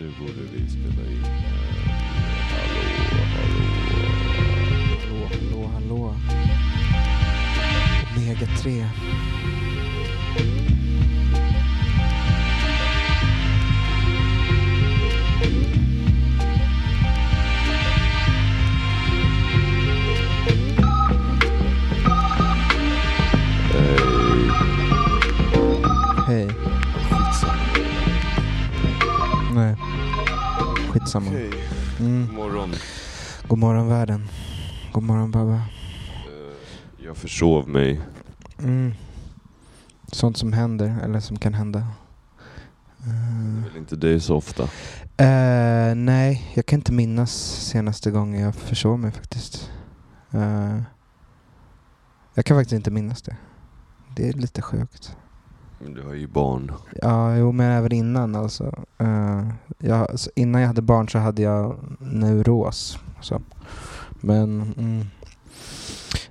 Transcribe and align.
Nu 0.00 0.12
borde 0.18 0.42
vi 0.52 0.70
spela 0.70 1.10
in. 1.10 1.24
Hallå, 2.50 2.82
hallå. 3.34 3.64
Hallå, 5.00 5.28
hallå, 5.32 5.66
hallå. 5.72 6.14
Omega 8.16 8.46
3. 8.62 8.86
Skitsamma. 31.10 31.30
Okej. 31.30 31.50
Mm. 32.00 32.26
God 32.26 32.34
morgon. 32.34 32.74
God 33.48 33.58
morgon 33.58 33.88
världen. 33.88 34.28
God 34.92 35.02
morgon 35.02 35.30
Baba. 35.30 35.54
Eh, 35.54 35.60
Jag 37.04 37.16
försov 37.16 37.68
mig. 37.68 38.00
Mm. 38.58 38.94
Sånt 40.12 40.36
som 40.36 40.52
händer, 40.52 40.98
eller 41.04 41.20
som 41.20 41.38
kan 41.38 41.54
hända. 41.54 41.78
Det 42.98 43.10
Eh, 43.10 43.58
är 43.64 43.68
väl 43.68 43.76
inte 43.76 43.96
dig 43.96 44.20
så 44.20 44.36
ofta. 44.36 44.62
eh, 45.16 45.94
nej, 45.94 46.52
jag 46.54 46.66
kan 46.66 46.78
inte 46.78 46.92
minnas 46.92 47.32
senaste 47.66 48.10
gången 48.10 48.40
jag 48.40 48.54
försov 48.54 48.98
mig 48.98 49.10
faktiskt. 49.10 49.70
Eh, 50.30 50.80
jag 52.34 52.44
kan 52.44 52.56
faktiskt 52.56 52.72
inte 52.72 52.90
minnas 52.90 53.22
det. 53.22 53.36
Det 54.16 54.28
är 54.28 54.32
lite 54.32 54.62
sjukt. 54.62 55.16
Men 55.82 55.94
du 55.94 56.02
har 56.02 56.14
ju 56.14 56.26
barn. 56.26 56.72
Ja, 57.02 57.36
jo, 57.36 57.52
men 57.52 57.70
även 57.70 57.92
innan 57.92 58.34
alltså. 58.34 58.84
Eh, 58.98 59.48
jag, 59.78 60.08
innan 60.34 60.60
jag 60.60 60.68
hade 60.68 60.82
barn 60.82 61.08
så 61.08 61.18
hade 61.18 61.42
jag 61.42 61.76
neuros. 61.98 62.98
Så. 63.20 63.42
Men 64.20 64.74
mm, 64.78 65.06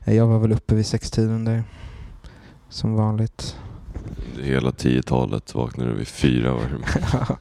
jag 0.03 0.27
var 0.27 0.39
väl 0.39 0.51
uppe 0.51 0.75
vid 0.75 0.85
sextiden 0.85 1.45
där. 1.45 1.63
Som 2.69 2.93
vanligt. 2.93 3.55
Hela 4.41 4.71
10-talet 4.71 5.55
vaknade 5.55 5.89
du 5.89 5.97
vid 5.97 6.07
fyra 6.07 6.53
varje 6.53 6.69
morgon. 6.69 7.37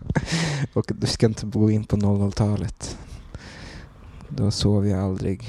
Och 0.73 0.93
du 0.99 1.07
ska 1.07 1.27
inte 1.27 1.47
gå 1.47 1.71
in 1.71 1.85
på 1.85 1.97
00-talet. 1.97 2.99
Då 4.29 4.51
sov 4.51 4.87
jag 4.87 5.01
aldrig. 5.01 5.49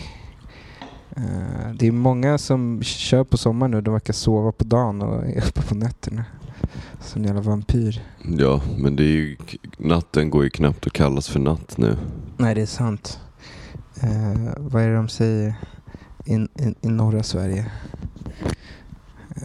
Eh, 1.15 1.73
det 1.73 1.87
är 1.87 1.91
många 1.91 2.37
som 2.37 2.83
kör 2.83 3.23
på 3.23 3.37
sommaren 3.37 3.71
nu. 3.71 3.81
De 3.81 3.93
verkar 3.93 4.13
sova 4.13 4.52
på 4.52 4.63
dagen 4.63 5.02
och 5.02 5.25
är 5.25 5.47
uppe 5.47 5.61
på 5.61 5.75
nätterna. 5.75 6.25
Som 6.99 7.21
en 7.21 7.27
jävla 7.27 7.41
vampyr. 7.41 8.01
Ja, 8.37 8.61
men 8.77 8.95
det 8.95 9.03
är 9.03 9.07
ju, 9.07 9.37
natten 9.77 10.29
går 10.29 10.43
ju 10.43 10.49
knappt 10.49 10.87
att 10.87 10.93
kallas 10.93 11.29
för 11.29 11.39
natt 11.39 11.77
nu. 11.77 11.97
Nej, 12.37 12.55
det 12.55 12.61
är 12.61 12.65
sant. 12.65 13.19
Eh, 14.01 14.51
vad 14.57 14.83
är 14.83 14.87
det 14.89 14.95
de 14.95 15.09
säger 15.09 15.55
i, 16.25 16.33
i, 16.33 16.75
i 16.81 16.87
norra 16.87 17.23
Sverige? 17.23 17.71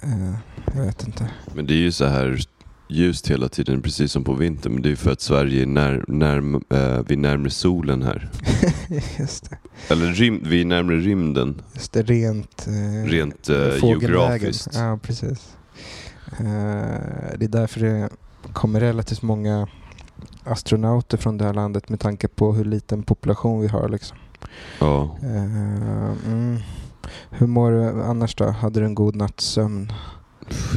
Eh, 0.02 0.34
jag 0.74 0.84
vet 0.84 1.06
inte. 1.06 1.30
Men 1.54 1.66
det 1.66 1.74
är 1.74 1.78
ju 1.78 1.92
så 1.92 2.04
här 2.04 2.40
ljust 2.88 3.30
hela 3.30 3.48
tiden, 3.48 3.82
precis 3.82 4.12
som 4.12 4.24
på 4.24 4.34
vintern. 4.34 4.72
Men 4.72 4.82
det 4.82 4.88
är 4.88 4.90
ju 4.90 4.96
för 4.96 5.12
att 5.12 5.20
Sverige 5.20 5.62
är 5.62 5.66
när, 5.66 6.04
när, 6.08 6.36
eh, 6.36 7.02
vi 7.06 7.14
är 7.14 7.18
närmare 7.18 7.50
solen 7.50 8.02
här. 8.02 8.30
just 9.18 9.50
det. 9.50 9.58
Eller 9.88 10.06
rym, 10.06 10.40
vi 10.44 10.60
är 10.60 10.64
närmare 10.64 10.96
rymden, 10.96 11.62
Just 11.74 11.92
det, 11.92 12.02
rent, 12.02 12.66
eh, 12.66 13.10
rent 13.10 13.48
eh, 13.48 13.56
geografiskt. 13.56 14.68
Ja, 14.74 14.98
precis. 15.02 15.56
Eh, 16.32 17.38
det 17.38 17.44
är 17.44 17.48
därför 17.48 17.80
det 17.80 18.08
kommer 18.52 18.80
relativt 18.80 19.22
många 19.22 19.68
astronauter 20.44 21.18
från 21.18 21.38
det 21.38 21.44
här 21.44 21.54
landet 21.54 21.88
med 21.88 22.00
tanke 22.00 22.28
på 22.28 22.52
hur 22.52 22.64
liten 22.64 23.02
population 23.02 23.60
vi 23.60 23.68
har. 23.68 23.88
Liksom. 23.88 24.16
Ja. 24.80 25.16
Eh, 25.22 25.44
mm. 26.26 26.58
Hur 27.30 27.46
mår 27.46 27.70
du 27.70 28.02
annars 28.02 28.34
då? 28.34 28.50
Hade 28.50 28.80
du 28.80 28.86
en 28.86 28.94
god 28.94 29.16
natts 29.16 29.44
sömn? 29.44 29.92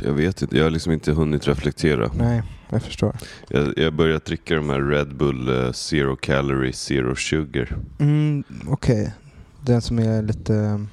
Jag 0.04 0.14
vet 0.14 0.42
inte, 0.42 0.58
jag 0.58 0.64
har 0.64 0.70
liksom 0.72 0.92
inte 0.92 1.12
hunnit 1.12 1.48
reflektera. 1.48 2.12
Nej, 2.14 2.44
jag 2.70 2.84
förstår. 2.84 3.16
Jag 3.48 3.74
jag 3.78 3.94
börjat 3.94 4.26
dricka 4.26 4.56
de 4.56 4.70
här 4.70 4.82
Red 4.82 5.16
Bull 5.16 5.66
eh, 5.66 5.72
Zero 5.72 6.16
Calorie 6.16 6.74
Zero 6.74 7.16
Sugar. 7.16 7.78
Mm, 8.00 8.44
Okej. 8.68 9.14
Den 9.62 9.82
som 9.82 10.00
är 10.00 10.22
lite 10.22 10.86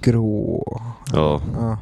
grå. 0.00 0.82
Ja. 1.12 1.42
Ja. 1.54 1.78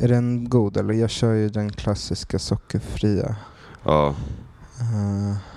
Är 0.00 0.08
den 0.08 0.48
god 0.48 0.76
eller? 0.76 0.94
Jag 0.94 1.10
kör 1.10 1.32
ju 1.32 1.48
den 1.48 1.72
klassiska 1.72 2.38
sockerfria. 2.38 3.36
Ja. 3.84 4.14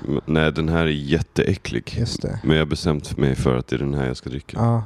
M- 0.08 0.22
Nej, 0.26 0.52
den 0.52 0.70
här 0.70 0.82
är 0.84 0.88
jätteäcklig. 0.88 1.96
just 2.00 2.22
det. 2.22 2.40
Men 2.44 2.56
jag 2.58 2.62
har 2.66 2.70
bestämt 2.70 3.18
mig 3.18 3.36
för 3.36 3.58
att 3.58 3.68
det 3.68 3.76
är 3.76 3.80
den 3.80 3.94
här 3.94 4.08
jag 4.08 4.18
ska 4.18 4.30
dricka. 4.30 4.58
Ja. 4.58 4.84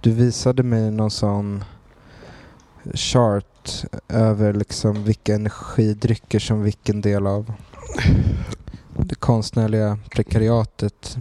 Du 0.00 0.10
visade 0.12 0.62
mig 0.62 0.90
någon 0.90 1.10
sån 1.10 1.64
chart 2.94 3.84
över 4.08 4.52
liksom 4.54 5.04
vilka 5.04 5.34
energidrycker 5.34 6.38
som 6.38 6.62
vilken 6.62 7.00
del 7.00 7.26
av 7.26 7.52
det 8.96 9.14
konstnärliga 9.14 9.98
prekariatet 10.10 11.16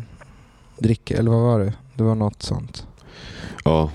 dricker. 0.78 1.18
Eller 1.20 1.32
vad 1.32 1.42
var 1.42 1.60
det? 1.60 1.74
Det 1.96 2.04
var 2.04 2.16
något 2.16 2.44
sånt. 2.44 2.88
Ja, 3.66 3.92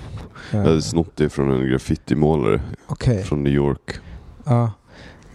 jag 0.50 0.58
hade 0.64 0.82
snott 0.82 1.16
det 1.16 1.28
från 1.30 1.50
en 1.50 1.68
graffitimålare 1.68 2.60
Okej. 2.86 3.22
från 3.24 3.42
New 3.42 3.52
York. 3.52 3.90
Ja. 4.44 4.64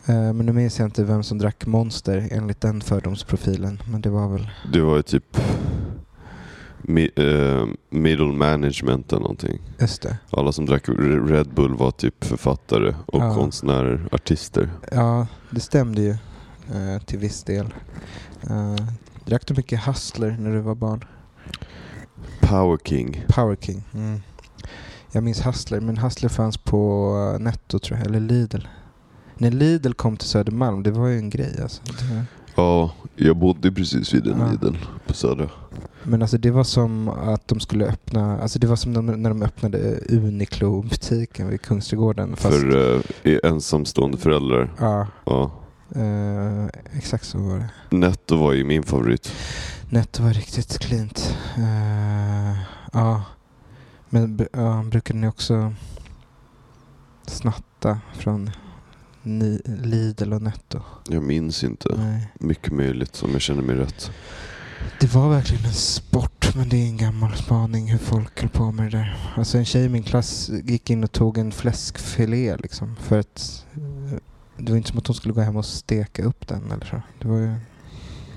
Eh, 0.06 0.34
Men 0.34 0.38
nu 0.46 0.52
minns 0.54 0.80
jag 0.80 0.88
inte 0.88 1.04
vem 1.04 1.24
som 1.24 1.38
drack 1.38 1.66
Monster 1.66 2.28
enligt 2.32 2.62
den 2.62 2.82
fördomsprofilen. 2.82 3.82
Men 3.92 4.02
det 4.02 4.10
var 4.10 4.28
väl... 4.30 4.50
Det 4.74 4.82
var 4.82 4.96
ju 4.96 5.02
typ 5.02 5.38
eh, 7.16 7.66
middle 7.90 8.26
management 8.34 9.12
eller 9.12 9.22
någonting. 9.22 9.60
Alla 10.30 10.52
som 10.52 10.66
drack 10.66 10.90
Red 11.28 11.48
Bull 11.54 11.76
var 11.76 11.92
typ 11.92 12.24
författare 12.24 12.96
och 13.06 13.22
Ja. 13.22 13.36
konstnärer, 13.36 14.08
artister. 14.12 14.70
Ja, 14.92 15.28
det 15.50 15.60
stämde 15.60 16.02
ju 16.02 16.12
eh, 16.76 17.02
till 17.06 17.20
viss 17.20 17.44
del. 17.44 17.74
Drack 19.26 19.48
du 19.48 19.54
mycket 19.54 19.84
Hustler 19.86 20.38
när 20.40 20.52
du 20.52 20.60
var 20.60 20.76
barn? 20.76 21.04
Power 22.40 22.78
King. 22.86 23.26
Power 23.28 23.56
King. 23.62 23.84
Mm. 23.94 24.22
Jag 25.18 25.24
minns 25.24 25.46
Hustler, 25.46 25.80
men 25.80 25.98
Hustler 25.98 26.30
fanns 26.30 26.58
på 26.58 27.12
eh, 27.36 27.40
Netto 27.44 27.80
tror 27.80 27.98
jag, 27.98 28.08
eller 28.08 28.20
Lidl. 28.20 28.62
När 29.38 29.52
Lidl 29.52 29.92
kom 29.94 30.18
till 30.18 30.28
Södermalm, 30.28 30.84
det 30.84 30.92
var 30.92 31.08
ju 31.08 31.18
en 31.18 31.30
grej 31.30 31.60
alltså. 31.62 31.82
Ja, 32.56 32.92
jag 33.16 33.38
bodde 33.38 33.72
precis 33.72 34.14
vid 34.14 34.28
en 34.28 34.40
Ja. 34.40 34.52
Lidl 34.52 34.76
på 35.08 35.14
Södra. 35.14 35.50
men 36.04 36.22
alltså 36.22 36.38
det 36.38 36.52
var 36.52 36.64
som 36.64 37.10
att 37.10 37.48
de 37.48 37.60
skulle 37.60 37.86
öppna, 37.86 38.42
alltså 38.42 38.60
det 38.60 38.68
var 38.68 38.76
som 38.76 38.94
de, 38.94 39.06
när 39.06 39.30
de 39.30 39.44
öppnade 39.44 40.00
Uniqlo-butiken 40.10 41.50
vid 41.50 41.62
Kungsträdgården. 41.62 42.36
Fast, 42.36 42.58
För 42.58 43.02
eh, 43.24 43.38
ensamstående 43.44 44.18
föräldrar. 44.18 44.74
Ja, 44.80 45.08
Ja. 45.26 45.52
eh, 45.96 46.66
exakt 46.98 47.26
så 47.26 47.38
var 47.38 47.58
det. 47.90 47.98
Netto 47.98 48.36
var 48.38 48.54
ju 48.54 48.64
min 48.64 48.84
favorit. 48.84 49.32
Netto 49.90 50.24
var 50.24 50.30
riktigt 50.34 50.80
cleant. 50.80 51.36
Eh, 51.58 52.58
ja. 52.94 53.22
Men 54.10 54.48
ja, 54.54 54.84
brukade 54.90 55.20
ni 55.20 55.28
också 55.28 55.74
snatta 57.26 58.00
från 58.14 58.52
ni, 59.24 59.62
Lidl 59.66 60.34
och 60.34 60.42
Netto? 60.42 60.82
Jag 61.10 61.24
minns 61.24 61.64
inte. 61.64 61.96
Nej. 61.98 62.32
Mycket 62.40 62.74
möjligt 62.74 63.24
om 63.24 63.32
jag 63.32 63.42
känner 63.42 63.62
mig 63.62 63.76
rätt. 63.76 64.12
Det 65.00 65.14
var 65.14 65.30
verkligen 65.30 65.66
en 65.66 65.74
sport, 65.74 66.56
men 66.56 66.70
det 66.70 66.78
är 66.78 66.86
en 66.86 66.98
gammal 66.98 67.36
spaning 67.36 67.92
hur 67.92 67.98
folk 67.98 68.42
höll 68.42 68.50
på 68.50 68.72
med 68.72 68.92
det 68.92 68.98
där. 68.98 69.34
Alltså 69.36 69.58
en 69.58 69.66
tjej 69.66 69.86
i 69.86 69.90
min 69.90 70.04
klass 70.04 70.50
gick 70.64 70.90
in 70.90 71.04
och 71.04 71.12
tog 71.12 71.38
en 71.38 71.52
fläskfilé 71.52 72.58
liksom. 72.58 72.96
För 72.96 73.20
att 73.20 73.66
eh, 73.76 74.20
det 74.58 74.72
var 74.72 74.78
inte 74.78 74.90
som 74.90 74.98
att 74.98 75.08
hon 75.08 75.16
skulle 75.16 75.34
gå 75.34 75.42
hem 75.42 75.56
och 75.56 75.66
steka 75.66 76.24
upp 76.24 76.48
den 76.48 76.72
eller 76.72 76.86
så. 76.86 77.02
Det 77.22 77.28
var 77.28 77.38
ju 77.38 77.56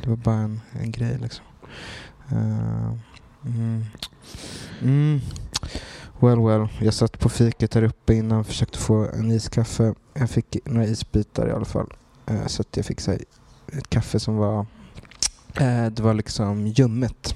det 0.03 0.09
var 0.09 0.17
bara 0.17 0.37
en, 0.37 0.61
en 0.73 0.93
grej 0.93 1.19
liksom. 1.23 1.45
Eh, 2.31 2.93
mm. 3.47 3.85
Mm. 4.83 5.21
Well 6.21 6.41
well, 6.41 6.69
jag 6.81 6.95
satt 6.95 7.19
på 7.19 7.29
fiket 7.29 7.75
här 7.75 7.83
uppe 7.83 8.15
innan 8.15 8.41
och 8.41 8.47
försökte 8.47 8.79
få 8.79 9.09
en 9.15 9.31
iskaffe. 9.31 9.95
Jag 10.15 10.31
fick 10.31 10.57
några 10.65 10.87
isbitar 10.87 11.49
i 11.49 11.53
alla 11.53 11.65
fall. 11.65 11.93
Eh, 12.27 12.47
så 12.47 12.63
att 12.63 12.77
jag 12.77 12.87
fick 12.87 13.01
så 13.01 13.11
här, 13.11 13.21
ett 13.73 13.91
kaffe 13.91 14.21
som 14.21 14.37
var 14.37 14.67
Eh, 15.55 15.87
det 15.87 16.03
var 16.03 16.15
liksom 16.15 16.67
ljummet. 16.67 17.35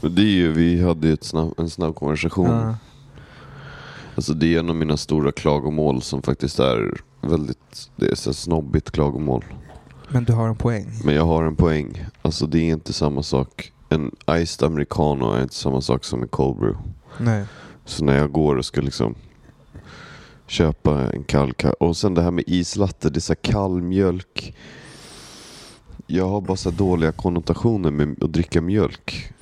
Men 0.00 0.14
det 0.14 0.22
är 0.22 0.34
ju, 0.34 0.52
vi 0.52 0.82
hade 0.82 1.06
ju 1.06 1.14
ett 1.14 1.24
snabb, 1.24 1.54
en 1.58 1.70
snabb 1.70 1.94
konversation. 1.94 2.50
Ja. 2.50 2.74
Alltså 4.14 4.34
det 4.34 4.54
är 4.54 4.58
en 4.58 4.70
av 4.70 4.76
mina 4.76 4.96
stora 4.96 5.32
klagomål 5.32 6.02
som 6.02 6.22
faktiskt 6.22 6.58
är 6.58 7.00
väldigt, 7.20 7.90
det 7.96 8.10
är 8.10 8.14
så 8.14 8.34
snobbigt 8.34 8.90
klagomål. 8.90 9.44
Men 10.08 10.24
du 10.24 10.32
har 10.32 10.48
en 10.48 10.56
poäng. 10.56 11.00
Men 11.04 11.14
jag 11.14 11.24
har 11.24 11.44
en 11.44 11.56
poäng. 11.56 12.06
Alltså 12.22 12.46
det 12.46 12.58
är 12.58 12.72
inte 12.72 12.92
samma 12.92 13.22
sak. 13.22 13.72
En 13.88 14.10
iced 14.30 14.66
americano 14.66 15.32
är 15.32 15.42
inte 15.42 15.54
samma 15.54 15.80
sak 15.80 16.04
som 16.04 16.22
en 16.22 16.28
cold 16.28 16.58
brew. 16.58 16.78
Nej. 17.20 17.44
Så 17.84 18.04
när 18.04 18.16
jag 18.18 18.32
går 18.32 18.56
och 18.56 18.64
ska 18.64 18.80
liksom 18.80 19.14
köpa 20.46 21.10
en 21.12 21.24
kall 21.24 21.52
ka- 21.52 21.70
Och 21.80 21.96
sen 21.96 22.14
det 22.14 22.22
här 22.22 22.30
med 22.30 22.44
islatte, 22.46 23.10
det 23.10 23.18
är 23.18 23.20
så 23.20 23.34
kall 23.34 23.82
mjölk. 23.82 24.56
jag 26.06 26.28
har 26.28 26.40
bara 26.40 26.56
så 26.56 26.70
dåliga 26.70 27.12
konnotationer 27.12 27.90
med 27.90 28.22
att 28.24 28.32
dricka 28.32 28.60
mjölk. 28.60 29.32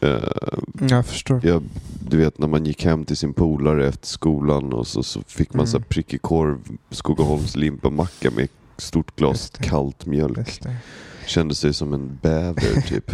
Eh, 0.00 0.18
Jag 0.90 1.06
förstår. 1.06 1.40
jag, 1.46 1.62
du 2.08 2.16
vet 2.16 2.38
när 2.38 2.48
man 2.48 2.64
gick 2.66 2.84
hem 2.84 3.04
till 3.04 3.16
sin 3.16 3.32
polare 3.32 3.88
efter 3.88 4.06
skolan 4.06 4.72
och 4.72 4.86
så, 4.86 5.02
så 5.02 5.20
fick 5.26 5.54
man 5.54 5.66
så 5.66 5.76
Mm. 5.76 5.86
prickig 5.88 6.22
korv, 6.22 6.58
Skogaholms 6.90 7.56
limpamacka 7.56 8.30
med 8.30 8.48
stort 8.76 9.16
glas 9.16 9.52
kallt 9.60 10.06
mjölk. 10.06 10.60
Kände 11.26 11.54
sig 11.54 11.74
som 11.74 11.92
en 11.92 12.18
bäver 12.22 12.80
typ. 12.88 13.10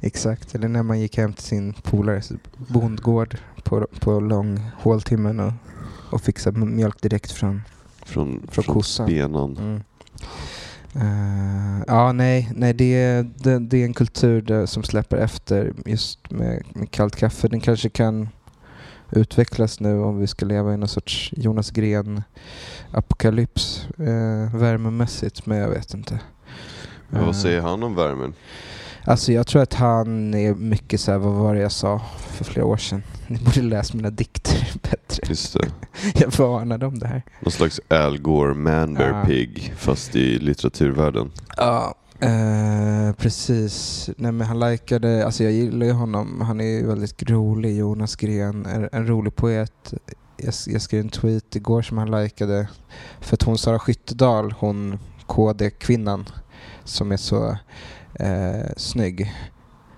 Exakt, 0.00 0.54
eller 0.54 0.68
när 0.68 0.82
man 0.82 1.00
gick 1.00 1.16
hem 1.16 1.32
till 1.32 1.44
sin 1.44 1.72
polares 1.72 2.32
bondgård 2.56 3.36
på, 3.64 3.86
på 4.00 4.20
lång 4.20 4.60
håltimmen 4.76 5.40
och, 5.40 5.52
och 6.10 6.20
fixade 6.20 6.58
mjölk 6.58 7.00
direkt 7.00 7.32
från... 7.32 7.62
Från, 8.06 8.40
Från 8.40 8.48
från 8.64 8.74
kossan. 8.74 9.06
spenan. 9.06 9.56
Mm. 9.56 9.80
Eh, 10.94 11.82
ja, 11.86 12.12
nej, 12.12 12.50
nej 12.54 12.74
det, 12.74 12.94
är, 12.94 13.30
det, 13.36 13.58
det 13.58 13.78
är 13.78 13.84
en 13.84 13.94
kultur 13.94 14.42
där, 14.42 14.66
som 14.66 14.82
släpper 14.82 15.16
efter 15.16 15.72
just 15.86 16.30
med, 16.30 16.62
med 16.74 16.90
kallt 16.90 17.16
kaffe. 17.16 17.48
Den 17.48 17.60
kanske 17.60 17.88
kan 17.88 18.28
utvecklas 19.10 19.80
nu 19.80 20.00
om 20.00 20.18
vi 20.18 20.26
ska 20.26 20.46
leva 20.46 20.74
i 20.74 20.76
någon 20.76 20.88
sorts 20.88 21.32
Jonas 21.36 21.70
Gren-apokalyps 21.70 23.86
eh, 23.98 24.54
värmemässigt, 24.56 25.46
men 25.46 25.58
jag 25.58 25.68
vet 25.68 25.94
inte. 25.94 26.20
Men 27.08 27.20
Eh, 27.20 27.26
vad 27.26 27.36
säger 27.36 27.60
han 27.60 27.82
om 27.82 27.94
värmen? 27.94 28.34
Alltså 29.04 29.32
jag 29.32 29.46
tror 29.46 29.62
att 29.62 29.74
han 29.74 30.34
är 30.34 30.54
mycket 30.54 31.00
så 31.00 31.10
här, 31.12 31.18
vad 31.18 31.32
var 31.34 31.54
det 31.54 31.60
jag 31.60 31.72
sa 31.72 32.00
för 32.18 32.44
flera 32.44 32.66
år 32.66 32.76
sedan? 32.76 33.02
Ni 33.26 33.38
borde 33.38 33.62
läsa 33.62 33.96
mina 33.96 34.10
dikter 34.10 34.72
bättre. 34.82 35.22
Just 35.28 35.52
det. 35.54 35.68
Jag 36.14 36.38
varnade 36.38 36.86
om 36.86 36.98
det 36.98 37.06
här. 37.06 37.22
Någon 37.40 37.52
slags 37.52 37.80
Al 37.88 38.18
Gore 38.18 38.54
man 38.54 38.94
bear 38.94 39.08
Ja. 39.18 39.24
pig 39.24 39.74
fast 39.76 40.16
i 40.16 40.38
litteraturvärlden. 40.38 41.30
Ja, 41.56 41.94
eh, 42.20 43.12
precis. 43.16 44.10
Nej, 44.16 44.32
men 44.32 44.46
han 44.46 44.60
likade, 44.60 45.26
alltså 45.26 45.44
jag 45.44 45.52
gillar 45.52 45.86
ju 45.86 45.92
honom. 45.92 46.40
Han 46.40 46.60
är 46.60 46.64
ju 46.64 46.86
väldigt 46.86 47.30
rolig, 47.30 47.76
Jonas 47.76 48.16
Gren. 48.16 48.66
En, 48.66 48.88
en 48.92 49.06
rolig 49.06 49.36
poet. 49.36 49.94
Jag, 50.36 50.54
jag 50.66 50.82
skrev 50.82 51.00
en 51.00 51.08
tweet 51.08 51.56
igår 51.56 51.82
som 51.82 51.98
han 51.98 52.10
likade. 52.22 52.68
För 53.20 53.34
att 53.36 53.42
hon 53.42 53.58
Sara 53.58 53.78
Skyttedal, 53.78 54.54
hon 54.58 54.98
KD-kvinnan 55.26 56.24
som 56.88 57.12
är 57.12 57.16
så 57.16 57.56
eh, 58.14 58.66
snygg. 58.76 59.32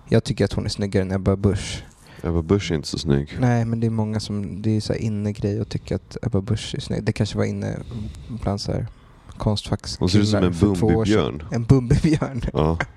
Jag 0.08 0.24
tycker 0.24 0.44
att 0.44 0.52
hon 0.52 0.64
är 0.64 0.68
snyggare 0.68 1.02
än 1.02 1.12
Ebba 1.12 1.36
Busch. 1.36 1.84
Ebba 2.22 2.42
Busch 2.42 2.70
är 2.70 2.74
inte 2.74 2.88
så 2.88 2.98
snygg. 2.98 3.36
Nej, 3.40 3.64
men 3.64 3.80
det 3.80 3.86
är 3.86 3.90
många 3.90 4.20
som, 4.20 4.62
det 4.62 4.76
är 4.76 4.80
så 4.80 4.92
här 4.92 5.00
inne-grej 5.00 5.60
att 5.60 5.68
tycka 5.68 5.94
att 5.94 6.16
Ebba 6.22 6.40
Busch 6.40 6.74
är 6.74 6.80
snygg. 6.80 7.04
Det 7.04 7.12
kanske 7.12 7.38
var 7.38 7.44
inne 7.44 7.76
bland 8.42 8.60
så 8.60 8.72
här 8.72 8.86
konstfackskillar 9.40 10.24
som 10.24 10.44
en 10.44 10.54
för 10.54 10.74
två 10.74 10.86
år 10.86 11.04
sedan. 11.04 11.14
Bumbibjörn. 11.14 11.42
En 11.50 11.64
Bumbibjörn. 11.64 12.42
Ja. 12.52 12.78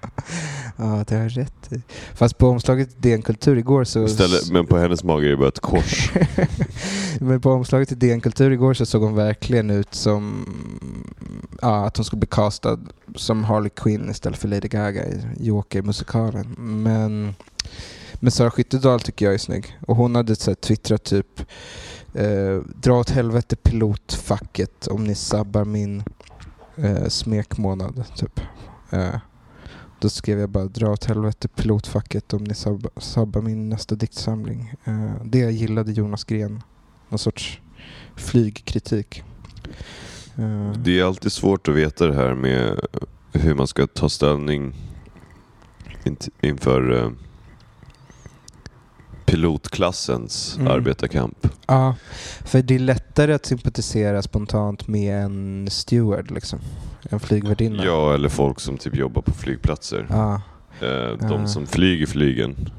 Ja, 0.78 1.04
det 1.08 1.16
har 1.16 1.30
rätt 1.30 1.74
i. 1.74 1.82
Fast 2.14 2.38
på 2.38 2.48
omslaget 2.48 2.90
till 2.90 3.02
DN 3.02 3.22
Kultur 3.22 3.58
igår 3.58 3.84
så... 3.84 4.06
Istället, 4.06 4.52
men 4.52 4.66
på 4.66 4.78
hennes 4.78 5.04
mage 5.04 5.26
är 5.26 5.30
det 5.30 5.38
bara 5.38 5.48
ett 5.48 5.60
kors. 5.60 6.12
Men 7.20 7.42
på 7.42 7.52
omslaget 7.52 7.88
till 7.88 8.00
DN 8.00 8.22
Kultur 8.22 8.52
igår 8.52 8.74
så 8.74 8.86
såg 8.86 9.02
hon 9.02 9.16
verkligen 9.16 9.70
ut 9.70 9.94
som 9.94 10.46
ja, 11.62 11.86
att 11.86 11.98
hon 11.98 12.06
skulle 12.06 12.20
bli 12.20 12.28
castad 12.32 12.80
som 13.16 13.44
Harley 13.44 13.70
Quinn 13.70 14.10
istället 14.10 14.40
för 14.40 14.48
Lady 14.48 14.68
Gaga 14.68 15.06
i 15.06 15.22
Joker-musikalen. 15.40 16.56
Men, 16.58 17.36
men 18.14 18.32
Sara 18.32 18.52
Skyttedal 18.52 19.00
tycker 19.00 19.26
jag 19.26 19.34
är 19.34 19.38
snygg. 19.38 19.78
Och 19.88 19.96
hon 19.96 20.16
hade 20.16 20.36
så 20.36 20.52
här 20.52 20.56
twittrat 20.56 21.04
typ 21.04 21.40
eh, 22.14 22.58
Dra 22.76 23.00
åt 23.00 23.10
helvete 23.10 23.56
pilotfacket 23.56 24.88
om 24.88 25.04
ni 25.04 25.16
sabbar 25.16 25.66
min 25.66 26.04
eh, 26.78 27.08
smekmånad. 27.08 28.04
Typ. 28.16 28.40
Eh, 28.90 29.16
då 30.00 30.10
skrev 30.10 30.40
jag 30.40 30.50
bara 30.50 30.66
dra 30.66 30.92
åt 30.92 31.06
helvete 31.06 31.48
pilotfacket 31.48 32.34
om 32.34 32.44
ni 32.44 32.54
sabbar, 32.54 32.92
sabbar 32.98 33.42
min 33.42 33.70
nästa 33.70 33.96
diktsamling. 33.96 34.74
Eh, 34.84 35.12
det 35.24 35.38
gillade 35.52 35.92
Jonas 35.92 36.24
Gren. 36.24 36.64
Någon 37.10 37.20
sorts 37.20 37.62
flygkritik. 38.16 39.24
Eh, 40.36 40.72
Det 40.72 41.00
är 41.00 41.04
alltid 41.04 41.32
svårt 41.32 41.68
att 41.68 41.76
veta 41.76 42.08
det 42.08 42.16
här 42.16 42.34
med 42.36 42.80
hur 43.34 43.56
man 43.56 43.68
ska 43.68 43.88
ta 43.88 44.10
ställning 44.10 44.76
inför 46.42 47.04
eh, 47.04 47.10
pilotklassens 49.26 50.56
Mm. 50.60 50.72
arbetarkamp. 50.72 51.48
Ja, 51.68 51.96
för 52.46 52.62
det 52.62 52.76
är 52.76 52.80
lättare 52.80 53.34
att 53.34 53.46
sympatisera 53.46 54.22
spontant 54.22 54.88
med 54.88 55.24
en 55.24 55.68
steward 55.72 56.32
liksom. 56.32 56.60
En 57.10 57.20
flygvärdinna. 57.20 57.86
Ja, 57.86 58.14
eller 58.14 58.30
folk 58.30 58.60
som 58.60 58.78
typ 58.78 58.96
jobbar 58.96 59.22
på 59.22 59.32
flygplatser. 59.34 60.08
Ja. 60.10 60.42
Eh, 60.82 60.88
Ja. 60.88 61.16
De 61.30 61.48
som 61.48 61.68
flyger 61.68 62.06
flygen. 62.06 62.70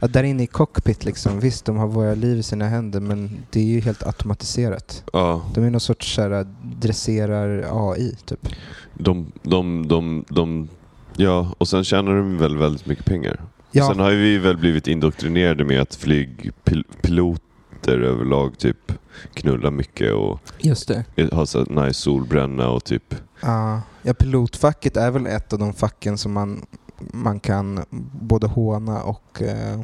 ja, 0.00 0.06
där 0.08 0.22
inne 0.24 0.42
i 0.42 0.46
cockpit 0.46 1.04
liksom. 1.04 1.40
Visst, 1.40 1.64
de 1.64 1.76
har 1.76 1.86
våra 1.88 2.14
liv 2.14 2.38
i 2.38 2.42
sina 2.42 2.68
händer 2.68 3.00
men 3.00 3.36
det 3.50 3.60
är 3.60 3.64
ju 3.64 3.80
helt 3.80 4.06
automatiserat. 4.06 5.04
Ja, 5.12 5.42
De 5.54 5.64
är 5.64 5.70
någon 5.70 5.80
sorts 5.80 6.14
så 6.14 6.22
här, 6.22 6.46
dresserar 6.62 7.64
AI 7.92 8.16
typ. 8.26 8.48
de, 8.94 9.32
de, 9.42 9.88
de, 9.88 10.24
de, 10.28 10.68
ja, 11.16 11.54
och 11.58 11.68
sen 11.68 11.84
tjänar 11.84 12.16
de 12.16 12.38
väl 12.38 12.56
väldigt 12.56 12.86
mycket 12.86 13.04
pengar. 13.04 13.40
Ja, 13.76 13.88
Sen 13.88 13.98
har 14.00 14.10
ju 14.10 14.16
vi 14.16 14.38
väl 14.38 14.56
blivit 14.56 14.88
indoktrinerade 14.88 15.64
med 15.64 15.80
att 15.80 15.94
flygpiloter 15.94 18.00
överlag 18.00 18.58
typ 18.58 18.92
knullar 19.34 19.70
mycket 19.70 20.12
och 20.12 20.40
just 20.58 20.88
det. 20.88 21.04
har 21.32 21.46
så 21.46 21.64
nice 21.64 22.00
solbränna 22.00 22.68
och 22.70 22.84
typ 22.84 23.14
Ja, 23.42 23.82
ja, 24.02 24.14
pilotfacket 24.14 24.96
är 24.96 25.10
väl 25.10 25.26
ett 25.26 25.52
av 25.52 25.58
de 25.58 25.74
facken 25.74 26.18
som 26.18 26.32
man, 26.32 26.66
man 27.12 27.40
kan 27.40 27.84
både 28.20 28.46
håna 28.46 29.02
och 29.02 29.42
eh, 29.42 29.80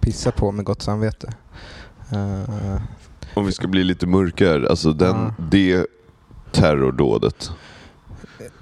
pissa 0.00 0.30
på 0.32 0.52
med 0.52 0.64
gott 0.64 0.82
samvete. 0.82 1.32
Eh, 2.12 2.80
Om 3.34 3.46
vi 3.46 3.52
ska 3.52 3.68
bli 3.68 3.84
lite 3.84 4.06
mörkare, 4.06 4.68
alltså 4.70 4.92
den, 4.92 5.16
Ja. 5.16 5.34
det 5.50 5.86
terrordådet, 6.52 7.50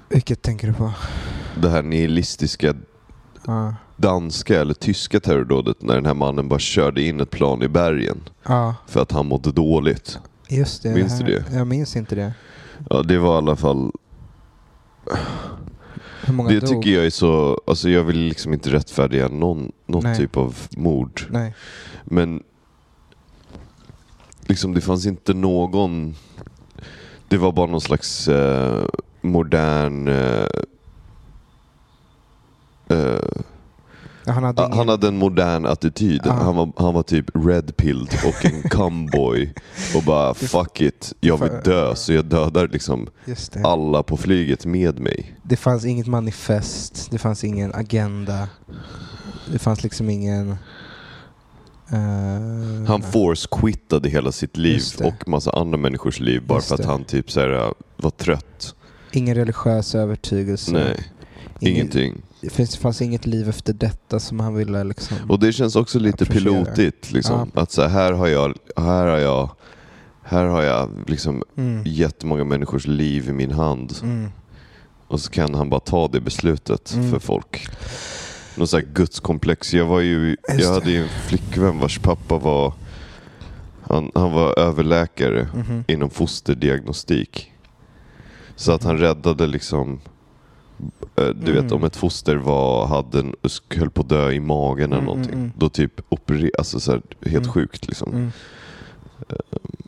vilket 0.09 0.41
tänker 0.41 0.67
du 0.67 0.73
på? 0.73 0.91
det 1.55 1.69
här 1.69 1.81
nihilistiska 1.83 2.73
Ja, 3.47 3.75
danska 4.01 4.61
eller 4.61 4.73
tyska 4.73 5.19
terrordådet 5.19 5.81
när 5.81 5.95
den 5.95 6.05
här 6.05 6.13
mannen 6.13 6.47
bara 6.49 6.59
körde 6.59 7.01
in 7.01 7.19
ett 7.19 7.29
plan 7.29 7.63
i 7.63 7.67
bergen 7.67 8.17
ja 8.43 8.75
för 8.87 9.01
att 9.01 9.11
han 9.11 9.25
mådde 9.27 9.51
dåligt. 9.51 10.19
just 10.49 10.83
det. 10.83 10.89
Minns 10.95 11.19
du 11.19 11.23
här- 11.25 11.45
det? 11.49 11.55
Jag 11.57 11.67
minns 11.67 11.95
inte 11.95 12.15
det. 12.15 12.33
Ja, 12.89 13.03
det 13.03 13.17
var 13.17 13.33
i 13.33 13.37
alla 13.37 13.55
fall, 13.55 13.91
det 16.49 16.59
dog? 16.59 16.69
tycker 16.69 16.89
jag 16.95 17.05
är 17.05 17.09
så, 17.09 17.61
alltså 17.67 17.89
jag 17.89 18.03
vill 18.03 18.17
liksom 18.19 18.53
inte 18.53 18.69
rättfärdiga 18.69 19.27
någon, 19.27 19.71
någon 19.85 20.03
Nej. 20.03 20.17
typ 20.17 20.37
av 20.37 20.55
mord. 20.77 21.21
Nej. 21.29 21.55
Men 22.03 22.43
liksom 24.47 24.73
det 24.73 24.81
fanns 24.81 25.05
inte 25.05 25.33
någon, 25.33 26.15
det 27.27 27.37
var 27.37 27.51
bara 27.51 27.65
någon 27.67 27.81
slags 27.81 28.27
eh, 28.27 28.85
modern 29.21 30.07
eh, 30.07 30.45
eh, 32.89 33.19
Han 34.31 34.43
hade 34.43 34.61
Ah, 34.61 34.65
ingen... 34.65 34.77
Han 34.77 34.89
hade 34.89 35.07
en 35.07 35.17
modern 35.17 35.65
attityd. 35.65 36.27
Ah. 36.27 36.31
Han, 36.31 36.55
var, 36.55 36.71
han 36.77 36.93
var 36.93 37.03
typ 37.03 37.25
red-pilled 37.35 38.09
och 38.27 38.45
en 38.45 38.61
cumboy. 38.69 39.53
och 39.95 40.03
bara 40.03 40.33
fuck 40.33 40.81
it, 40.81 41.13
jag 41.19 41.37
vill 41.37 41.51
dö 41.63 41.95
så 41.95 42.13
jag 42.13 42.25
dödar 42.25 42.67
liksom 42.67 43.07
alla 43.63 44.03
på 44.03 44.17
flyget 44.17 44.65
med 44.65 44.99
mig. 44.99 45.35
det 45.43 45.55
fanns 45.57 45.85
inget 45.85 46.07
manifest, 46.07 47.07
det 47.11 47.17
fanns 47.17 47.43
ingen 47.43 47.73
agenda. 47.75 48.47
Det 49.51 49.59
fanns 49.59 49.83
liksom 49.83 50.09
ingen... 50.09 50.49
eh, 51.89 52.87
Han 52.87 53.01
force-quittade 53.01 54.09
hela 54.09 54.31
sitt 54.31 54.57
liv 54.57 54.81
och 55.03 55.27
massa 55.27 55.51
andra 55.51 55.77
människors 55.77 56.19
liv 56.19 56.43
bara 56.47 56.61
för 56.61 56.75
att 56.75 56.85
han 56.85 57.03
typ 57.03 57.31
så 57.31 57.39
här, 57.39 57.73
var 57.97 58.09
trött. 58.09 58.75
Ingen 59.11 59.35
religiös 59.35 59.95
övertygelse. 59.95 60.71
Nej, 60.71 61.03
ingenting. 61.69 62.21
Det 62.41 62.49
finns, 62.49 62.77
fanns 62.77 63.01
inget 63.01 63.25
liv 63.25 63.49
efter 63.49 63.73
detta 63.73 64.19
som 64.19 64.39
han 64.39 64.53
ville 64.55 64.83
liksom... 64.83 65.17
Och 65.29 65.39
det 65.39 65.53
känns 65.53 65.75
också 65.75 65.99
lite 65.99 66.23
Appreciera. 66.23 66.53
pilotigt. 66.65 67.11
Liksom. 67.11 67.51
Att 67.53 67.71
så 67.71 67.81
här, 67.87 68.13
har 68.13 68.27
jag, 68.27 68.53
här 68.75 69.05
har 69.07 69.17
jag, 69.17 69.49
här 70.23 70.45
har 70.45 70.61
jag 70.63 70.89
liksom 71.07 71.43
Mm. 71.57 71.83
jättemånga 71.85 72.43
människors 72.43 72.87
liv 72.87 73.29
i 73.29 73.33
min 73.33 73.51
hand. 73.51 73.93
Mm. 74.03 74.29
Och 75.07 75.19
så 75.19 75.31
kan 75.31 75.55
han 75.55 75.69
bara 75.69 75.79
ta 75.79 76.07
det 76.07 76.21
beslutet 76.21 76.93
Mm. 76.93 77.11
för 77.11 77.19
folk. 77.19 77.67
Någon 78.55 78.67
sån 78.67 78.79
här 78.79 78.87
gudskomplex. 78.93 79.73
Jag, 79.73 79.85
var 79.85 79.99
ju, 79.99 80.37
jag 80.59 80.73
hade 80.73 80.91
ju 80.91 81.03
en 81.03 81.09
flickvän 81.27 81.79
vars 81.79 81.99
pappa 81.99 82.37
var, 82.37 82.73
han, 83.81 84.11
han 84.15 84.31
var 84.31 84.59
överläkare 84.59 85.47
Mhm. 85.55 85.83
inom 85.87 86.09
fosterdiagnostik. 86.09 87.51
Så 88.55 88.71
att 88.71 88.83
han 88.83 88.97
räddade 88.97 89.47
liksom, 89.47 89.99
du 91.15 91.51
vet 91.51 91.61
Mm. 91.63 91.73
om 91.73 91.83
ett 91.83 91.95
foster 91.95 92.35
var, 92.35 92.87
hade 92.87 93.19
en, 93.19 93.35
höll 93.75 93.89
på 93.89 94.01
att 94.01 94.09
dö 94.09 94.31
i 94.31 94.39
magen 94.39 94.85
eller 94.85 94.93
Mm, 95.01 95.05
någonting. 95.05 95.33
mm, 95.33 95.43
mm. 95.45 95.53
Då 95.57 95.69
typ 95.69 96.01
opererade, 96.09 96.51
alltså 96.57 96.79
så 96.79 96.91
här, 96.91 97.01
helt 97.21 97.35
Mm. 97.35 97.51
sjukt 97.51 97.87
liksom. 97.87 98.11
Mm. 98.11 98.31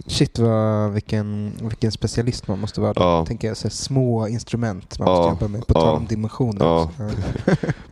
Shit 0.08 0.40
vad, 0.40 0.92
vilken, 0.92 1.54
vilken 1.62 1.92
specialist 1.92 2.48
man 2.48 2.60
måste 2.60 2.82
vara. 2.82 2.94
då. 2.94 3.02
Ja. 3.02 3.26
Tänker 3.26 3.48
jag, 3.48 3.58
så 3.58 3.64
här, 3.68 3.74
små 3.74 4.28
instrument 4.28 5.00
man 5.00 5.08
Ja, 5.08 5.16
måste 5.18 5.46
jobba 5.46 5.52
med. 5.58 5.68
På 5.68 5.74
tal 5.74 5.84
ja, 5.86 5.92
om 5.92 6.06
dimensioner. 6.06 6.66
ja. 6.66 6.90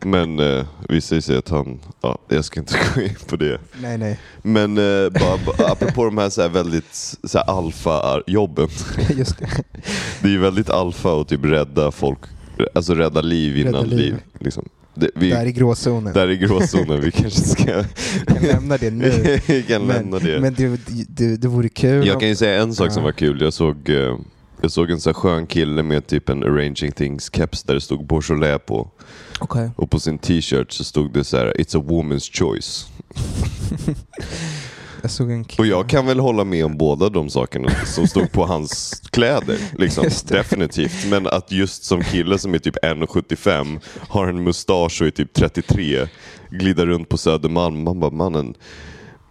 Men 0.00 0.38
eh, 0.40 0.64
visar 0.88 1.20
sig 1.20 1.36
att 1.38 1.48
han, 1.48 1.80
ja, 2.00 2.18
jag 2.28 2.44
ska 2.44 2.60
inte 2.60 2.74
gå 2.94 3.00
in 3.02 3.14
på 3.28 3.36
det. 3.36 3.60
Nej, 3.80 3.98
nej. 3.98 4.20
Men 4.42 4.78
eh, 4.78 5.10
bara, 5.10 5.68
apropå 5.72 6.04
de 6.04 6.18
här, 6.18 6.30
så 6.30 6.42
här 6.42 6.48
väldigt 6.48 7.14
alfa-jobben. 7.46 8.68
Det. 9.08 9.36
Det 10.20 10.28
är 10.28 10.32
ju 10.32 10.38
väldigt 10.38 10.70
alfa 10.70 11.20
att 11.20 11.28
typ 11.28 11.44
rädda 11.44 11.90
folk, 11.90 12.18
alltså 12.74 12.94
rädda 12.94 13.20
liv 13.20 13.56
innan 13.58 13.74
Rädda 13.74 13.86
liv. 13.86 13.98
liv. 13.98 14.16
Liksom. 14.40 14.68
Det, 14.94 15.10
vi, 15.14 15.30
Där 15.30 15.46
i 15.46 15.52
gråzonen. 15.52 16.12
där 16.14 16.28
i 16.30 16.36
gråzonen, 16.36 17.00
vi 17.00 17.10
kanske 17.10 17.40
ska... 17.44 17.64
kan 18.26 18.42
lämna 18.42 18.76
det 18.76 18.90
nu. 18.90 19.38
vi 19.46 19.62
kan 19.62 19.86
lämna 19.86 20.18
det. 20.18 20.40
Men 20.40 20.54
det, 20.54 20.80
det, 21.08 21.36
det 21.36 21.48
vore 21.48 21.68
kul 21.68 22.06
Jag 22.06 22.14
om- 22.14 22.20
kan 22.20 22.28
ju 22.28 22.36
säga 22.36 22.62
en 22.62 22.74
sak 22.74 22.92
som 22.92 23.00
Ja. 23.00 23.04
var 23.04 23.12
kul. 23.12 23.40
Jag 23.40 23.52
såg, 23.52 23.88
eh, 23.88 24.16
jag 24.60 24.70
såg 24.70 24.90
en 24.90 25.00
så 25.00 25.14
skön 25.14 25.46
kille 25.46 25.82
med 25.82 26.06
typ 26.06 26.28
en 26.28 26.42
Arranging 26.42 26.90
Things-keps 26.92 27.66
där 27.66 27.74
det 27.74 27.80
stod 27.80 28.06
Beaujolais 28.06 28.60
på. 28.66 28.90
Okej. 29.40 29.70
Och 29.76 29.90
på 29.90 30.00
sin 30.00 30.18
t-shirt 30.18 30.72
så 30.72 30.84
stod 30.84 31.12
det 31.12 31.24
så 31.24 31.36
här 31.36 31.54
It's 31.58 31.78
a 31.78 31.84
woman's 31.88 32.38
choice. 32.38 32.86
Jag 35.02 35.10
såg 35.10 35.30
en 35.30 35.44
Och 35.58 35.66
jag 35.66 35.88
kan 35.88 36.06
väl 36.06 36.20
hålla 36.20 36.44
med 36.44 36.64
om 36.64 36.76
båda 36.76 37.08
de 37.08 37.30
sakerna 37.30 37.70
som 37.86 38.06
stod 38.08 38.32
på 38.32 38.46
hans 38.46 39.00
kläder. 39.10 39.58
Liksom. 39.78 40.04
Definitivt. 40.28 41.06
Men 41.10 41.26
att 41.26 41.52
just 41.52 41.84
som 41.84 42.02
kille 42.02 42.38
som 42.38 42.54
är 42.54 42.58
typ 42.58 42.76
1,75 42.84 43.80
har 44.08 44.26
en 44.26 44.44
mustasch 44.44 45.00
och 45.02 45.06
är 45.06 45.10
typ 45.10 45.32
33 45.34 46.06
glider 46.50 46.86
runt 46.86 47.08
på 47.08 47.18
Södermalm. 47.18 47.82
Man 47.84 48.00
bara, 48.00 48.10
mannen, 48.10 48.54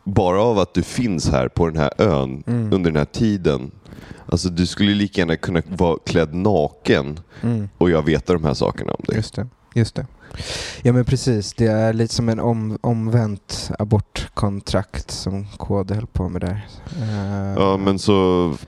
bara 0.03 0.41
av 0.41 0.59
att 0.59 0.73
du 0.73 0.83
finns 0.83 1.29
här 1.29 1.47
på 1.47 1.67
den 1.67 1.77
här 1.77 1.91
ön 1.97 2.43
Mm. 2.47 2.73
under 2.73 2.91
den 2.91 2.97
här 2.97 3.05
tiden. 3.05 3.71
Alltså 4.25 4.49
du 4.49 4.65
skulle 4.67 4.91
lika 4.93 5.21
gärna 5.21 5.35
kunna 5.35 5.61
vara 5.67 5.97
klädd 6.05 6.33
naken 6.33 7.19
Mm. 7.41 7.69
och 7.77 7.89
jag 7.89 8.05
vet 8.05 8.25
de 8.25 8.43
här 8.43 8.53
sakerna 8.53 8.93
om 8.93 9.03
dig. 9.07 9.15
Just 9.15 9.35
det. 9.35 9.47
Just 9.75 9.95
det. 9.95 10.05
Ja 10.81 10.93
men 10.93 11.05
precis, 11.05 11.53
det 11.53 11.65
är 11.67 11.93
lite 11.93 12.13
som 12.13 12.29
en 12.29 12.39
om, 12.39 12.77
omvänt 12.81 13.71
abortkontrakt 13.79 15.11
som 15.11 15.45
KD 15.57 15.93
höll 15.95 16.07
på 16.07 16.29
med 16.29 16.41
där. 16.41 16.65
Eh, 17.01 17.53
Ja 17.57 17.77
men 17.77 17.99
så 17.99 18.11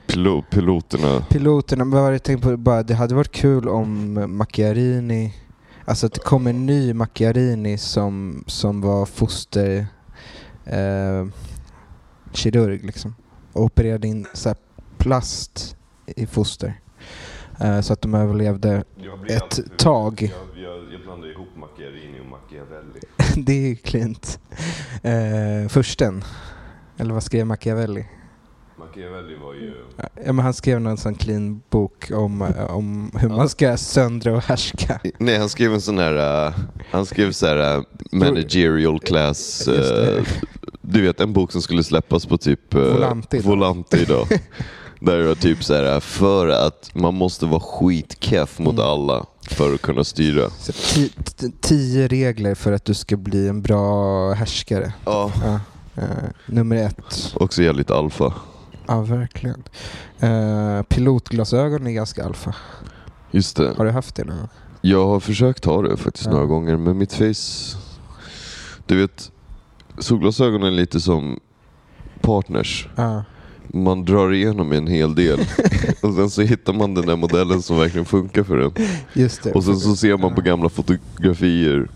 pilo- 0.06 0.44
piloterna. 0.50 1.24
Piloterna, 1.30 1.84
det 2.10 2.14
jag 2.14 2.22
tänkte 2.22 2.48
på? 2.48 2.56
Bara, 2.56 2.82
det 2.82 2.94
hade 2.94 3.14
varit 3.14 3.32
kul 3.32 3.68
om 3.68 4.18
Macchiarini, 4.36 5.34
alltså 5.84 6.06
att 6.06 6.12
det 6.12 6.20
kom 6.20 6.46
en 6.46 6.66
ny 6.66 6.94
Macchiarini 6.94 7.78
som, 7.78 8.44
som 8.46 8.80
var 8.80 9.06
foster 9.06 9.86
eh, 10.64 11.26
kirurg 12.32 12.84
liksom. 12.84 13.14
Och 13.52 13.62
opererade 13.64 14.08
in 14.08 14.26
så 14.34 14.54
plast 14.98 15.76
i 16.06 16.26
foster. 16.26 16.80
Eh, 17.60 17.80
så 17.80 17.92
att 17.92 18.02
de 18.02 18.14
överlevde 18.14 18.84
ett 19.28 19.78
tag. 19.78 20.32
Jag, 20.54 20.64
jag, 20.64 20.92
jag 20.92 21.00
blandar 21.00 21.28
ihop 21.28 21.48
Macchiarini 21.56 22.20
och 22.20 22.26
Machiavelli. 22.26 23.00
det 23.46 23.52
är 23.52 23.68
ju 23.68 23.76
klint. 23.76 24.38
Eh, 25.02 25.68
försten. 25.68 26.24
Eller 26.96 27.14
vad 27.14 27.22
skrev 27.22 27.46
Machiavelli? 27.46 28.06
Machiavelli 28.78 29.36
var 29.36 29.54
ju... 29.54 29.74
Ja, 30.24 30.32
men 30.32 30.38
han 30.38 30.54
skrev 30.54 30.80
någon 30.80 30.96
sån 30.96 31.14
clean 31.14 31.62
bok 31.70 32.10
om, 32.14 32.42
eh, 32.42 32.76
om 32.76 33.10
hur 33.20 33.28
man 33.28 33.48
ska 33.48 33.76
söndra 33.76 34.36
och 34.36 34.42
härska. 34.42 35.00
Nej, 35.18 35.38
han 35.38 35.48
skrev 35.48 35.74
en 35.74 35.80
sån 35.80 35.98
här... 35.98 36.46
Uh, 36.46 36.54
han 36.90 37.06
skrev 37.06 37.32
så 37.32 37.46
här 37.46 37.76
uh, 37.76 37.84
managerial 38.12 39.00
class... 39.00 39.68
Uh, 39.68 40.26
du 40.80 41.02
vet, 41.02 41.20
en 41.20 41.32
bok 41.32 41.52
som 41.52 41.62
skulle 41.62 41.84
släppas 41.84 42.26
på 42.26 42.38
typ... 42.38 42.74
Uh, 42.74 42.82
Volante 42.82 43.36
idag. 43.36 43.48
Volante 43.48 43.96
idag. 43.96 44.26
Där 45.04 45.18
det 45.18 45.28
var 45.28 45.34
typ 45.34 45.64
så 45.64 45.74
här, 45.74 46.00
för 46.00 46.48
att 46.48 46.90
man 46.94 47.14
måste 47.14 47.46
vara 47.46 47.60
skitkeff 47.60 48.58
mot 48.58 48.74
Mm. 48.74 48.86
alla 48.86 49.26
för 49.50 49.74
att 49.74 49.82
kunna 49.82 50.04
styra. 50.04 50.50
Så 50.50 50.72
ti- 50.72 51.12
ti- 51.36 51.52
tio 51.60 52.08
regler 52.08 52.54
för 52.54 52.72
att 52.72 52.84
du 52.84 52.94
ska 52.94 53.16
bli 53.16 53.48
en 53.48 53.62
bra 53.62 54.32
härskare. 54.32 54.92
Ja. 55.04 55.32
Ja. 55.44 55.60
Eh, 56.02 56.08
nummer 56.46 56.76
ett. 56.76 57.34
Också 57.36 57.62
jävligt 57.62 57.90
alfa. 57.90 58.34
Ja, 58.86 59.00
verkligen. 59.02 59.62
Eh, 60.20 60.82
pilotglasögon 60.82 61.86
är 61.86 61.90
ganska 61.92 62.24
alfa. 62.24 62.54
Just 63.30 63.56
det. 63.56 63.74
Har 63.76 63.84
du 63.84 63.90
haft 63.90 64.14
det 64.14 64.24
någon 64.24 64.36
gång? 64.38 64.48
Jag 64.80 65.06
har 65.06 65.20
försökt 65.20 65.64
ha 65.64 65.82
det 65.82 65.96
faktiskt 65.96 66.26
Ja. 66.26 66.32
några 66.32 66.46
gånger, 66.46 66.76
men 66.76 66.98
mitt 66.98 67.12
face... 67.12 67.76
Du 68.86 68.96
vet, 69.00 69.30
solglasögon 69.98 70.62
är 70.62 70.70
lite 70.70 71.00
som 71.00 71.40
partners. 72.20 72.88
Ja. 72.96 73.24
Man 73.68 74.04
drar 74.04 74.32
igenom 74.32 74.72
en 74.72 74.86
hel 74.86 75.14
del 75.14 75.40
och 76.02 76.14
sen 76.14 76.30
så 76.30 76.42
hittar 76.42 76.72
man 76.72 76.94
den 76.94 77.06
där 77.06 77.16
modellen 77.16 77.62
som 77.62 77.76
verkligen 77.78 78.04
funkar 78.04 78.42
för 78.42 78.58
en. 78.58 78.72
Just 79.12 79.42
det. 79.42 79.52
Och 79.52 79.64
sen 79.64 79.76
så 79.80 79.96
ser 79.96 80.16
man 80.16 80.34
på 80.34 80.40
gamla 80.40 80.68
fotografier 80.68 81.88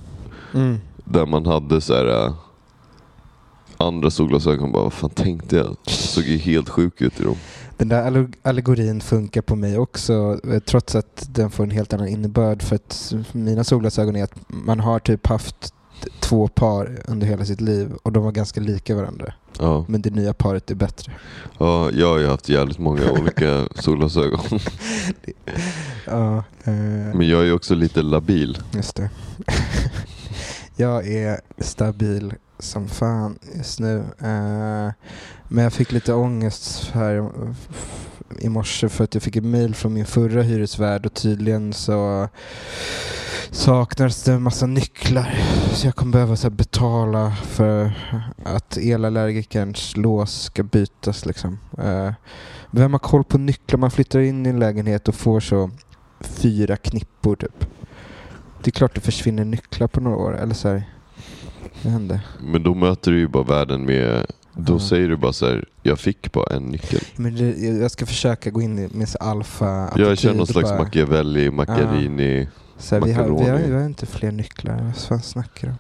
Mm. 0.55 0.77
där 1.05 1.27
man 1.27 1.47
hade 1.47 1.81
så 1.81 1.95
här 1.95 2.27
äh, 2.27 2.33
andra 3.77 4.11
solglasögon. 4.11 4.73
Bara, 4.73 4.83
vad 4.83 4.93
fan 4.93 5.11
tänkte 5.11 5.57
jag? 5.57 5.77
Såg 5.87 6.25
ju 6.25 6.37
helt 6.37 6.69
sjuk 6.69 7.01
ut 7.03 7.21
i 7.21 7.23
dem. 7.25 7.37
Den 7.77 7.89
där 7.89 8.07
alle- 8.07 8.29
allegorin 8.43 9.01
funkar 9.01 9.43
på 9.43 9.57
mig 9.57 9.79
också 9.79 10.41
eh, 10.53 10.59
trots 10.59 10.95
att 10.95 11.29
den 11.31 11.51
får 11.51 11.65
en 11.65 11.71
helt 11.71 11.93
annan 11.93 12.09
innebörd. 12.09 12.63
För 12.63 12.77
att 12.77 13.15
mina 13.33 13.65
solglasögon 13.65 14.17
är 14.17 14.25
att 14.25 14.35
man 14.49 14.81
har 14.81 14.99
typ 14.99 15.27
haft 15.27 15.75
två 16.21 16.49
par 16.49 16.99
under 17.05 17.27
hela 17.27 17.45
sitt 17.45 17.61
liv 17.61 17.93
och 18.03 18.13
de 18.13 18.25
var 18.25 18.33
ganska 18.33 18.61
lika 18.61 18.95
varandra. 18.95 19.33
Ja. 19.59 19.85
Men 19.89 20.03
det 20.03 20.11
nya 20.11 20.33
paret 20.35 20.71
är 20.71 20.75
bättre. 20.75 21.13
ja, 21.59 21.91
jag 21.91 22.09
har 22.09 22.19
ju 22.19 22.27
haft 22.27 22.49
jävligt 22.49 22.79
många 22.79 23.11
olika 23.21 23.69
solglasögon. 23.75 24.41
Ja, 26.07 26.37
eh, 26.65 26.73
Men 27.15 27.29
jag 27.29 27.47
är 27.49 27.53
också 27.55 27.75
lite 27.75 28.03
labil. 28.03 28.59
just 28.75 28.97
det. 28.97 29.11
jag 30.77 31.07
är 31.09 31.41
stabil 31.59 32.35
som 32.59 32.89
fan 32.89 33.39
just 33.57 33.81
nu. 33.81 33.97
Eh, 33.99 34.93
men 35.49 35.65
jag 35.65 35.73
fick 35.73 35.93
lite 35.93 36.13
ångest 36.15 36.91
här 36.93 37.31
i 38.39 38.49
morse 38.49 38.89
för 38.89 39.05
att 39.05 39.15
jag 39.15 39.23
fick 39.23 39.37
ett 39.37 39.45
mail 39.45 39.75
från 39.75 39.93
min 39.95 40.07
förra 40.07 40.43
hyresvärd 40.43 41.07
och 41.07 41.15
tydligen 41.15 41.73
så 41.73 42.29
saknas 43.51 44.23
det 44.25 44.33
en 44.33 44.43
massa 44.43 44.67
nycklar. 44.67 45.35
Så 45.73 45.87
jag 45.87 45.95
kommer 45.97 46.13
behöva 46.13 46.37
så 46.37 46.51
betala 46.51 47.33
för 47.43 47.93
att 48.45 48.77
elallergikerns 48.77 49.97
lås 49.97 50.43
ska 50.43 50.63
bytas. 50.63 51.27
Liksom. 51.27 51.59
Eh, 51.79 52.13
vem 52.71 52.93
har 52.93 52.99
koll 52.99 53.25
på 53.25 53.39
nycklar? 53.39 53.79
Man 53.79 53.91
flyttar 53.91 54.21
in 54.21 54.47
i 54.47 54.49
en 54.49 54.59
lägenhet 54.59 55.09
och 55.09 55.15
får 55.15 55.41
så 55.41 55.71
fyra 56.21 56.77
knippor 56.77 57.37
typ. 57.37 57.65
Det 58.63 58.69
är 58.69 58.73
klart 58.73 58.95
det 58.95 59.01
försvinner 59.01 59.45
nycklar 59.45 59.87
på 59.89 60.01
några 60.01 60.17
år. 60.17 60.39
Eller 60.39 60.55
så 60.55 60.69
här, 60.69 60.83
vad 61.83 61.93
hände? 61.93 62.21
Men 62.41 62.63
då 62.63 62.75
möter 62.75 63.11
du 63.13 63.19
ju 63.19 63.29
bara 63.29 63.45
världen 63.45 63.85
med... 63.85 64.27
Då 64.61 64.75
Ja. 64.75 64.79
säger 64.81 65.09
du 65.09 65.17
bara 65.17 65.33
så 65.33 65.47
här, 65.47 65.65
jag 65.83 65.99
fick 65.99 66.33
bara 66.33 66.57
en 66.57 66.63
nyckel. 66.63 67.01
Men 67.17 67.37
det, 67.37 67.59
jag 67.59 67.91
ska 67.91 68.07
försöka 68.07 68.51
gå 68.51 68.63
in 68.63 68.79
i- 68.79 68.89
med 68.93 69.09
så 69.09 69.19
alfa 69.19 69.91
Jag 69.97 70.19
känner 70.19 70.37
någon 70.37 70.47
slags 70.47 70.69
bara. 70.71 70.79
Machiavelli, 70.83 71.51
Macchiarini. 71.51 72.49
Så 72.79 72.95
här, 72.95 73.03
vi, 73.03 73.13
har, 73.13 73.25
vi, 73.25 73.49
har, 73.49 73.59
vi 73.59 73.73
har 73.75 73.85
inte 73.87 74.07
fler 74.07 74.33
nycklar. 74.33 74.83
Vad 74.83 74.97
fan 74.97 75.23
snackar 75.23 75.69
du? 75.69 75.75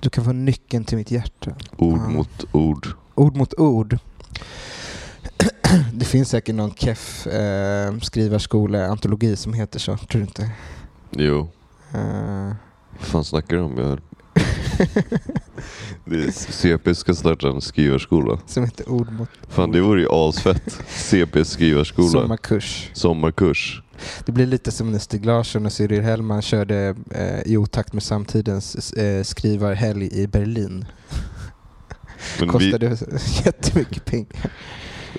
Du 0.00 0.10
kan 0.10 0.24
få 0.24 0.32
nyckeln 0.32 0.84
till 0.84 0.98
mitt 0.98 1.10
hjärta. 1.10 1.54
Ord 1.76 1.98
Ja. 1.98 2.08
mot 2.08 2.44
ord. 2.52 2.88
Ord 3.14 3.36
mot 3.36 3.54
ord. 3.54 3.98
Det 5.92 6.04
finns 6.04 6.28
säkert 6.28 6.54
någon 6.54 6.74
keff 6.74 7.26
eh, 7.26 7.98
skrivarskola, 7.98 8.86
antologi 8.86 9.36
som 9.36 9.52
heter 9.52 9.78
så. 9.78 9.96
Tror 9.96 10.08
du 10.20 10.26
inte? 10.26 10.50
Jo, 11.10 11.48
Eh, 11.94 12.52
vad 12.98 13.00
fan 13.08 13.24
snackar 13.24 13.56
du 13.56 13.62
om? 13.62 13.78
Jag... 13.78 13.98
Det 16.04 16.24
är 16.24 16.30
CP 16.52 16.94
ska 16.94 17.14
starta 17.14 17.48
en 17.48 17.60
skrivarskola. 17.60 18.38
som 18.46 18.64
heter 18.64 18.90
Ord 18.90 19.12
mot 19.12 19.28
Fan 19.48 19.70
det 19.72 19.80
vore 19.80 20.00
ju 20.00 20.08
asfett. 20.10 20.78
CP 20.88 21.44
skrivarskola. 21.44 22.08
sommarkurs. 22.08 22.90
Sommarkurs. 22.94 23.82
Det 24.24 24.32
blir 24.32 24.46
lite 24.46 24.70
som 24.70 24.92
när 24.92 24.98
Stig 24.98 25.26
Larsson 25.26 25.66
och 25.66 25.72
Cyril 25.72 26.02
Hellman 26.02 26.42
körde 26.42 26.94
eh, 27.10 27.40
i 27.52 27.56
otakt 27.56 27.92
med 27.92 28.02
samtidens 28.02 28.92
eh, 28.92 29.22
skrivarhelg 29.22 30.08
i 30.22 30.26
Berlin. 30.26 30.84
Men 32.40 32.48
vi, 32.48 32.52
Kostade 32.52 32.86
jättemycket 33.44 34.04
pengar. 34.04 34.50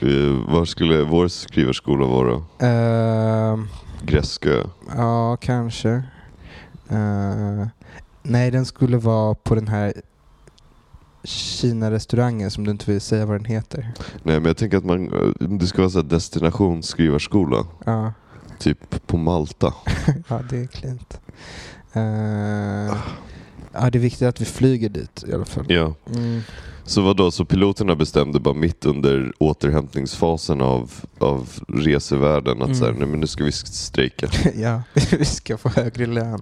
eh, 0.02 0.54
var 0.54 0.66
skulle 0.66 1.04
vår 1.04 1.28
skrivarskola 1.28 2.06
vara? 2.06 2.44
Ehm, 2.60 3.68
Gräskö? 4.04 4.64
ja, 4.96 5.38
kanske. 5.38 6.04
Eh, 6.90 7.68
nej, 8.24 8.52
den 8.52 8.66
skulle 8.66 8.98
vara 8.98 9.36
på 9.36 9.56
den 9.56 9.68
här 9.68 9.94
Kina-restaurangen 11.24 12.52
som 12.52 12.64
du 12.64 12.72
inte 12.72 12.92
vill 12.92 13.02
säga 13.02 13.26
vad 13.26 13.36
den 13.36 13.46
heter. 13.46 13.92
Nej 14.24 14.36
men 14.40 14.46
jag 14.46 14.58
tänker 14.58 14.78
att 14.78 14.86
man, 14.86 15.14
eh, 15.14 15.48
det 15.48 15.68
ska 15.68 15.78
vara 15.82 15.90
så 15.90 16.02
destinationsskrivarskola. 16.02 17.66
Ja, 17.86 18.14
Typ 18.60 19.08
på 19.08 19.18
Malta. 19.18 19.74
ja 20.28 20.42
det 20.50 20.58
är 20.58 20.68
klint. 20.68 21.20
Eh, 21.94 22.98
ja, 23.74 23.90
det 23.92 23.98
är 23.98 24.00
viktigt 24.00 24.28
att 24.28 24.42
vi 24.42 24.46
flyger 24.46 24.90
dit 24.90 25.24
i 25.28 25.34
alla 25.34 25.46
fall. 25.46 25.66
Ja. 25.70 25.94
Mm. 26.16 26.42
Så 26.84 27.02
vad 27.02 27.18
då? 27.18 27.32
så 27.32 27.46
piloterna 27.46 27.96
bestämde 27.96 28.40
bara 28.40 28.54
mitt 28.54 28.86
under 28.86 29.34
återhämtningsfasen 29.38 30.62
av, 30.62 30.92
av 31.20 31.50
resevärlden 31.68 32.58
att 32.62 32.68
Mm. 32.68 32.76
så 32.80 32.86
här, 32.86 32.92
nej 32.92 33.08
men 33.08 33.20
nu 33.20 33.28
ska 33.28 33.44
vi 33.44 33.52
strejka. 33.52 34.28
ja, 34.56 34.82
vi 35.20 35.26
ska 35.26 35.58
få 35.58 35.70
högre 35.70 36.06
lön. 36.06 36.42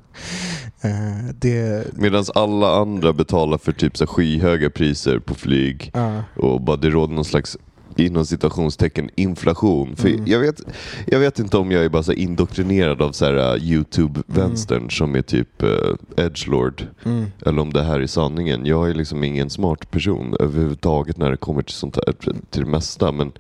Eh, 0.82 1.36
det, 1.40 1.88
Medan 1.94 2.26
alla 2.36 2.76
andra 2.76 3.14
betalar 3.14 3.58
för 3.58 3.72
typ 3.72 3.98
så 3.98 4.08
skyhöga 4.08 4.70
priser 4.70 5.20
på 5.20 5.36
flyg 5.36 5.92
ja, 5.94 6.24
och 6.36 6.62
bara 6.62 6.78
det 6.78 6.90
råder 6.90 7.14
någon 7.16 7.26
slags 7.26 7.58
inom 8.00 8.26
citationstecken 8.26 9.10
inflation. 9.16 9.96
För 9.96 10.10
Mm. 10.10 10.24
jag, 10.28 10.40
vet, 10.40 10.62
jag 11.08 11.20
vet 11.20 11.40
inte 11.40 11.58
om 11.58 11.72
jag 11.72 11.86
är 11.86 11.90
bara 11.90 12.04
så 12.04 12.14
indoktrinerad 12.14 13.02
av 13.02 13.12
så 13.12 13.26
här 13.26 13.56
uh, 13.56 13.64
YouTube-vänstern 13.64 14.90
som 14.92 15.16
är 15.16 15.22
typ 15.22 15.64
uh, 15.64 15.96
edgelord. 16.18 16.88
mm, 17.06 17.26
Eller 17.46 17.62
om 17.62 17.74
det 17.74 17.84
här 17.84 18.00
är 18.00 18.08
sanningen. 18.08 18.66
Jag 18.66 18.90
är 18.90 18.94
liksom 18.94 19.24
ingen 19.24 19.50
smart 19.50 19.92
person 19.92 20.36
överhuvudtaget 20.40 21.18
när 21.18 21.32
det 21.32 21.38
kommer 21.38 21.62
till 21.62 21.76
sånt 21.76 21.96
här, 21.96 22.14
till 22.50 22.64
det 22.64 22.70
mesta. 22.70 23.12
Men 23.12 23.32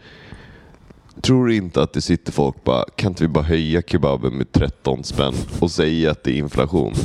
tror 1.21 1.47
du 1.47 1.55
inte 1.55 1.81
att 1.81 1.93
det 1.93 2.01
sitter 2.01 2.31
folk 2.31 2.63
bara, 2.63 2.83
kan 2.95 3.11
inte 3.11 3.23
vi 3.23 3.27
bara 3.27 3.43
höja 3.43 3.81
kebaben 3.81 4.33
med 4.37 4.51
13 4.51 5.03
spänn 5.03 5.33
och 5.59 5.71
säga 5.71 6.11
att 6.11 6.23
det 6.23 6.31
är 6.31 6.37
inflation? 6.37 6.93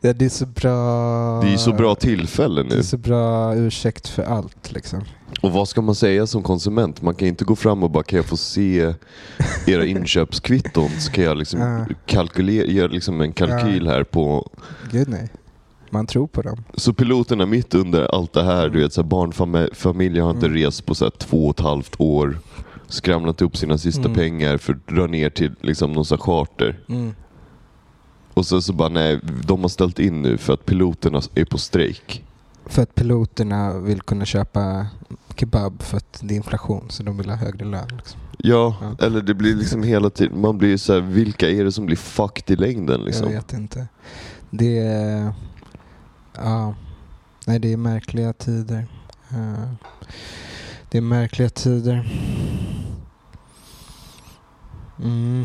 det, 0.00 0.12
det 0.12 0.24
är 0.24 0.28
så 0.28 0.46
bra... 0.46 1.40
Det 1.42 1.52
är 1.52 1.56
så 1.56 1.72
bra 1.72 1.94
tillfälle 1.94 2.62
Det 2.62 2.68
nu. 2.68 2.78
är 2.78 2.82
så 2.82 2.96
bra 2.98 3.54
ursäkt 3.56 4.08
för 4.08 4.22
allt 4.22 4.72
liksom. 4.72 5.00
Och 5.42 5.52
vad 5.52 5.68
ska 5.68 5.82
man 5.82 5.94
säga 5.94 6.26
som 6.26 6.42
konsument? 6.42 7.02
Man 7.02 7.14
kan 7.14 7.28
inte 7.28 7.44
gå 7.44 7.56
fram 7.56 7.82
och 7.82 7.90
bara, 7.90 8.02
kan 8.02 8.16
jag 8.16 8.26
få 8.26 8.36
se 8.36 8.94
era 9.66 9.84
inköpskvitton? 9.86 10.90
Så 10.98 11.12
kan 11.12 11.24
jag 11.24 11.36
liksom 11.36 11.60
Ja. 11.60 11.86
kalkylera, 12.06 12.66
göra 12.66 12.88
liksom 12.92 13.20
en 13.20 13.32
kalkyl 13.32 13.86
här 13.86 14.04
på... 14.04 14.50
Gud 14.92 15.08
nej. 15.08 15.28
Man 15.90 16.06
tror 16.06 16.26
på 16.26 16.42
dem. 16.42 16.64
Så 16.74 16.92
piloterna 16.92 17.46
mitt 17.46 17.74
under 17.74 18.14
allt 18.14 18.32
det 18.32 18.42
här, 18.42 18.68
du 18.68 18.78
vet 18.82 18.92
så 18.92 19.02
här, 19.02 19.08
barnfamiljer 19.08 20.22
har 20.22 20.30
inte 20.30 20.46
Mm. 20.46 20.58
rest 20.58 20.86
på 20.86 20.94
så 20.94 21.10
två 21.10 21.46
och 21.48 21.54
ett 21.58 21.64
halvt 21.64 21.94
år, 22.00 22.38
skramlat 22.88 23.42
upp 23.42 23.56
sina 23.56 23.78
sista 23.78 24.00
Mm. 24.02 24.14
pengar 24.14 24.56
för 24.58 24.72
att 24.72 24.86
dra 24.86 25.06
ner 25.06 25.30
till 25.30 25.52
liksom, 25.60 25.92
någon 25.92 26.04
charter. 26.04 26.78
Mm. 26.88 27.14
Och 28.36 28.46
så, 28.46 28.62
så 28.62 28.72
bara, 28.72 28.88
nej, 28.88 29.20
de 29.46 29.60
har 29.62 29.68
ställt 29.68 29.98
in 29.98 30.22
nu 30.22 30.38
för 30.38 30.52
att 30.54 30.66
piloterna 30.66 31.20
är 31.34 31.44
på 31.44 31.58
strejk. 31.58 32.24
För 32.66 32.82
att 32.82 32.94
piloterna 32.94 33.78
vill 33.78 34.00
kunna 34.02 34.24
köpa 34.24 34.86
kebab 35.36 35.82
för 35.82 35.96
att 35.96 36.18
det 36.22 36.34
är 36.34 36.36
inflation 36.36 36.86
så 36.90 37.02
de 37.02 37.16
vill 37.16 37.28
ha 37.28 37.36
högre 37.36 37.64
lön. 37.64 37.88
Liksom. 37.96 38.20
Ja, 38.38 38.76
Ja. 38.98 39.06
eller 39.06 39.22
det 39.22 39.34
blir 39.34 39.54
liksom 39.54 39.82
hela 39.82 40.10
tiden, 40.10 40.40
man 40.40 40.58
blir 40.58 40.68
ju 40.68 40.78
så 40.78 40.92
här, 40.92 41.00
vilka 41.00 41.50
är 41.50 41.64
det 41.64 41.72
som 41.72 41.86
blir 41.86 41.96
fucked 41.96 42.50
i 42.50 42.56
längden 42.60 43.00
liksom? 43.00 43.26
Jag 43.26 43.34
vet 43.36 43.52
inte. 43.52 43.86
Det 44.50 44.78
är... 44.78 45.32
Ja. 46.36 46.74
Nej, 47.46 47.58
det 47.58 47.72
är 47.72 47.76
märkliga 47.76 48.32
tider. 48.32 48.86
Eh, 49.30 49.70
Det 50.90 50.98
är 50.98 51.02
märkliga 51.02 51.48
tider. 51.48 52.08
Mm. 55.02 55.44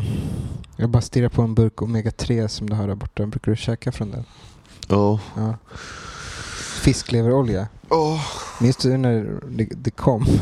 Jag 0.76 0.90
bara 0.90 1.02
stirrar 1.02 1.28
på 1.28 1.42
en 1.42 1.54
burk 1.54 1.82
Omega 1.82 2.10
3 2.10 2.48
som 2.48 2.70
du 2.70 2.76
har 2.76 2.88
där 2.88 2.94
borta. 2.94 3.26
Brukar 3.26 3.52
du 3.52 3.56
käka 3.56 3.92
från 3.92 4.10
den? 4.10 4.24
Ja. 4.88 5.20
Ja. 5.36 5.54
Fiskleverolja. 6.82 7.68
Minns 8.60 8.76
du 8.76 8.96
när 8.96 9.40
det, 9.48 9.68
det 9.76 9.90
kom? 9.90 10.26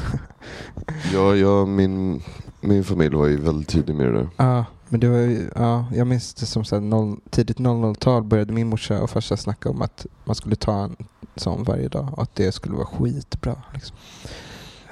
Ja, 1.12 1.36
ja 1.36 1.66
min, 1.66 2.22
min 2.60 2.84
familj 2.84 3.14
var 3.14 3.26
ju 3.26 3.36
väldigt 3.36 3.68
tydlig 3.68 3.96
med 3.96 4.06
det 4.06 4.12
där. 4.12 4.28
Ja, 4.36 4.64
men 4.88 5.00
det 5.00 5.08
var 5.08 5.18
ju, 5.18 5.50
ja, 5.54 5.84
jag 5.94 6.06
minns 6.06 6.34
det 6.34 6.46
som 6.46 6.64
så 6.64 6.80
noll, 6.80 7.16
tidigt 7.30 7.58
00-tal 7.58 8.22
började 8.22 8.52
min 8.52 8.66
morsa 8.66 9.02
och 9.02 9.10
farsa 9.10 9.36
snacka 9.36 9.70
om 9.70 9.82
att 9.82 10.06
man 10.24 10.34
skulle 10.36 10.56
ta 10.56 10.82
en 10.84 10.96
sån 11.36 11.64
varje 11.64 11.88
dag 11.88 12.08
och 12.12 12.22
att 12.22 12.34
det 12.34 12.52
skulle 12.52 12.74
vara 12.74 12.86
skitbra. 12.86 13.62
Liksom. 13.74 13.96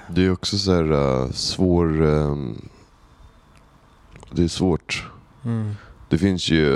Det 0.08 0.24
är 0.24 0.32
också 0.32 0.58
så 0.58 0.74
här 0.74 0.92
uh, 0.92 1.30
svår... 1.30 2.02
ehm, 2.06 2.68
det 4.32 4.44
är 4.44 4.48
svårt. 4.48 5.06
Mm. 5.44 5.74
Det 6.08 6.18
finns 6.18 6.50
ju... 6.50 6.74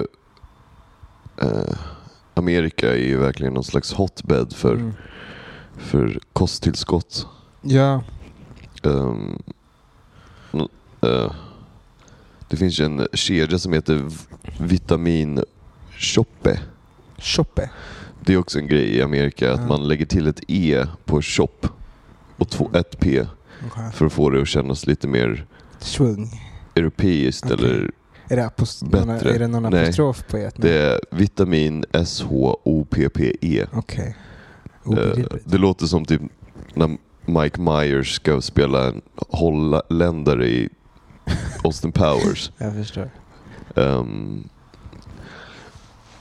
eh, 1.37 1.75
Amerika 2.35 2.91
är 2.93 2.97
ju 2.99 3.17
verkligen 3.19 3.55
någon 3.55 3.65
slags 3.65 3.93
hotbed 3.93 4.53
för, 4.53 4.75
Mm. 4.75 4.93
för 5.79 6.21
kosttillskott. 6.33 7.27
Ja, 7.63 8.03
n- 10.53 10.69
eh, 11.03 11.33
det 12.49 12.57
finns 12.57 12.81
ju 12.81 12.85
en 12.85 13.07
kedja 13.13 13.59
som 13.59 13.73
heter 13.73 13.95
V- 13.95 14.17
Vitamin 14.61 15.45
Shoppe. 15.99 16.61
Det 18.21 18.33
är 18.33 18.37
också 18.37 18.59
en 18.59 18.67
grej 18.67 18.97
i 18.97 19.03
Amerika 19.03 19.53
att 19.53 19.61
Ja. 19.61 19.67
man 19.67 19.89
lägger 19.89 20.07
till 20.07 20.27
ett 20.27 20.41
E 20.49 20.87
på 21.05 21.23
shop 21.23 21.69
och 22.37 22.49
två, 22.51 22.71
ett 22.75 23.01
P 23.01 23.27
för 23.95 24.07
att 24.07 24.13
få 24.13 24.31
det 24.31 24.43
att 24.43 24.49
kännas 24.49 24.87
lite 24.87 25.09
mer 25.09 25.47
Svung. 25.79 26.31
Europeiskt 26.75 27.45
Okej. 27.53 27.67
eller 27.67 27.91
Är 28.29 28.37
det, 28.37 28.47
apost- 28.47 28.91
Bättre. 28.91 29.35
är 29.35 29.39
det 29.39 29.47
någon 29.47 29.71
Nej. 29.73 29.83
apostrof 29.83 30.25
på 30.29 30.37
ett? 30.37 30.55
det 30.57 30.71
är 30.79 31.01
vitamin 31.11 31.85
S-H-O-P-P-E. 31.93 33.67
Okej. 33.73 34.17
Eh, 34.85 34.91
Obegripligt. 34.91 35.43
det 35.51 35.59
låter 35.59 35.87
som 35.87 36.05
typ 36.05 36.23
när 36.75 36.97
Mike 37.27 37.61
Myers 37.61 38.15
ska 38.15 38.41
spela 38.41 38.87
en 38.89 39.01
holländare 39.29 40.49
i 40.49 40.69
Austin 41.65 41.93
Powers. 41.93 42.51
Jag 42.59 42.75
förstår. 42.75 43.11
Ehm, 43.77 44.49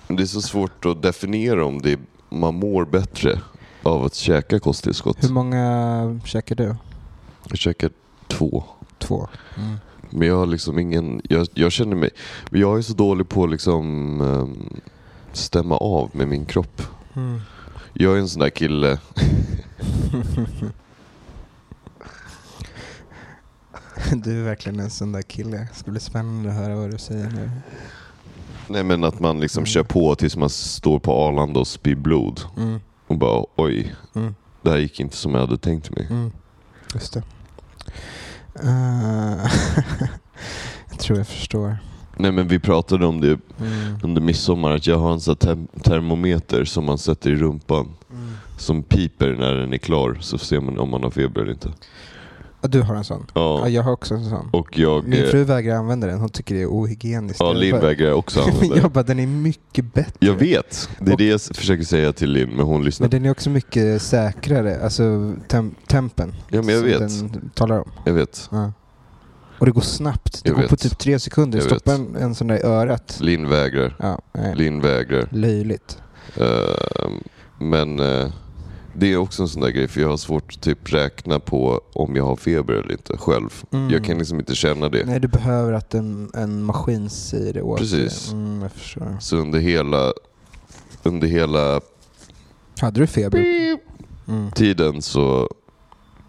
det 0.08 0.24
är 0.24 0.28
så 0.28 0.42
svårt 0.42 0.86
att 0.86 1.02
definiera 1.02 1.66
om 1.66 1.82
det 1.82 2.00
man 2.30 2.56
mår 2.56 2.86
bättre 2.86 3.40
av 3.84 4.04
att 4.06 4.16
käka 4.16 4.60
kosttillskott. 4.60 5.24
Hur 5.24 5.30
många 5.30 6.20
käkar 6.26 6.56
du? 6.56 6.76
Jag 7.50 7.58
käkar 7.58 7.92
två. 8.28 8.64
Två. 9.00 9.28
Mm. 9.58 9.76
Men 10.12 10.28
jag 10.28 10.36
har 10.38 10.46
liksom 10.46 10.80
ingen, 10.80 11.22
jag, 11.30 11.48
jag 11.54 11.72
känner 11.72 11.96
mig, 11.96 12.10
jag 12.52 12.78
är 12.78 12.82
så 12.82 12.94
dålig 12.94 13.30
på 13.30 13.44
att 13.44 13.52
liksom 13.52 14.22
ehm, 14.22 14.80
stämma 15.34 15.78
av 15.78 16.10
med 16.14 16.28
min 16.28 16.46
kropp. 16.46 16.82
Mm. 17.16 17.40
Jag 17.94 18.16
är 18.16 18.20
en 18.20 18.30
sån 18.30 18.40
där 18.42 18.50
kille, 18.50 19.00
Du 24.16 24.40
är 24.40 24.44
verkligen 24.44 24.80
en 24.80 24.90
sån 24.90 25.12
där 25.12 25.22
kille. 25.22 25.58
Det 25.58 25.76
ska 25.76 25.92
bli 25.92 26.00
spännande 26.00 26.50
att 26.50 26.56
höra 26.56 26.76
vad 26.76 26.92
du 26.92 26.98
säger 26.98 27.30
nu. 27.30 27.50
nej 28.68 28.84
men 28.84 29.04
att 29.04 29.20
man 29.20 29.40
liksom 29.40 29.62
Mm. 29.62 29.66
kör 29.66 29.84
på 29.84 30.16
tills 30.16 30.38
man 30.38 30.50
står 30.50 31.00
på 31.00 31.12
Arlanda 31.14 31.60
och 31.60 31.68
spyr 31.68 31.96
blod. 31.96 32.42
Mm. 32.58 32.80
Och 33.08 33.18
bara 33.18 33.46
oj, 33.56 33.96
Mm. 34.16 34.36
det 34.62 34.70
här 34.70 34.78
gick 34.78 35.00
inte 35.00 35.16
som 35.16 35.34
jag 35.34 35.42
hade 35.42 35.58
tänkt 35.58 35.96
mig. 35.96 36.08
Mm. 36.10 36.32
Just 36.94 37.14
det. 37.14 37.24
Eh, 38.56 39.46
jag 40.90 41.00
tror 41.00 41.18
jag 41.18 41.28
förstår. 41.28 41.78
Nej 42.18 42.32
men 42.32 42.48
vi 42.48 42.60
pratade 42.60 43.06
om 43.06 43.22
det 43.22 43.28
Mm. 43.60 43.98
under 44.04 44.22
midsommar, 44.22 44.72
att 44.72 44.88
jag 44.88 44.98
har 44.98 45.12
en 45.14 45.20
sån 45.20 45.36
termometer 45.84 46.66
som 46.66 46.86
man 46.86 46.98
sätter 46.98 47.30
i 47.30 47.36
rumpan. 47.36 47.88
Mm. 48.12 48.32
Som 48.58 48.84
piper 48.84 49.36
när 49.36 49.56
den 49.56 49.74
är 49.74 49.78
klar, 49.78 50.18
så 50.20 50.38
ser 50.38 50.60
man 50.60 50.80
om 50.80 50.90
man 50.90 51.04
har 51.04 51.12
feber 51.12 51.42
eller 51.42 51.52
inte. 51.52 51.70
Ja, 52.62 52.68
du 52.68 52.82
har 52.82 52.96
en 52.96 53.04
sån? 53.04 53.26
Ja. 53.34 53.60
Ja, 53.64 53.70
jag 53.70 53.84
har 53.84 53.92
också 53.92 54.14
en 54.16 54.30
sån. 54.30 54.50
och 54.54 54.78
jag... 54.78 55.08
Min 55.08 55.24
eh, 55.24 55.30
fru 55.30 55.44
vägrar 55.44 55.76
använda 55.76 56.08
den. 56.08 56.20
Hon 56.20 56.30
tycker 56.30 56.56
det 56.56 56.62
är 56.62 56.68
ohygieniskt. 56.68 57.40
Ja, 57.40 57.48
Jag 57.48 57.56
Linn 57.58 57.80
vägrar 57.80 58.12
också 58.12 58.42
använda 58.50 58.76
Jag 58.76 58.84
det. 58.86 58.90
bara, 58.90 59.04
den 59.04 59.20
är 59.20 59.28
mycket 59.28 59.94
bättre. 59.94 60.14
Jag 60.20 60.34
vet, 60.34 60.90
det 61.00 61.10
är 61.10 61.12
Och- 61.14 61.18
det 61.18 61.26
jag 61.28 61.42
försöker 61.42 61.84
säga 61.84 62.14
till 62.14 62.30
Linn, 62.32 62.50
men 62.50 62.66
hon 62.66 62.84
lyssnar. 62.84 63.04
Men 63.06 63.10
den 63.12 63.26
är 63.26 63.32
också 63.32 63.50
mycket 63.50 64.02
säkrare. 64.02 64.80
Alltså 64.84 65.34
tem 65.48 65.76
tempen. 65.88 66.34
Ja, 66.50 66.62
men 66.62 66.76
jag 66.76 66.80
som 66.80 66.88
vet. 67.30 67.32
Den 67.32 67.50
talar 67.50 67.80
om. 67.80 67.92
Jag 68.06 68.14
vet. 68.14 68.50
Ja. 68.52 68.72
Och 69.60 69.66
det 69.66 69.72
går 69.72 69.82
snabbt. 69.82 70.44
Det 70.44 70.50
Jag 70.50 70.56
går 70.56 70.64
på 70.64 70.70
vet. 70.70 70.80
typ 70.80 70.98
tre 70.98 71.20
sekunder. 71.20 71.58
Jag 71.60 71.66
Stoppa 71.66 71.94
en, 71.94 72.16
en 72.16 72.36
sån 72.36 72.48
där 72.48 72.56
i 72.58 72.62
örat. 72.64 73.18
Linn 73.22 73.50
vägrar. 73.50 73.96
Ja. 74.00 74.22
Linn 74.56 74.82
vägrar. 74.82 75.28
Löjligt. 75.32 75.98
Eh, 76.36 77.10
men 77.60 78.00
eh, 78.00 78.32
det 78.94 79.14
är 79.14 79.18
också 79.18 79.42
en 79.42 79.48
sån 79.48 79.62
där 79.62 79.70
grej, 79.70 79.88
för 79.88 80.02
jag 80.02 80.10
har 80.10 80.18
svårt 80.18 80.54
att 80.54 80.62
typ 80.62 80.94
räkna 80.94 81.40
på 81.40 81.82
om 81.94 82.16
jag 82.16 82.26
har 82.26 82.36
feber 82.36 82.74
eller 82.74 82.92
inte 82.92 83.18
själv. 83.18 83.64
Mm. 83.72 83.90
Jag 83.90 84.06
kan 84.06 84.18
liksom 84.18 84.40
inte 84.40 84.56
känna 84.56 84.90
det. 84.90 85.06
Nej, 85.06 85.20
du 85.20 85.28
behöver 85.28 85.74
att 85.74 85.94
en, 85.94 86.32
en 86.34 86.64
maskin 86.64 87.10
säger 87.10 87.54
det 87.54 87.62
åt 87.62 87.80
Precis. 87.80 88.30
dig. 88.30 88.40
Mm, 88.40 88.62
jag 88.62 88.72
förstår. 88.72 89.18
Så 89.20 89.38
under 89.38 89.60
hela, 89.60 90.14
under 91.04 91.28
hela 91.28 91.82
Hade 92.82 93.00
du 93.00 93.08
feber? 93.08 93.46
Mm. 94.28 94.52
tiden 94.52 95.02
så, 95.02 95.50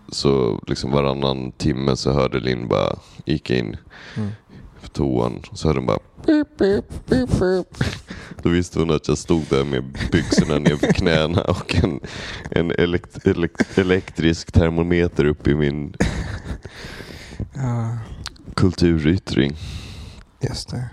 så 0.09 0.61
liksom 0.67 0.91
varannan 0.91 1.53
timme 1.53 1.97
så 1.97 2.13
hörde 2.13 2.41
Linn 2.41 2.69
bara, 2.69 2.97
gick 3.25 3.51
in 3.51 3.77
Mm. 4.17 4.31
på 4.83 4.89
toan 4.89 5.43
så 5.53 5.69
hörde 5.69 5.79
hon 5.81 5.87
bara 5.87 5.99
pip, 6.27 6.59
pip, 6.59 6.85
pip, 7.09 7.31
pip. 7.31 7.85
Då 8.43 8.49
visste 8.49 8.79
hon 8.79 8.91
att 8.91 9.09
jag 9.09 9.19
stod 9.19 9.43
där 9.51 9.65
med 9.65 9.85
byxorna 10.13 10.59
ner 10.59 10.77
för 10.77 10.93
knäna 10.93 11.41
och 11.43 11.75
en, 11.85 12.01
en 12.51 12.71
elekt, 12.71 13.27
elekt, 13.27 13.79
elektrisk 13.79 14.53
termometer 14.53 15.25
upp 15.25 15.49
i 15.49 15.55
min 15.55 15.95
Ja, 17.55 17.99
kulturyttring. 18.55 19.57
just 20.41 20.71
det. 20.71 20.85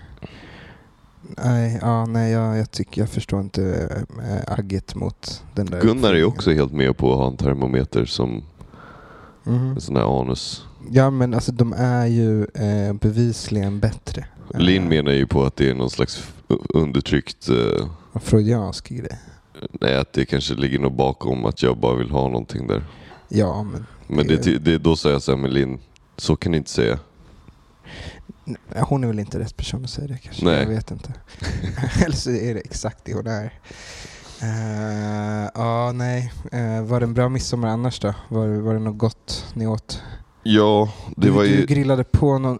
Nej, 1.44 1.78
ja, 1.82 2.06
nej 2.06 2.32
jag, 2.32 2.58
jag, 2.58 2.70
tycker, 2.70 3.00
jag 3.02 3.08
förstår 3.10 3.40
inte 3.40 3.88
äh, 4.30 4.52
agget 4.58 4.94
mot 4.94 5.42
den 5.54 5.66
där. 5.66 5.80
Gunnar 5.80 6.14
är 6.14 6.24
också 6.24 6.50
helt 6.52 6.72
med 6.72 6.96
på 6.96 7.12
att 7.12 7.18
ha 7.18 7.26
en 7.26 7.36
termometer 7.36 8.04
som 8.04 8.42
Mhm. 9.44 9.70
en 9.70 9.80
sån 9.80 9.96
här 9.96 10.20
anus. 10.20 10.64
Ja, 10.90 11.10
men 11.10 11.34
alltså 11.34 11.52
de 11.52 11.72
är 11.72 12.06
ju 12.06 12.42
eh, 12.54 12.92
bevisligen 12.92 13.80
bättre. 13.80 14.24
Linn 14.54 14.88
menar 14.88 15.12
ju 15.12 15.26
på 15.26 15.44
att 15.44 15.56
det 15.56 15.70
är 15.70 15.74
någon 15.74 15.90
slags 15.90 16.32
undertryckt... 16.68 17.48
en 18.12 18.20
Freudiansk 18.20 18.88
grej. 18.88 19.18
nej, 19.80 19.96
att 19.96 20.12
det 20.12 20.24
kanske 20.24 20.54
ligger 20.54 20.78
något 20.78 20.96
bakom 20.96 21.44
att 21.44 21.62
jag 21.62 21.76
bara 21.76 21.96
vill 21.96 22.10
ha 22.10 22.28
någonting 22.28 22.66
där. 22.66 22.84
Ja, 23.28 23.62
men 23.62 23.86
Men 24.06 24.26
det, 24.26 24.42
det, 24.44 24.58
det, 24.58 24.78
då 24.78 24.96
säger 24.96 25.14
jag 25.14 25.22
så 25.22 25.32
här, 25.32 25.38
men 25.38 25.50
Linn, 25.50 25.78
så 26.16 26.36
kan 26.36 26.52
ni 26.52 26.58
inte 26.58 26.70
säga. 26.70 26.98
hon 28.76 29.04
är 29.04 29.08
väl 29.08 29.18
inte 29.18 29.38
rätt 29.38 29.56
person 29.56 29.84
att 29.84 29.90
säga 29.90 30.06
det 30.08 30.18
kanske. 30.18 30.44
Nej. 30.44 30.58
Jag 30.62 30.66
vet 30.66 30.90
inte. 30.90 31.12
Eller 32.04 32.16
så 32.16 32.30
är 32.30 32.54
det 32.54 32.60
exakt 32.60 33.04
det 33.04 33.14
hon 33.14 33.26
är. 33.26 33.52
Eh, 34.42 35.50
Ja, 35.54 35.92
nej. 35.92 36.32
Eh, 36.52 36.82
var 36.82 37.00
det 37.00 37.06
en 37.06 37.14
bra 37.14 37.28
midsommar 37.28 37.68
annars 37.68 38.00
då? 38.00 38.14
Var, 38.28 38.48
var 38.48 38.74
det 38.74 38.80
något 38.80 38.98
gott 38.98 39.46
ni 39.54 39.66
åt? 39.66 40.02
Ja, 40.42 40.92
det 41.16 41.26
du, 41.26 41.30
var 41.30 41.42
du 41.42 41.48
ju... 41.48 41.66
grillade 41.66 42.04
på 42.04 42.38
någon 42.38 42.58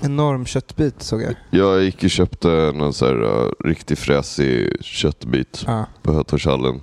enorm 0.00 0.46
köttbit 0.46 1.02
såg 1.02 1.22
jag. 1.22 1.34
Jag 1.50 1.82
gick 1.82 2.04
och 2.04 2.10
köpte 2.10 2.48
någon 2.74 2.92
så 2.92 3.06
här 3.06 3.22
uh, 3.22 3.50
riktigt 3.64 3.98
fräsig 3.98 4.76
köttbit 4.84 5.64
Ja. 5.66 5.86
på 6.02 6.12
Hötorgshallen. 6.12 6.80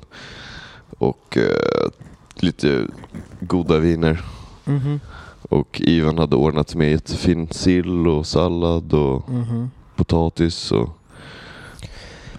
Och 0.98 1.38
eh, 1.38 1.90
lite 2.36 2.88
goda 3.40 3.78
viner. 3.80 4.22
Mhm. 4.66 5.00
Och 5.50 5.82
Ivan 5.84 6.18
hade 6.18 6.36
ordnat 6.36 6.76
med 6.76 6.92
jättefin 6.92 7.48
sill 7.52 8.08
och 8.08 8.26
sallad 8.28 8.94
och 8.94 9.30
Mhm. 9.30 9.72
potatis. 9.96 10.72
Och 10.72 10.90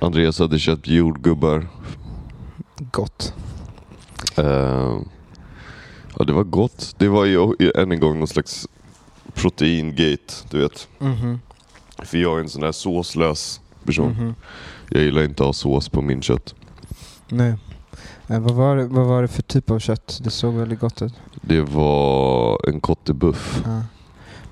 Andreas 0.00 0.38
hade 0.38 0.58
köpt 0.58 0.88
jordgubbar. 0.88 1.66
Gott. 2.92 3.34
Eh, 4.36 4.98
ja, 6.18 6.24
det 6.24 6.32
var 6.32 6.44
gott. 6.44 6.94
Det 6.98 7.08
var 7.08 7.24
ju 7.24 7.70
än 7.74 7.92
en 7.92 8.00
gång 8.00 8.18
någon 8.18 8.28
slags 8.28 8.68
proteingate, 9.34 10.34
du 10.50 10.58
vet. 10.58 10.88
Mhm. 10.98 11.40
För 11.98 12.18
jag 12.18 12.36
är 12.36 12.40
en 12.40 12.48
sån 12.48 12.62
där 12.62 12.72
såslös 12.72 13.60
person. 13.84 14.12
Mhm. 14.12 14.34
Jag 14.90 15.02
gillar 15.02 15.22
inte 15.22 15.42
att 15.42 15.46
ha 15.46 15.52
sås 15.52 15.88
på 15.88 16.02
min 16.02 16.22
kött. 16.22 16.54
Nej. 17.28 17.54
Eh, 18.28 18.40
vad, 18.40 18.54
var 18.54 18.76
det, 18.76 18.86
vad 18.86 19.06
var 19.06 19.22
det 19.22 19.28
för 19.28 19.42
typ 19.42 19.70
av 19.70 19.78
kött? 19.78 20.20
Det 20.22 20.30
såg 20.30 20.54
väldigt 20.54 20.80
gott 20.80 21.02
ut. 21.02 21.14
Det 21.42 21.60
var 21.60 22.68
en 22.68 22.80
kottebuff. 22.80 23.62
Ja. 23.64 23.82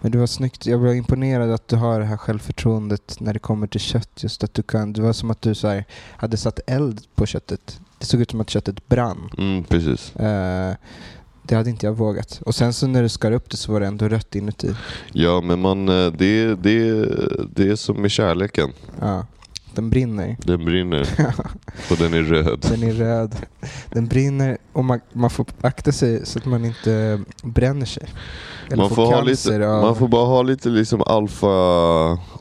Men 0.01 0.13
det 0.13 0.19
var 0.19 0.27
snyggt. 0.27 0.67
Jag 0.67 0.79
var 0.79 0.95
imponerad 0.95 1.53
att 1.53 1.69
du 1.69 1.77
har 1.77 2.01
det 2.01 2.07
här 2.07 2.17
självförtroendet 2.17 3.17
när 3.21 3.33
det 3.33 3.39
kommer 3.39 3.67
till 3.67 3.81
kött. 3.81 4.23
Just 4.23 4.45
att 4.45 4.55
du 4.55 4.63
kan. 4.63 4.93
Det 4.93 5.03
var 5.03 5.13
som 5.13 5.31
att 5.31 5.43
du 5.43 5.55
så 5.55 5.69
här, 5.69 5.85
hade 6.17 6.37
satt 6.37 6.61
eld 6.67 7.01
på 7.15 7.27
köttet. 7.27 7.81
Det 7.99 8.07
såg 8.07 8.21
ut 8.21 8.31
som 8.31 8.41
att 8.41 8.51
köttet 8.51 8.89
brann. 8.89 9.31
Mm, 9.39 9.65
precis. 9.65 10.17
Eh, 10.17 10.75
det 11.49 11.55
hade 11.57 11.71
inte 11.71 11.87
jag 11.87 11.93
vågat. 11.93 12.41
Och 12.47 12.55
sen 12.55 12.73
så 12.73 12.87
när 12.87 13.03
du 13.03 13.09
skar 13.09 13.33
upp 13.33 13.51
det 13.51 13.57
så 13.57 13.73
var 13.73 13.81
det 13.81 13.87
ändå 13.87 14.09
rött 14.09 14.35
inuti. 14.35 14.75
Ja, 15.13 15.41
men 15.41 15.61
man, 15.61 15.89
eh, 15.89 16.13
det, 16.13 16.55
det, 16.55 17.07
det 17.55 17.69
är 17.69 17.77
som 17.77 18.03
med 18.03 18.11
kärleken. 18.11 18.73
Ja. 19.01 19.27
Den 19.75 19.91
brinner. 19.91 20.37
Den 20.43 20.65
brinner 20.65 21.01
och 21.91 21.97
den 21.99 22.15
är 22.15 22.23
röd. 22.23 22.67
Den 22.71 22.83
är 22.83 22.93
röd. 22.93 23.37
Den 23.91 24.07
brinner 24.07 24.59
och 24.73 24.85
man, 24.85 25.01
man 25.13 25.31
får 25.31 25.47
akta 25.61 25.93
sig 25.93 26.27
så 26.27 26.39
att 26.39 26.45
man 26.45 26.65
inte 26.65 27.21
bränner 27.43 27.87
sig. 27.87 28.09
Eller 28.67 28.77
Man 28.77 28.91
får, 28.91 29.05
ha 29.07 29.13
cancer 29.13 29.53
lite, 29.53 29.69
av- 29.69 29.83
man 29.83 29.97
får 29.97 30.09
bara 30.09 30.27
ha 30.27 30.43
lite 30.43 30.69
liksom 30.69 31.03
alfa, 31.07 31.47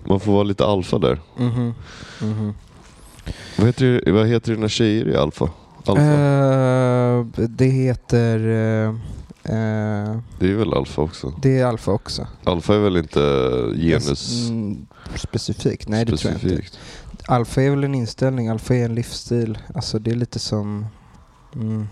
man 0.07 0.19
får 0.19 0.31
vara 0.33 0.43
lite 0.43 0.65
alfa 0.65 0.97
där. 0.99 1.19
Mhm. 1.37 1.73
Mhm. 2.21 2.53
Vad 3.57 3.67
heter, 3.67 4.11
vad 4.11 4.27
heter 4.27 4.55
dina 4.55 4.69
tjejer 4.69 5.07
i 5.07 5.15
alfa? 5.15 5.49
Alfa? 5.89 7.41
Eh, 7.41 7.47
det 7.49 7.65
heter... 7.65 8.39
eh, 8.39 8.93
Det 10.39 10.51
är 10.51 10.55
väl 10.55 10.73
alfa 10.73 11.01
också? 11.01 11.33
det 11.41 11.59
är 11.59 11.65
alfa 11.65 11.91
också. 11.91 12.27
Alfa 12.43 12.75
är 12.75 12.79
väl 12.79 12.97
inte 12.97 13.19
genus 13.75 14.49
Mm, 14.49 14.85
specifikt? 15.15 15.87
Nej, 15.87 16.05
det 16.05 16.17
tror 16.17 16.31
jag 16.31 16.35
inte. 16.43 16.47
specifikt? 16.47 16.79
Alfa 17.27 17.61
är 17.61 17.69
väl 17.69 17.83
en 17.83 17.95
inställning, 17.95 18.47
alfa 18.47 18.75
är 18.75 18.85
en 18.85 18.95
livsstil. 18.95 19.57
Alltså 19.75 19.99
det 19.99 20.11
är 20.11 20.15
lite 20.15 20.39
som 20.39 20.85
mm, 21.55 21.87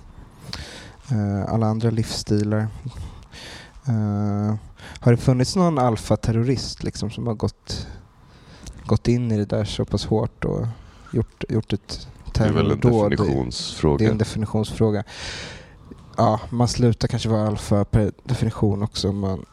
alla 1.48 1.66
andra 1.66 1.90
livsstilar. 1.90 2.68
Eh, 3.88 4.56
har 5.00 5.12
det 5.12 5.18
funnits 5.18 5.56
någon 5.56 5.80
alfa-terrorist 5.80 6.84
liksom, 6.84 7.12
som 7.12 7.28
har 7.28 7.34
gått, 7.34 7.88
gått 8.86 9.08
in 9.08 9.32
i 9.32 9.38
det 9.38 9.46
där 9.46 9.66
så 9.66 9.86
pass 9.86 10.06
hårt 10.06 10.46
och 10.46 10.68
gjort, 11.14 11.44
gjort 11.50 11.74
ett 11.74 12.08
Det 12.34 12.44
är 12.44 12.52
väl 12.52 12.72
en 12.72 12.80
definitionsfråga. 12.80 13.98
Det 13.98 14.06
är 14.06 14.12
en 14.12 14.18
definitionsfråga. 14.18 15.04
Ja, 16.18 16.40
man 16.50 16.68
slutar 16.68 17.08
kanske 17.08 17.30
vara 17.30 17.48
alfa 17.48 17.86
per 17.86 18.12
definition 18.24 18.84
också 18.84 19.10
om 19.10 19.20
man 19.20 19.46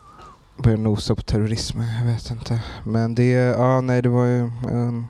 börjar 0.57 0.79
nosa 0.79 1.14
på 1.14 1.23
terrorism. 1.23 1.81
Jag 1.81 2.07
vet 2.12 2.31
inte. 2.31 2.61
Men 2.85 3.14
det, 3.14 3.31
ja 3.33 3.81
nej 3.81 4.03
det 4.03 4.09
var 4.09 4.27
ju 4.27 4.38
en 4.71 5.07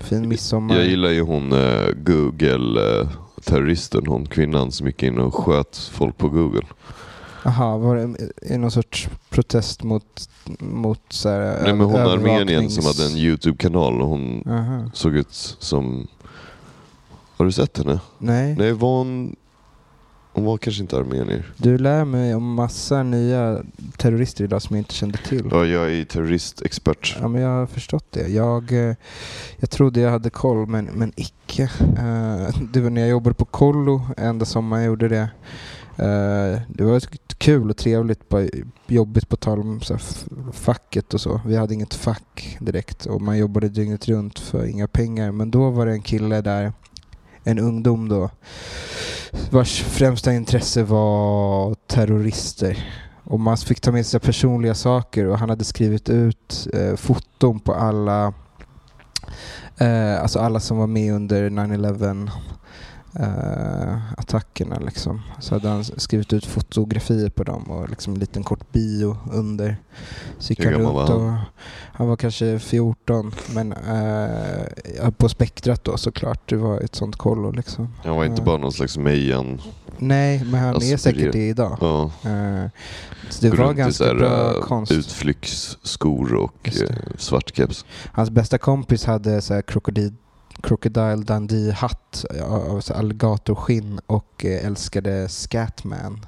fin 0.00 0.28
midsommar. 0.28 0.76
Jag 0.76 0.86
gillar 0.86 1.10
ju 1.10 1.20
hon 1.22 1.52
eh, 1.52 1.88
Google-terroristen, 1.96 4.06
hon 4.06 4.26
kvinnan 4.26 4.72
som 4.72 4.86
gick 4.86 5.02
in 5.02 5.18
och 5.18 5.34
sköt 5.34 5.76
folk 5.76 6.16
på 6.18 6.28
Google. 6.28 6.66
Aha, 7.44 7.76
var 7.78 7.96
det 7.96 8.16
någon 8.58 8.70
sorts 8.70 9.08
protest 9.30 9.82
mot, 9.82 10.28
mot 10.58 11.00
så 11.08 11.28
här, 11.28 11.62
Nej 11.62 11.74
men 11.74 11.86
hon 11.86 11.96
Armenien 12.00 12.48
övervaknings- 12.48 12.68
som 12.68 12.84
hade 12.84 13.06
en 13.12 13.16
YouTube-kanal 13.18 14.02
och 14.02 14.08
hon 14.08 14.48
Aha. 14.48 14.90
såg 14.94 15.16
ut 15.16 15.32
som... 15.58 16.06
Har 17.38 17.44
du 17.44 17.52
sett 17.52 17.78
henne? 17.78 18.00
Nej. 18.18 18.54
Nej, 18.58 18.72
var 18.72 18.98
hon... 18.98 19.36
Hon 20.32 20.44
var 20.44 20.58
kanske 20.58 20.82
inte 20.82 20.96
armenier. 20.96 21.52
du 21.56 21.78
lär 21.78 22.04
mig 22.04 22.34
om 22.34 22.54
massa 22.54 23.02
nya 23.02 23.62
terrorister 23.96 24.44
idag 24.44 24.62
som 24.62 24.76
jag 24.76 24.80
inte 24.80 24.94
kände 24.94 25.18
till. 25.18 25.48
Ja, 25.50 25.64
jag 25.66 25.92
är 25.92 26.04
terroristexpert. 26.04 27.16
Ja, 27.20 27.28
men 27.28 27.42
jag 27.42 27.48
har 27.48 27.66
förstått 27.66 28.04
det. 28.10 28.28
Jag, 28.28 28.72
eh, 28.72 28.94
jag 29.56 29.70
trodde 29.70 30.00
jag 30.00 30.10
hade 30.10 30.30
koll, 30.30 30.66
men, 30.66 30.84
men 30.84 31.12
icke. 31.16 31.62
Eh, 31.98 32.60
Det 32.72 32.80
var 32.80 32.90
när 32.90 33.00
jag 33.00 33.10
jobbade 33.10 33.34
på 33.34 33.44
kollo, 33.44 34.02
enda 34.16 34.44
sommaren 34.44 34.82
jag 34.82 34.88
gjorde 34.90 35.08
det. 35.08 35.30
Eh, 35.96 36.60
Det 36.68 36.84
var 36.84 37.02
kul 37.38 37.70
och 37.70 37.76
trevligt, 37.76 38.28
bara 38.28 38.46
jobbigt 38.86 39.28
på 39.28 39.36
tal 39.36 39.60
om 39.60 39.80
så 39.80 39.98
facket 40.52 41.14
och 41.14 41.20
så. 41.20 41.40
Vi 41.46 41.56
hade 41.56 41.74
inget 41.74 41.94
fack 41.94 42.56
direkt 42.60 43.06
och 43.06 43.20
man 43.22 43.38
jobbade 43.38 43.68
dygnet 43.68 44.08
runt 44.08 44.38
för 44.38 44.66
inga 44.66 44.88
pengar. 44.88 45.32
Men 45.32 45.50
då 45.50 45.70
var 45.70 45.86
det 45.86 45.92
en 45.92 46.02
kille 46.02 46.40
där, 46.40 46.72
en 47.48 47.58
ungdom 47.58 48.08
då, 48.08 48.30
vars 49.50 49.82
främsta 49.82 50.32
intresse 50.32 50.82
var 50.82 51.74
terrorister. 51.74 52.88
Och 53.24 53.40
man 53.40 53.56
fick 53.56 53.80
ta 53.80 53.92
med 53.92 54.06
sig 54.06 54.20
personliga 54.20 54.74
saker 54.74 55.26
och 55.26 55.38
han 55.38 55.50
hade 55.50 55.64
skrivit 55.64 56.08
ut 56.08 56.68
eh, 56.74 56.96
foton 56.96 57.60
på 57.60 57.74
alla 57.74 58.32
eh, 59.78 60.20
alltså 60.22 60.38
alla 60.38 60.60
som 60.60 60.78
var 60.78 60.86
med 60.86 61.14
under 61.14 61.50
9-11 61.50 62.30
eh, 63.20 64.12
attackerna 64.16 64.78
liksom. 64.78 65.22
Så 65.40 65.54
hade 65.54 65.68
han 65.68 65.84
skrivit 65.84 66.32
ut 66.32 66.46
fotografier 66.46 67.30
på 67.30 67.44
dem 67.44 67.62
och 67.62 67.88
liksom 67.88 68.12
en 68.12 68.18
liten 68.18 68.42
kort 68.44 68.72
bio 68.72 69.16
under. 69.32 69.76
Så 70.38 70.52
gick 70.52 70.64
han 70.64 70.72
runt 70.74 70.84
var 70.94 71.14
och 71.14 71.22
han? 71.22 71.38
han 71.92 72.08
var 72.08 72.16
kanske 72.16 72.58
14 72.58 73.32
men 73.54 73.72
eh, 73.72 75.10
på 75.10 75.28
spektrat 75.28 75.84
då 75.84 75.96
såklart. 75.96 76.48
Det 76.48 76.56
var 76.56 76.80
ett 76.80 76.94
sånt 76.94 77.16
kollo 77.16 77.50
liksom. 77.50 77.94
Han 78.04 78.16
var 78.16 78.24
inte 78.24 78.40
Ja. 78.40 78.44
bara 78.44 78.56
någon 78.56 78.72
slags 78.72 78.96
mejan. 78.98 79.60
Nej, 80.00 80.44
men 80.44 80.60
han 80.60 80.70
är 80.70 80.76
Aspirer. 80.76 80.96
säkert 80.96 81.32
det 81.32 81.48
idag. 81.48 81.78
Ja. 81.80 82.04
Eh, 82.30 82.66
så 83.30 83.42
det 83.42 83.50
Går 83.50 83.56
var 83.64 83.72
ganska 83.72 84.04
här, 84.04 84.14
bra 84.14 84.54
eh, 84.56 84.60
konst. 84.60 84.92
Utflyktsskor 84.92 86.34
och 86.34 86.68
eh, 86.82 86.96
svart 87.18 87.56
keps. 87.56 87.84
Hans 88.12 88.30
bästa 88.30 88.58
kompis 88.58 89.04
hade 89.04 89.40
så 89.40 89.54
här 89.54 89.62
krokodil, 89.62 90.14
Crocodile 90.62 91.16
Dundee-hatt 91.16 92.24
av 92.48 92.82
alligatorskinn 92.94 94.00
och 94.06 94.44
eh, 94.44 94.66
älskade 94.66 95.28
Scatman. 95.28 96.26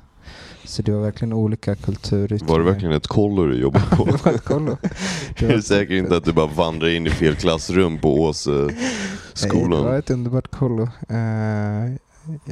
Så 0.64 0.82
det 0.82 0.92
var 0.92 1.00
verkligen 1.02 1.32
olika 1.32 1.74
kulturyttringar. 1.74 2.52
Var 2.52 2.58
det 2.58 2.64
verkligen 2.72 2.94
ett 2.94 3.06
kollo 3.06 3.46
du 3.46 3.60
jobbade 3.60 3.84
på? 3.96 4.04
det 4.12 4.24
var 4.24 4.32
ett 4.32 4.44
kollo. 4.44 4.76
Det 5.38 5.44
Är 5.44 5.48
var- 5.48 5.54
du 5.56 5.62
säker 5.62 5.94
inte 5.94 6.16
att 6.16 6.24
du 6.24 6.32
bara 6.32 6.46
vandrar 6.46 6.88
in 6.88 7.06
i 7.06 7.10
fel 7.10 7.34
klassrum 7.36 7.98
på 7.98 8.22
Åse 8.22 8.50
Nej, 8.50 9.62
det 9.68 9.68
var 9.68 9.98
ett 9.98 10.10
underbart 10.10 10.50
kollo. 10.50 10.82
Uh, 10.82 11.96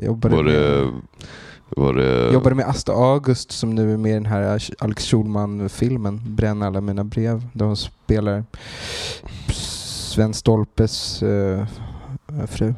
jobbade, 0.05 0.37
Var 0.37 0.45
det... 0.45 0.53
med, 0.53 1.01
Var 1.77 1.95
det... 1.95 2.33
jobbade 2.33 2.55
med 2.57 2.69
Asta 2.69 2.93
August 2.93 3.53
som 3.53 3.75
nu 3.75 3.93
är 3.93 3.97
med 3.97 4.11
i 4.11 4.15
den 4.15 4.27
här 4.27 4.63
Alex 4.79 5.05
Schulman-filmen 5.05 6.21
Bränn 6.37 6.63
alla 6.63 6.81
mina 6.81 7.05
brev. 7.05 7.47
Där 7.53 7.65
hon 7.67 7.77
spelar 7.77 8.45
Sven 10.19 10.35
Stolpes 10.35 11.23
eh, 11.23 11.67
fru. 12.47 12.75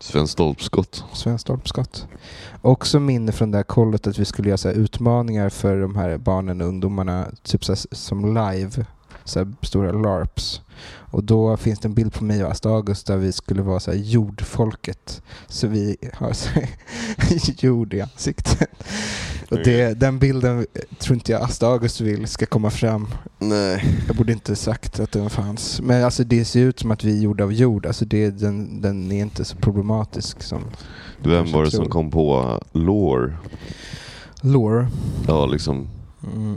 Sven 0.00 0.28
Stolpskott? 0.28 1.04
Sven 1.12 1.38
Stolpskott. 1.38 2.06
Också 2.62 3.00
minne 3.00 3.32
från 3.32 3.50
det 3.50 3.58
här 3.58 3.62
kollet 3.62 4.06
att 4.06 4.18
vi 4.18 4.24
skulle 4.24 4.48
göra 4.48 4.58
så 4.58 4.70
utmaningar 4.70 5.48
för 5.48 5.80
de 5.80 5.96
här 5.96 6.18
barnen 6.18 6.60
och 6.60 6.66
ungdomarna, 6.66 7.26
typ 7.42 7.64
så 7.64 7.76
som 7.92 8.34
live. 8.34 8.86
så 9.24 9.52
stora 9.62 9.92
LARPs. 9.92 10.60
Och 11.10 11.24
då 11.24 11.56
finns 11.56 11.78
det 11.78 11.88
en 11.88 11.94
bild 11.94 12.14
på 12.14 12.24
mig 12.24 12.44
och 12.44 12.50
Asta 12.50 12.68
August 12.68 13.06
där 13.06 13.16
vi 13.16 13.32
skulle 13.32 13.62
vara 13.62 13.80
så 13.80 13.90
här 13.90 13.98
jordfolket. 13.98 15.22
Så 15.48 15.66
vi 15.66 15.96
har 16.14 16.32
så 16.32 16.50
jord 17.66 17.94
i 17.94 18.00
ansiktet. 18.00 18.70
Det, 19.48 20.00
den 20.00 20.18
bilden 20.18 20.66
tror 20.98 21.14
inte 21.14 21.32
jag 21.32 21.42
Asta 21.42 21.66
August 21.66 22.00
vill 22.00 22.26
ska 22.26 22.46
komma 22.46 22.70
fram. 22.70 23.06
Nej. 23.38 23.84
Jag 24.06 24.16
borde 24.16 24.32
inte 24.32 24.56
sagt 24.56 25.00
att 25.00 25.12
den 25.12 25.30
fanns. 25.30 25.80
Men 25.80 26.04
alltså 26.04 26.24
det 26.24 26.44
ser 26.44 26.60
ut 26.60 26.78
som 26.80 26.90
att 26.90 27.04
vi 27.04 27.18
är 27.18 27.22
gjorda 27.22 27.44
av 27.44 27.52
jord. 27.52 27.86
Alltså 27.86 28.04
det, 28.04 28.30
den, 28.30 28.80
den 28.80 29.12
är 29.12 29.22
inte 29.22 29.44
så 29.44 29.56
problematisk 29.56 30.42
som 30.42 30.62
Vem 31.22 31.52
var 31.52 31.64
det 31.64 31.70
som 31.70 31.80
tror. 31.80 31.90
kom 31.90 32.10
på 32.10 32.60
lore? 32.72 33.36
lore. 34.40 34.88
Ja, 35.28 35.46
liksom 35.46 35.88
Mm. 36.34 36.56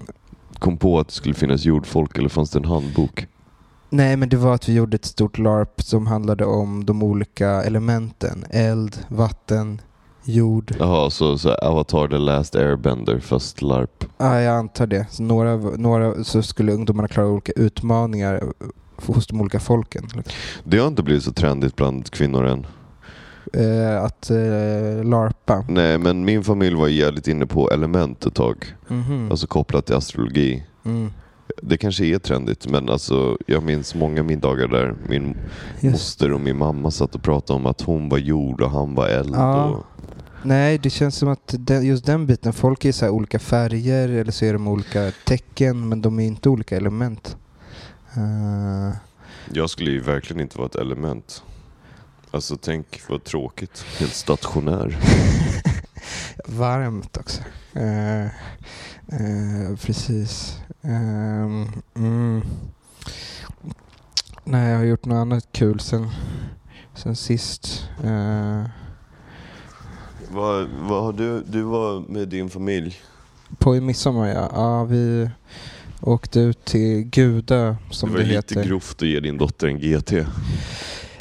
kom 0.60 0.78
på 0.78 1.00
att 1.00 1.08
det 1.08 1.14
skulle 1.14 1.34
finnas 1.36 1.66
jordfolk 1.66 2.18
eller 2.18 2.30
fanns 2.30 2.50
det 2.52 2.60
en 2.60 2.66
handbok? 2.66 3.28
Nej, 3.90 4.18
men 4.18 4.30
det 4.30 4.38
var 4.38 4.56
att 4.56 4.70
vi 4.70 4.74
gjorde 4.74 4.96
ett 4.96 5.06
stort 5.06 5.38
LARP 5.38 5.82
som 5.82 6.08
handlade 6.08 6.46
om 6.46 6.86
de 6.86 7.04
olika 7.04 7.50
elementen. 7.50 8.46
Eld, 8.50 8.98
vatten, 9.08 9.82
jord. 10.30 10.76
Jaha, 10.80 11.10
så, 11.10 11.38
så 11.38 11.54
Avatar 11.54 12.08
the 12.08 12.18
last 12.18 12.56
airbender 12.56 13.20
fast 13.20 13.62
LARP. 13.62 14.06
Ja, 14.18 14.40
jag 14.42 14.56
antar 14.58 14.88
det. 14.88 15.06
Så 15.12 15.24
några, 15.24 15.56
några 15.58 16.24
så 16.24 16.42
skulle 16.42 16.72
ungdomarna 16.72 17.08
klara 17.08 17.28
olika 17.28 17.52
utmaningar 17.52 18.44
hos 18.96 19.28
de 19.28 19.42
olika 19.42 19.60
folken. 19.60 20.04
Det 20.64 20.78
har 20.78 20.88
inte 20.88 21.04
blivit 21.04 21.24
så 21.24 21.34
trendigt 21.34 21.76
bland 21.76 22.12
kvinnor 22.12 22.46
än. 22.46 22.66
Eh, 23.54 24.04
att 24.04 24.30
eh, 24.30 25.04
larpa. 25.04 25.66
Nej, 25.68 25.98
men 25.98 26.26
min 26.26 26.44
familj 26.44 26.76
var 26.76 26.88
jävligt 26.88 27.28
inne 27.28 27.46
på 27.46 27.72
element 27.72 28.26
ett 28.26 28.36
tag. 28.36 28.76
Mhm. 28.88 29.32
Alltså 29.32 29.48
kopplat 29.48 29.86
till 29.86 29.96
astrologi. 29.96 30.64
Mm. 30.86 31.12
Det 31.62 31.78
kanske 31.78 32.06
är 32.06 32.20
trendigt, 32.20 32.68
men 32.68 32.90
alltså, 32.90 33.38
jag 33.48 33.64
minns 33.64 33.96
många 33.96 34.24
middagar 34.24 34.68
där 34.68 34.96
min 35.10 35.38
Just. 35.80 35.94
moster 35.94 36.34
och 36.34 36.42
min 36.42 36.58
mamma 36.58 36.92
satt 36.92 37.16
och 37.16 37.24
pratade 37.24 37.60
om 37.60 37.66
att 37.66 37.82
hon 37.82 38.10
var 38.10 38.18
jord 38.18 38.62
och 38.62 38.72
han 38.72 38.96
var 38.96 39.08
eld. 39.08 39.36
Ja. 39.36 39.64
Och, 39.64 39.86
Nej, 40.44 40.78
det 40.78 40.90
känns 40.90 41.16
som 41.16 41.30
att 41.30 41.56
den, 41.60 41.86
just 41.86 42.06
den 42.06 42.26
biten, 42.26 42.54
folk 42.54 42.86
är 42.86 42.92
så 42.92 43.10
olika 43.10 43.40
färger 43.40 44.10
eller 44.10 44.32
så 44.32 44.46
är 44.46 44.54
de 44.54 44.68
olika 44.68 45.12
tecken 45.26 45.90
men 45.90 46.02
de 46.02 46.20
är 46.20 46.26
inte 46.26 46.50
olika 46.50 46.78
element. 46.78 47.38
Eh, 48.14 48.96
jag 49.54 49.70
skulle 49.70 49.92
ju 49.92 50.00
verkligen 50.00 50.42
inte 50.42 50.58
vara 50.58 50.68
ett 50.68 50.76
element. 50.76 51.44
Alltså 52.32 52.58
tänk 52.58 53.02
vad 53.10 53.24
tråkigt. 53.24 53.86
Helt 54.00 54.14
stationär. 54.14 54.98
varmt 56.46 57.18
också. 57.18 57.42
Eh, 57.74 58.26
eh, 58.26 59.76
precis. 59.82 60.58
Ehm, 60.82 61.68
mm. 61.96 62.42
Nej, 64.44 64.70
jag 64.72 64.78
har 64.78 64.86
gjort 64.86 65.06
något 65.06 65.16
annat 65.16 65.48
kul 65.52 65.80
sen, 65.80 66.10
sen 66.96 67.16
sist. 67.16 67.90
Vad, 70.34 70.68
vad 70.82 71.04
har 71.04 71.14
du, 71.14 71.44
du 71.48 71.62
var 71.62 72.00
med 72.00 72.28
din 72.28 72.50
familj? 72.50 72.98
på 73.58 73.74
midsommar 73.74 74.28
ja. 74.28 74.50
ja. 74.54 74.84
Vi 74.84 75.30
åkte 76.02 76.40
ut 76.40 76.66
till 76.66 77.04
Guda 77.04 77.78
som 77.92 78.10
det 78.10 78.16
det, 78.18 78.24
var 78.24 78.28
lite 78.28 78.56
heter. 78.56 78.70
grovt 78.70 79.02
att 79.02 79.08
ge 79.08 79.20
din 79.20 79.38
dotter 79.38 79.68
en 79.68 79.80
GT. 79.80 80.14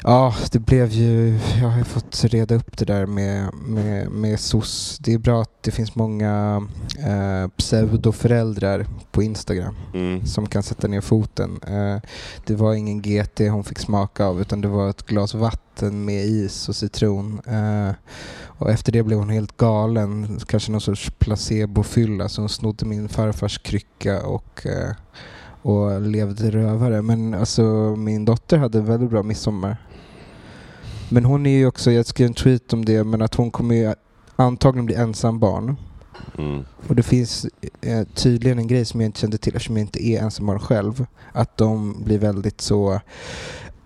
Ja, 0.03 0.35
det 0.51 0.59
blev 0.59 0.89
ju... 0.91 1.39
Jag 1.61 1.69
har 1.69 1.77
ju 1.77 1.83
fått 1.83 2.23
reda 2.23 2.55
upp 2.55 2.77
det 2.77 2.85
där 2.85 3.05
med, 3.05 3.49
med, 3.67 4.11
med 4.11 4.39
SOS. 4.39 4.97
Det 5.01 5.13
är 5.13 5.17
bra 5.17 5.41
att 5.41 5.63
det 5.63 5.71
finns 5.71 5.95
många 5.95 6.61
eh, 6.99 7.47
pseudoföräldrar 7.57 8.85
på 9.11 9.23
Instagram 9.23 9.75
Mm. 9.93 10.25
som 10.25 10.45
kan 10.47 10.63
sätta 10.63 10.87
ner 10.87 11.01
foten. 11.01 11.59
Eh, 11.67 11.97
det 12.45 12.55
var 12.55 12.73
ingen 12.73 13.01
GT 13.01 13.39
hon 13.39 13.63
fick 13.63 13.79
smaka 13.79 14.25
av 14.25 14.41
utan 14.41 14.61
det 14.61 14.67
var 14.67 14.89
ett 14.89 15.05
glas 15.05 15.33
vatten 15.33 16.05
med 16.05 16.25
is 16.25 16.69
och 16.69 16.75
citron. 16.75 17.41
Eh, 17.47 17.91
och 18.45 18.69
efter 18.69 18.91
det 18.91 19.03
blev 19.03 19.19
hon 19.19 19.29
helt 19.29 19.57
galen. 19.57 20.39
Kanske 20.47 20.71
någon 20.71 20.81
sorts 20.81 21.11
placebofylla 21.19 22.29
så 22.29 22.41
hon 22.41 22.49
snodde 22.49 22.85
min 22.85 23.09
farfars 23.09 23.57
krycka 23.59 24.25
och 24.25 24.65
eh, 24.65 24.95
och 25.61 26.01
levde 26.01 26.51
rövare. 26.51 27.01
Men 27.01 27.33
alltså 27.33 27.61
min 27.97 28.25
dotter 28.25 28.57
hade 28.57 28.77
en 28.77 28.85
väldigt 28.85 29.09
bra 29.09 29.23
midsommar. 29.23 29.77
Men 31.09 31.25
hon 31.25 31.45
är 31.45 31.57
ju 31.57 31.67
också, 31.67 31.91
jag 31.91 32.05
skrev 32.05 32.27
en 32.27 32.33
tweet 32.33 32.73
om 32.73 32.85
det, 32.85 33.03
men 33.03 33.21
att 33.21 33.35
hon 33.35 33.51
kommer 33.51 33.75
ju 33.75 33.93
antagligen 34.35 34.85
bli 34.85 34.95
ensam 34.95 35.39
barn. 35.39 35.75
Mm. 36.37 36.65
Och 36.87 36.95
det 36.95 37.03
finns 37.03 37.45
eh, 37.81 38.07
tydligen 38.13 38.59
en 38.59 38.67
grej 38.67 38.85
som 38.85 39.01
jag 39.01 39.07
inte 39.07 39.19
kände 39.19 39.37
till 39.37 39.55
eftersom 39.55 39.77
jag 39.77 39.83
inte 39.83 40.05
är 40.07 40.21
ensambarn 40.21 40.59
själv. 40.59 41.05
Att 41.31 41.57
de 41.57 42.03
blir 42.03 42.19
väldigt 42.19 42.61
så 42.61 42.99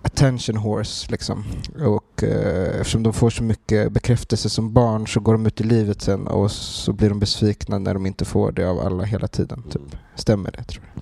attention 0.02 0.58
horse 0.58 1.12
liksom. 1.12 1.44
Och 1.86 2.24
eh, 2.24 2.80
eftersom 2.80 3.04
de 3.04 3.14
får 3.14 3.30
så 3.30 3.44
mycket 3.44 3.92
bekräftelse 3.92 4.50
som 4.50 4.74
barn 4.74 5.08
så 5.08 5.20
går 5.20 5.34
de 5.34 5.46
ut 5.46 5.62
i 5.62 5.64
livet 5.64 6.02
sen 6.02 6.28
och 6.28 6.52
så 6.52 6.94
blir 6.94 7.10
de 7.10 7.20
besvikna 7.20 7.80
när 7.80 7.94
de 7.94 8.06
inte 8.06 8.26
får 8.26 8.52
det 8.52 8.70
av 8.70 8.80
alla 8.80 9.04
hela 9.04 9.28
tiden. 9.28 9.64
Typ. 9.70 9.96
Stämmer 10.16 10.52
det 10.52 10.64
tror 10.64 10.84
du? 10.96 11.02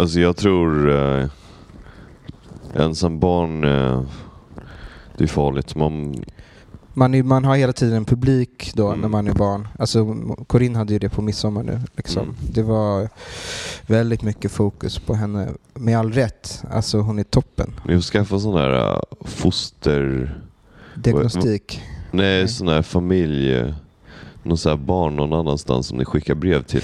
Alltså 0.00 0.20
jag 0.20 0.36
tror 0.36 0.90
eh, 0.90 1.26
ensam 2.74 3.20
barn, 3.20 3.64
eh, 3.64 4.02
det 5.20 5.24
är 5.24 5.28
farligt. 5.28 5.74
Man, 5.74 6.24
Man, 6.94 7.14
är, 7.14 7.22
man 7.22 7.44
har 7.44 7.56
hela 7.56 7.72
tiden 7.72 7.96
en 7.96 8.04
publik 8.04 8.72
då 8.74 8.88
Mm. 8.88 9.00
när 9.00 9.08
man 9.08 9.26
är 9.28 9.32
barn. 9.34 9.68
Alltså 9.78 10.16
Corinne 10.46 10.78
hade 10.78 10.92
ju 10.92 10.98
det 10.98 11.08
på 11.08 11.22
midsommar 11.22 11.62
nu. 11.62 11.80
Liksom. 11.96 12.22
Mm. 12.22 12.34
Det 12.52 12.62
var 12.62 13.08
väldigt 13.86 14.22
mycket 14.22 14.52
fokus 14.52 14.98
på 14.98 15.14
henne. 15.14 15.48
Med 15.74 15.98
all 15.98 16.12
rätt. 16.12 16.62
Alltså 16.70 16.98
hon 16.98 17.18
är 17.18 17.22
toppen. 17.24 17.72
ni 17.86 17.94
får 17.94 18.00
skaffa 18.02 18.38
sån 18.38 18.54
där 18.54 18.94
uh, 18.94 19.00
foster... 19.24 20.34
Diagnostik. 20.94 21.82
Nej, 22.10 22.38
Nej. 22.38 22.48
sån 22.48 22.68
här 22.68 22.82
familj... 22.82 23.74
Någon 24.42 24.58
sån 24.58 24.70
här 24.70 24.76
barn 24.76 25.16
någon 25.16 25.32
annanstans 25.32 25.86
som 25.86 25.98
ni 25.98 26.04
skickar 26.04 26.34
brev 26.34 26.62
till. 26.62 26.82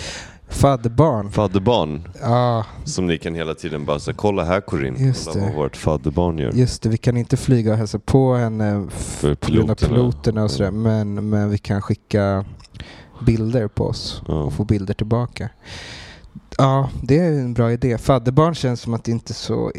Fadderbarn. 0.49 1.31
Fadderbarn. 1.31 2.09
Ja, 2.21 2.65
Som 2.85 3.07
ni 3.07 3.19
kan 3.19 3.35
hela 3.35 3.55
tiden 3.55 3.85
bara 3.85 3.99
säga, 3.99 4.15
kolla 4.15 4.45
här 4.45 4.61
Corinne. 4.61 4.99
Just 5.07 5.25
kolla 5.33 5.41
det. 5.41 5.47
vad 5.47 5.55
vårt 5.57 5.77
fadderbarn 5.77 6.39
gör. 6.39 6.53
just 6.53 6.83
det. 6.83 6.89
Vi 6.89 6.97
kan 6.97 7.17
inte 7.17 7.37
flyga 7.37 7.73
och 7.73 7.79
hälsa 7.79 7.99
på 7.99 8.35
henne 8.35 8.87
f- 8.89 9.17
För 9.21 9.35
piloterna. 9.35 9.75
piloterna 9.75 10.45
och 10.45 10.51
sådär. 10.51 10.71
Men, 10.71 11.29
men 11.29 11.51
vi 11.51 11.59
kan 11.59 11.83
skicka 11.83 12.45
bilder 13.27 13.69
på 13.69 13.85
oss 13.87 14.23
Ja. 14.29 14.35
och 14.43 14.53
få 14.53 14.65
bilder 14.65 14.95
tillbaka. 14.95 15.49
Ja, 16.59 16.91
det 17.03 17.19
är 17.19 17.33
en 17.33 17.55
bra 17.55 17.73
idé. 17.73 17.99
Fadderbarn 17.99 18.55
känns 18.55 18.81
som 18.81 18.95
att 18.95 19.05
det 19.05 19.11
inte 19.11 19.33
är 19.33 19.35
så 19.35 19.73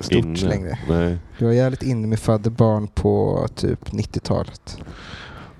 stort 0.00 0.12
Inne. 0.24 0.40
längre. 0.48 0.78
Nej, 0.88 1.18
Det 1.38 1.44
var 1.44 1.52
jävligt 1.52 1.82
inne 1.82 2.06
med 2.06 2.18
fadderbarn 2.18 2.88
på 2.88 3.46
typ 3.54 3.90
90-talet. 3.92 4.78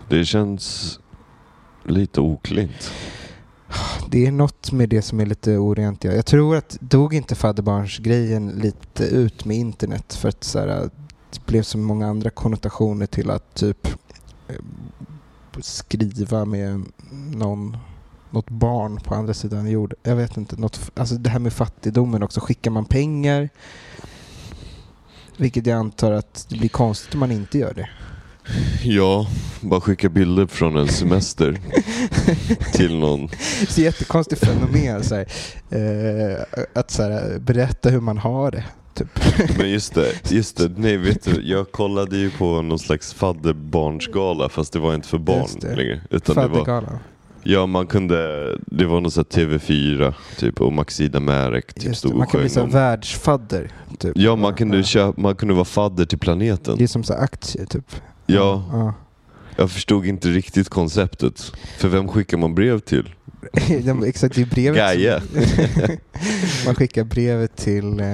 det 0.09 0.25
känns 0.25 0.99
lite 1.85 2.20
oklint. 2.20 2.90
Det 4.11 4.26
är 4.26 4.33
något 4.33 4.72
med 4.72 4.88
det 4.88 5.02
som 5.02 5.20
är 5.20 5.26
lite 5.26 5.57
orent. 5.57 6.05
ja. 6.05 6.12
Jag 6.12 6.26
tror 6.26 6.57
att 6.57 6.76
dog 6.81 7.14
inte 7.14 7.35
fadderbarnsgrejen 7.35 8.48
lite 8.48 9.05
ut 9.05 9.44
med 9.44 9.57
internet 9.57 10.14
för 10.14 10.29
att 10.29 10.44
så 10.44 10.59
här, 10.59 10.90
det 11.31 11.46
blev 11.46 11.62
så 11.62 11.79
många 11.79 12.07
andra 12.07 12.31
konnotationer 12.31 13.07
till 13.07 13.31
att 13.31 13.55
typ 13.55 13.88
eh, 14.48 14.57
skriva 15.61 16.44
med 16.44 16.85
någon 17.35 17.76
något 18.31 18.50
barn 18.50 18.96
på 18.96 19.14
andra 19.14 19.35
sidan 19.35 19.70
jorden. 19.70 19.98
Jag 20.02 20.16
vet 20.16 20.37
inte. 20.37 20.57
Något, 20.57 20.90
alltså 20.94 21.14
det 21.14 21.31
här 21.31 21.38
med 21.38 21.52
fattigdomen 21.52 22.22
också. 22.22 22.40
Skickar 22.40 22.70
man 22.70 22.85
pengar 22.85 23.48
vilket 25.37 25.66
jag 25.66 25.79
antar 25.79 26.12
att 26.12 26.46
det 26.48 26.59
blir 26.59 26.68
konstigt 26.68 27.14
om 27.14 27.20
man 27.20 27.33
inte 27.33 27.59
gör 27.59 27.74
det. 27.74 27.88
Ja, 28.82 29.26
bara 29.61 29.80
skicka 29.80 30.09
bilder 30.09 30.46
från 30.46 30.76
en 30.76 30.88
semester 30.88 31.59
till 32.72 32.98
någon. 32.98 33.26
Det 33.61 33.78
är 33.78 33.85
jättekonstigt 33.85 34.44
fenomen. 34.44 35.04
Så 35.04 35.14
här, 35.14 35.26
eh, 35.70 36.61
att 36.74 36.90
så 36.90 37.02
här, 37.02 37.38
berätta 37.38 37.90
hur 37.90 38.00
man 38.00 38.18
har 38.18 38.50
det. 38.50 38.64
Typ. 38.94 39.09
Men 39.59 39.70
just 39.70 39.94
det, 39.94 40.30
just 40.30 40.56
det. 40.56 40.72
Nej, 40.76 40.96
vet 40.96 41.24
du, 41.24 41.42
jag 41.42 41.72
kollade 41.72 42.16
ju 42.16 42.30
på 42.30 42.62
någon 42.62 42.78
slags 42.78 43.14
fadderbarnsgala 43.14 44.48
fast 44.48 44.72
det 44.72 44.78
var 44.78 44.94
inte 44.94 45.09
för 45.09 45.18
barn 45.18 45.48
längre. 45.76 46.00
Utan 46.11 46.37
det 46.37 46.48
var, 46.48 46.85
ja, 47.42 47.66
man 47.66 47.87
kunde, 47.87 48.48
det 48.66 48.85
var 48.85 49.00
någon 49.00 49.11
sån 49.11 49.24
här 49.35 49.42
TV4 49.42 50.14
typ 50.38 50.61
och 50.61 50.72
Maxida 50.72 51.20
Märek 51.20 51.74
typ 51.74 51.85
Just 51.85 51.98
stod 51.98 52.12
det. 52.12 52.18
Man 52.18 52.26
kan 52.26 52.40
bli 52.40 52.61
om. 52.61 52.70
världsfadder. 52.70 53.70
Typ. 53.98 54.12
Ja, 54.16 54.37
man 54.37 54.54
kunde, 54.54 54.82
köpa, 54.82 55.20
man 55.20 55.35
kunde 55.35 55.54
vara 55.54 55.64
fadder 55.64 56.04
till 56.04 56.18
planeten. 56.18 56.78
Det 56.78 56.85
är 56.85 56.88
som 56.88 57.04
så 57.04 57.14
aktier 57.14 57.66
typ. 57.66 57.96
Ja, 58.26 58.64
Ja. 58.72 58.94
jag 59.56 59.70
förstod 59.70 60.06
inte 60.06 60.28
riktigt 60.28 60.68
konceptet. 60.68 61.52
För 61.78 61.88
vem 61.88 62.08
skickar 62.08 62.36
man 62.38 62.54
brev 62.54 62.78
till? 62.78 63.14
Exakt, 64.06 64.34
det 64.34 64.42
är 64.42 64.46
brevet. 64.46 64.78
Gaia. 64.78 65.22
man 66.66 66.74
skickar 66.74 67.04
brevet 67.04 67.56
till... 67.56 67.84
Eh, 68.00 68.06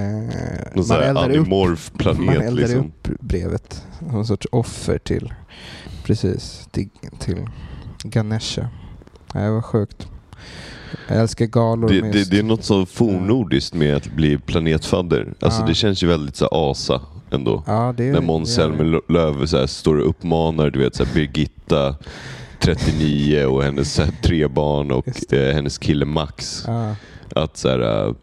Någon 0.75 0.87
man 0.89 1.01
eldar 1.03 1.31
upp 1.31 1.37
animorf 1.37 1.91
Man 1.93 1.99
planet 1.99 2.43
eldar 2.43 2.63
liksom. 2.63 2.79
upp 2.81 3.09
brevet. 3.21 3.83
En 4.13 4.27
sorts 4.27 4.47
offer 4.53 4.99
till, 4.99 5.35
precis, 6.05 6.69
till, 6.71 6.89
till 7.19 7.47
Ganesha. 8.05 8.69
Nej, 9.35 9.45
det 9.45 9.51
var 9.51 9.63
sjukt. 9.63 10.07
Jag 11.09 11.19
älskar 11.19 11.47
galor. 11.47 11.89
Det, 11.89 12.01
det, 12.01 12.31
det 12.31 12.39
är 12.39 12.43
något 12.43 12.65
så 12.65 12.87
fornnordiskt 12.87 13.75
med 13.75 13.97
att 13.97 14.07
bli 14.13 14.39
planetfadder. 14.39 15.35
Alltså 15.41 15.61
Ja. 15.61 15.67
det 15.67 15.75
känns 15.75 16.03
ju 16.03 16.07
väldigt 16.07 16.37
så 16.37 16.47
asa 16.53 17.01
ändå. 17.33 17.63
ja, 17.67 17.95
det 17.97 18.05
är, 18.09 18.13
När 18.13 18.21
Måns 18.21 18.55
Zelmerlöw 18.55 19.67
står 19.67 19.97
och 19.97 20.09
uppmanar 20.09 20.71
du 20.71 20.79
vet, 20.79 20.95
så 20.95 21.05
här, 21.05 21.15
Birgitta, 21.15 21.97
39 22.59 23.45
och 23.45 23.63
hennes 23.63 23.99
här, 23.99 24.11
tre 24.23 24.49
barn 24.49 24.91
och 24.91 25.33
eh, 25.33 25.55
hennes 25.55 25.79
kille 25.79 26.05
Max 26.05 26.65
Ja, 26.67 26.95
att 27.35 27.57
så 27.57 27.69
här, 27.69 28.07
eh, 28.09 28.15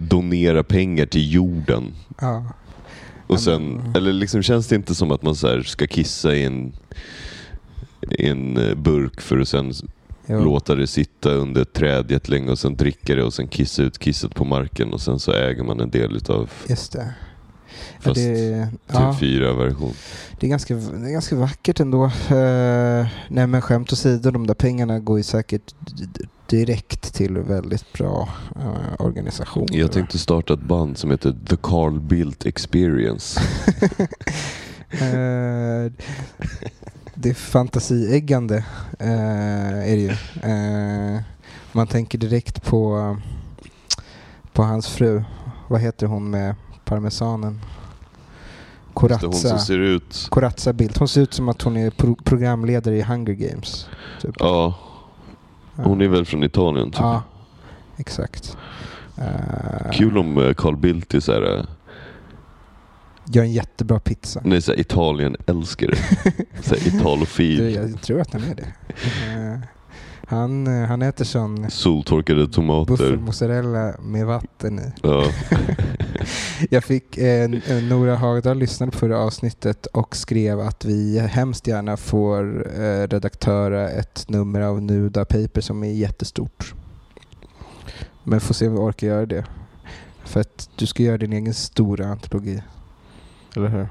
donera 0.00 0.62
pengar 0.62 1.06
till 1.06 1.32
jorden. 1.32 1.94
ja. 2.20 2.44
Och 3.26 3.40
sen, 3.40 3.68
men- 3.74 3.96
eller 3.96 4.12
liksom 4.12 4.42
känns 4.42 4.66
det 4.68 4.74
inte 4.76 4.94
som 4.94 5.10
att 5.12 5.22
man 5.22 5.34
så 5.34 5.62
ska 5.62 5.86
kissa 5.86 6.34
i 6.34 6.44
en, 6.44 6.72
i 8.10 8.26
en 8.28 8.56
eh, 8.56 8.74
burk 8.74 9.20
för 9.20 9.38
att 9.38 9.48
sen 9.48 9.72
Jo. 10.26 10.44
låta 10.44 10.74
det 10.74 10.86
sitta 10.86 11.30
under 11.30 11.62
ett 11.62 11.72
träd 11.72 12.10
jättelänge 12.10 12.50
och 12.50 12.58
sen 12.58 12.76
dricka 12.76 13.14
det 13.14 13.22
och 13.24 13.34
sen 13.34 13.48
kissa 13.48 13.82
ut 13.82 13.98
kisset 13.98 14.34
på 14.34 14.44
marken 14.44 14.92
och 14.92 15.00
sen 15.00 15.18
så 15.18 15.32
äger 15.32 15.62
man 15.62 15.80
en 15.80 15.90
del 15.90 16.16
utav 16.16 16.50
Just 16.68 16.92
det. 16.92 17.14
Fast 18.00 18.14
det, 18.14 18.22
är- 18.22 18.66
typ 18.66 18.80
ja, 18.86 19.16
4-version. 19.20 19.94
det, 20.40 20.46
är 20.46 20.50
ganska, 20.50 20.74
det 20.74 21.08
är 21.08 21.12
ganska 21.12 21.36
vackert 21.36 21.80
ändå. 21.80 22.04
Uh, 22.04 23.06
nej 23.28 23.46
men 23.46 23.62
skämt 23.62 23.92
åsido, 23.92 24.30
de 24.30 24.46
där 24.46 24.54
pengarna 24.54 24.98
går 24.98 25.18
ju 25.18 25.22
säkert 25.22 25.74
direkt 26.46 27.14
till 27.14 27.38
väldigt 27.38 27.92
bra 27.92 28.28
eh, 28.56 29.06
organisationer. 29.06 29.76
Jag 29.78 29.92
tänkte 29.92 30.18
starta 30.18 30.54
ett 30.54 30.62
band 30.62 30.98
som 30.98 31.10
heter 31.10 31.36
The 31.48 31.56
Carl 31.62 32.00
Bildt 32.00 32.46
Experience. 32.46 33.40
Eh, 34.94 35.92
det 37.14 37.30
är 37.30 37.34
fantasieggande 37.34 38.56
eh, 38.98 39.78
är 39.92 39.96
det 39.96 40.02
ju. 40.02 40.10
Eh, 40.50 41.20
man 41.72 41.86
tänker 41.86 42.18
direkt 42.18 42.62
på, 42.62 43.16
på 44.52 44.62
hans 44.62 44.88
fru. 44.88 45.22
Vad 45.68 45.80
heter 45.80 46.06
hon 46.06 46.30
med 46.30 46.54
parmesanen? 46.84 47.60
Det 49.00 49.06
är 49.06 49.10
hon 49.10 49.18
som 49.18 49.30
Corazza. 49.30 49.58
ser 49.58 49.78
ut... 49.78 50.26
Corazza 50.30 50.72
Bildt. 50.72 50.96
Hon 50.98 51.08
ser 51.08 51.20
ut 51.20 51.34
som 51.34 51.48
att 51.48 51.62
hon 51.62 51.76
är 51.76 51.90
pro 51.90 52.14
programledare 52.24 52.96
i 52.96 53.02
Hunger 53.02 53.32
Games. 53.32 53.86
Typ. 54.22 54.34
Ja, 54.38 54.74
hon 55.76 56.00
är 56.00 56.08
väl 56.08 56.24
från 56.24 56.44
Italien 56.44 56.90
typ. 56.90 57.00
Ja, 57.00 57.22
exakt. 57.96 58.56
Eh, 59.18 59.90
Kul 59.92 60.18
om 60.18 60.38
eh, 60.38 60.54
Carl 60.54 60.76
Bildt 60.76 61.14
är 61.14 61.20
såhär, 61.20 61.58
eh, 61.58 61.64
Gör 63.26 63.42
en 63.42 63.52
jättebra 63.52 63.98
pizza. 64.00 64.40
nej, 64.44 64.62
såhär 64.62 64.80
Italien-älskare. 64.80 65.96
såhär 66.62 66.90
Du, 66.90 66.98
italofil. 66.98 67.74
jag 67.74 68.02
tror 68.02 68.20
att 68.20 68.32
han 68.32 68.42
är 68.44 68.54
det. 68.54 68.66
Eh, 70.34 70.40
han, 70.40 70.66
eh, 70.82 70.88
han 70.88 71.02
äter 71.02 71.24
sån 71.24 71.70
Soltorkade 71.70 72.48
tomater. 72.48 72.90
buffelmozzarella 72.96 73.94
med 74.02 74.26
vatten 74.26 74.78
i. 74.78 74.92
Ja. 75.02 75.24
Jag 76.70 76.84
fick, 76.84 77.18
eh, 77.18 77.44
n- 77.44 77.62
Nora 77.88 78.16
Hagdahl 78.16 78.58
lyssnade 78.58 78.92
på 78.92 78.98
förra 78.98 79.18
avsnittet 79.18 79.86
och 79.86 80.16
skrev 80.16 80.60
att 80.60 80.84
vi 80.84 81.18
hemskt 81.18 81.66
gärna 81.66 81.96
får 81.96 82.66
eh, 82.82 83.06
redaktöra 83.08 83.88
ett 83.90 84.24
nummer 84.28 84.60
av 84.60 84.82
Nuda 84.82 85.24
Paper 85.24 85.60
som 85.60 85.84
är 85.84 85.92
jättestort. 85.92 86.74
Men 88.24 88.40
får 88.40 88.54
se 88.54 88.66
om 88.68 88.72
vi 88.72 88.78
orkar 88.78 89.06
göra 89.06 89.26
det. 89.26 89.44
För 90.24 90.40
att 90.40 90.68
du 90.76 90.86
ska 90.86 91.02
göra 91.02 91.18
din 91.18 91.32
egen 91.32 91.54
stora 91.54 92.06
antologi. 92.06 92.62
Eller 93.56 93.68
hur? 93.68 93.88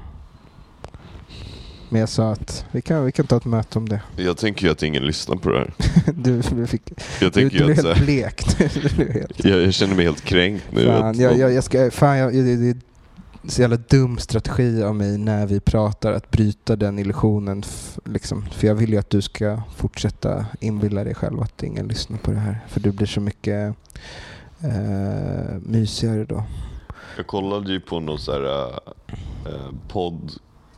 Men 1.94 2.00
jag 2.00 2.08
sa 2.08 2.32
att 2.32 2.66
vi 2.72 2.82
kan, 2.82 3.04
vi 3.04 3.12
kan 3.12 3.26
ta 3.26 3.36
ett 3.36 3.44
möte 3.44 3.78
om 3.78 3.88
det. 3.88 4.00
Jag 4.16 4.36
tänker 4.36 4.66
ju 4.66 4.72
att 4.72 4.82
ingen 4.82 5.06
lyssnar 5.06 5.36
på 5.36 5.50
det 5.50 5.58
här. 5.58 5.72
Du, 6.14 6.40
du, 6.40 6.66
fick, 6.66 6.82
Jag 6.90 6.96
du, 7.20 7.30
tänker 7.30 7.58
du 7.58 7.66
ju 7.66 7.74
blev 7.74 7.86
helt 7.86 8.04
blek. 8.04 8.42
Du 8.96 9.12
helt- 9.12 9.44
jag, 9.44 9.62
jag 9.62 9.74
känner 9.74 9.94
mig 9.94 10.04
helt 10.04 10.20
kränkt 10.20 10.64
nu. 10.70 10.86
Fan, 10.86 11.04
att, 11.04 11.16
jag, 11.16 11.38
jag, 11.38 11.52
jag 11.52 11.64
ska, 11.64 11.90
fan 11.90 12.18
jag, 12.18 12.32
det, 12.32 12.56
det 12.56 12.70
är 12.70 12.76
så 13.50 13.60
jävla 13.60 13.76
dum 13.76 14.18
strategi 14.18 14.82
av 14.82 14.94
mig 14.94 15.18
när 15.18 15.46
vi 15.46 15.60
pratar 15.60 16.12
att 16.12 16.30
bryta 16.30 16.76
den 16.76 16.98
illusionen. 16.98 17.62
Liksom. 18.04 18.46
För 18.52 18.66
jag 18.66 18.74
vill 18.74 18.90
ju 18.92 18.98
att 18.98 19.10
du 19.10 19.22
ska 19.22 19.62
fortsätta 19.76 20.46
inbilla 20.60 21.04
dig 21.04 21.14
själv 21.14 21.42
att 21.42 21.62
ingen 21.62 21.88
lyssnar 21.88 22.18
på 22.18 22.30
det 22.30 22.38
här. 22.38 22.58
För 22.68 22.80
du 22.80 22.92
blir 22.92 23.06
så 23.06 23.20
mycket 23.20 23.74
eh, 24.62 25.58
mysigare 25.62 26.24
då. 26.24 26.44
Jag 27.16 27.26
kollade 27.26 27.72
ju 27.72 27.80
på 27.80 28.00
någon 28.00 28.18
sån 28.18 28.34
här 28.34 28.66
äh, 29.46 29.70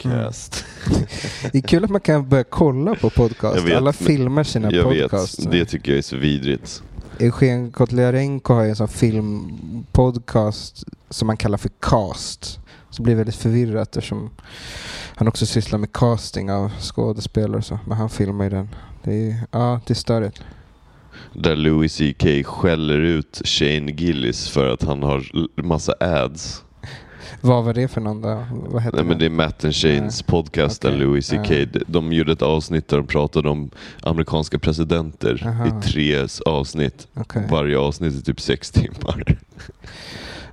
podcast. 0.02 0.64
Det 1.52 1.58
är 1.58 1.62
kul 1.62 1.84
att 1.84 1.90
man 1.90 2.00
kan 2.00 2.28
börja 2.28 2.44
kolla 2.44 2.94
på 2.94 3.10
podcast. 3.10 3.64
Vet, 3.64 3.76
Alla 3.76 3.92
filmar 3.92 4.44
sina 4.44 4.70
jag 4.72 4.84
podcasts. 4.84 5.38
vet, 5.46 5.50
det 5.52 5.64
tycker 5.64 5.90
jag 5.92 5.98
är 5.98 6.02
så 6.02 6.16
vidrigt. 6.16 6.82
Eugen 7.20 7.70
Kotliarenko 7.72 8.54
har 8.54 8.62
ju 8.62 8.68
en 8.70 8.76
sån 8.76 8.88
filmpodcast 8.88 10.84
som 11.10 11.26
man 11.26 11.36
kallar 11.36 11.58
för 11.58 11.70
Cast. 11.80 12.58
Så 12.90 13.02
blir 13.02 13.14
väldigt 13.14 13.36
förvirrat 13.36 13.96
eftersom 13.96 14.30
han 15.16 15.28
också 15.28 15.46
sysslar 15.46 15.78
med 15.78 15.92
casting 15.92 16.50
av 16.50 16.70
skådespelare 16.80 17.56
och 17.56 17.64
så. 17.64 17.78
Men 17.86 17.96
han 17.96 18.10
filmar 18.10 18.44
ju 18.44 18.50
den. 18.50 18.68
Det 19.04 19.28
är, 19.28 19.36
ja, 19.50 19.80
det 19.86 19.92
är 19.92 19.94
störigt. 19.94 20.42
Där 21.32 21.56
Louis 21.56 21.96
CK 21.96 22.46
skäller 22.46 22.98
ut 23.00 23.40
Shane 23.44 23.92
Gillis 23.92 24.48
för 24.48 24.68
att 24.72 24.82
han 24.82 25.02
har 25.02 25.24
massa 25.62 25.94
ads. 26.00 26.62
Vad 27.40 27.64
var 27.64 27.74
det 27.74 27.88
för 27.88 28.00
någon 28.00 28.20
då? 28.22 28.44
Vad 28.52 28.82
hette 28.82 28.96
Nej, 28.96 29.04
men 29.04 29.18
den? 29.18 29.18
det 29.18 29.26
är 29.26 29.30
Matt 29.46 29.64
and 29.64 29.74
Shanes 29.74 30.22
podcast 30.22 30.82
där 30.82 30.88
Okej. 30.88 30.98
Louis 31.00 31.26
CK, 31.30 31.50
Ja. 31.50 31.66
de- 31.72 31.84
de 31.86 32.12
gjorde 32.12 32.32
ett 32.32 32.42
avsnitt 32.42 32.88
där 32.88 32.96
de 32.96 33.06
pratade 33.06 33.48
om 33.48 33.70
amerikanska 34.02 34.58
presidenter 34.58 35.42
Aha. 35.46 35.66
i 35.66 35.82
tre 35.82 36.26
avsnitt. 36.46 37.08
Okej. 37.14 37.42
Varje 37.50 37.78
avsnitt 37.78 38.18
är 38.18 38.22
typ 38.22 38.40
sex 38.40 38.70
timmar. 38.70 39.36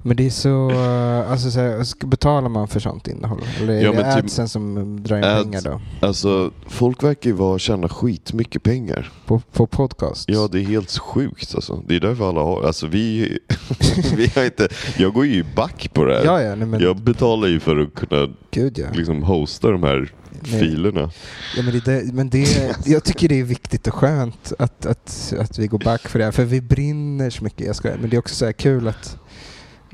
Men 0.06 0.18
det 0.18 0.26
är 0.26 0.30
så, 0.30 0.70
eh, 0.72 1.32
alltså 1.32 1.52
så 1.52 1.60
här, 1.60 2.06
betalar 2.06 2.50
man 2.50 2.68
för 2.68 2.80
sånt 2.80 3.08
innehåll? 3.08 3.42
Eller 3.62 3.74
är 3.74 3.82
Ja, 3.82 3.92
det 3.92 3.98
men 3.98 4.16
typ- 4.16 4.24
adsen 4.26 4.50
som 4.50 5.00
drar 5.04 5.18
in 5.18 5.24
Ads- 5.24 5.44
pengar 5.44 5.62
då? 5.62 5.82
Alltså, 6.08 6.52
folk 6.68 7.04
verkar 7.04 7.30
ju 7.30 7.36
vara 7.36 7.60
tjäna 7.60 7.90
skitmycket 7.90 8.64
pengar. 8.64 9.12
På, 9.26 9.42
på 9.52 9.68
podcast? 9.68 10.30
Ja, 10.30 10.50
det 10.52 10.60
är 10.60 10.64
helt 10.66 10.98
sjukt 10.98 11.56
alltså. 11.56 11.84
Det 11.88 11.96
är 11.96 12.00
därför 12.00 12.30
alla 12.30 12.42
har, 12.42 12.64
alltså 12.64 12.88
vi, 12.88 13.38
vi 14.16 14.32
har 14.36 14.46
inte, 14.46 14.68
jag 14.98 15.14
går 15.14 15.26
ju 15.26 15.46
back 15.56 15.90
på 15.94 16.06
det 16.06 16.16
här. 16.18 16.26
ja, 16.26 16.42
ja 16.42 16.56
nej, 16.56 16.68
men 16.68 16.82
Jag 16.82 16.98
betalar 16.98 17.48
ju 17.48 17.60
för 17.60 17.78
att 17.80 17.94
kunna 17.94 18.34
gud 18.52 18.78
ja. 18.78 18.86
liksom 18.94 19.24
hosta 19.24 19.70
de 19.72 19.84
här 19.84 20.12
Nej. 20.52 20.60
filerna. 20.60 21.12
Ja, 21.58 21.64
men 21.64 21.82
det, 21.86 22.14
men 22.14 22.30
det, 22.30 22.76
jag 22.86 23.04
tycker 23.04 23.30
det 23.30 23.40
är 23.40 23.44
viktigt 23.44 23.88
och 23.88 23.94
skönt 23.94 24.54
att, 24.60 24.86
att, 24.86 25.34
att 25.40 25.60
vi 25.60 25.68
går 25.68 25.80
back 25.80 26.02
för 26.08 26.20
det 26.20 26.26
här. 26.26 26.32
För 26.32 26.46
vi 26.46 26.62
brinner 26.62 27.30
så 27.30 27.44
mycket. 27.44 27.68
Jag 27.68 27.76
skojar. 27.76 27.98
Men 28.02 28.10
det 28.10 28.16
är 28.16 28.20
också 28.20 28.36
så 28.36 28.46
här 28.46 28.52
kul 28.52 28.88
att, 28.88 29.18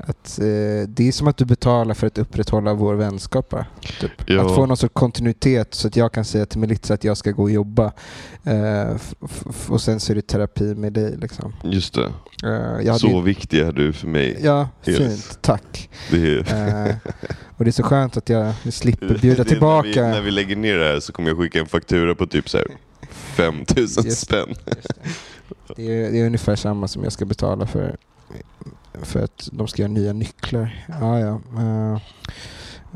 att 0.06 0.38
eh, 0.38 0.44
det 0.88 1.08
är 1.08 1.12
som 1.12 1.28
att 1.28 1.36
du 1.36 1.44
betalar 1.44 1.94
för 1.94 2.06
att 2.06 2.18
upprätthålla 2.18 2.74
vår 2.74 2.94
vänskap. 2.94 3.54
Typ. 4.00 4.10
Ja. 4.26 4.46
Att 4.46 4.54
få 4.54 4.66
någon 4.66 4.76
sorts 4.76 4.94
kontinuitet 4.94 5.74
så 5.74 5.88
att 5.88 5.96
jag 5.96 6.12
kan 6.12 6.24
säga 6.24 6.46
till 6.46 6.58
Melitza 6.60 6.94
att 6.94 7.04
jag 7.04 7.16
ska 7.16 7.30
gå 7.30 7.42
och 7.42 7.50
jobba. 7.50 7.92
Eh, 8.44 8.96
och 9.68 9.80
sen 9.80 10.00
så 10.00 10.12
är 10.12 10.14
det 10.14 10.22
terapi 10.26 10.74
med 10.74 10.92
dig. 10.92 11.16
Liksom. 11.16 11.52
Just 11.64 11.94
det. 11.94 12.12
Eh, 12.86 12.96
Så 12.96 13.06
ju- 13.06 13.22
viktig 13.22 13.58
är 13.60 13.72
du 13.72 13.92
för 13.92 14.06
mig. 14.06 14.38
Ja, 14.42 14.68
Yes. 14.86 14.98
fint. 14.98 15.38
Tack. 15.42 15.90
Det 16.10 16.50
är... 16.50 16.88
Eh, 16.88 16.94
och 17.56 17.64
det 17.64 17.70
är 17.70 17.72
så 17.72 17.82
skönt 17.82 18.16
att 18.16 18.28
jag 18.28 18.54
slipper 18.72 19.08
Det 19.08 19.14
bjuda 19.20 19.42
När 19.42 19.44
tillbaka. 19.50 19.88
vi, 19.88 20.00
när 20.00 20.20
vi 20.20 20.30
lägger 20.30 20.56
ner 20.56 20.78
det 20.78 20.84
här 20.84 21.00
så 21.00 21.12
kommer 21.12 21.28
jag 21.30 21.38
skicka 21.38 21.60
en 21.60 21.66
faktura 21.66 22.14
på 22.14 22.26
typ 22.26 22.48
så 22.48 22.58
här 22.58 22.66
5000 23.10 24.04
Just- 24.04 24.18
spänn. 24.20 24.54
Det 25.76 25.82
är, 25.82 26.10
det 26.12 26.18
är 26.20 26.26
ungefär 26.26 26.56
samma 26.56 26.88
som 26.88 27.02
jag 27.04 27.12
ska 27.12 27.24
betala 27.24 27.66
för, 27.66 27.96
för 29.02 29.24
att 29.24 29.48
de 29.52 29.68
ska 29.68 29.82
göra 29.82 29.92
nya 29.92 30.12
nycklar. 30.12 30.84
Ja, 31.00 31.18
ja. 31.18 31.40
Eh, 31.56 31.94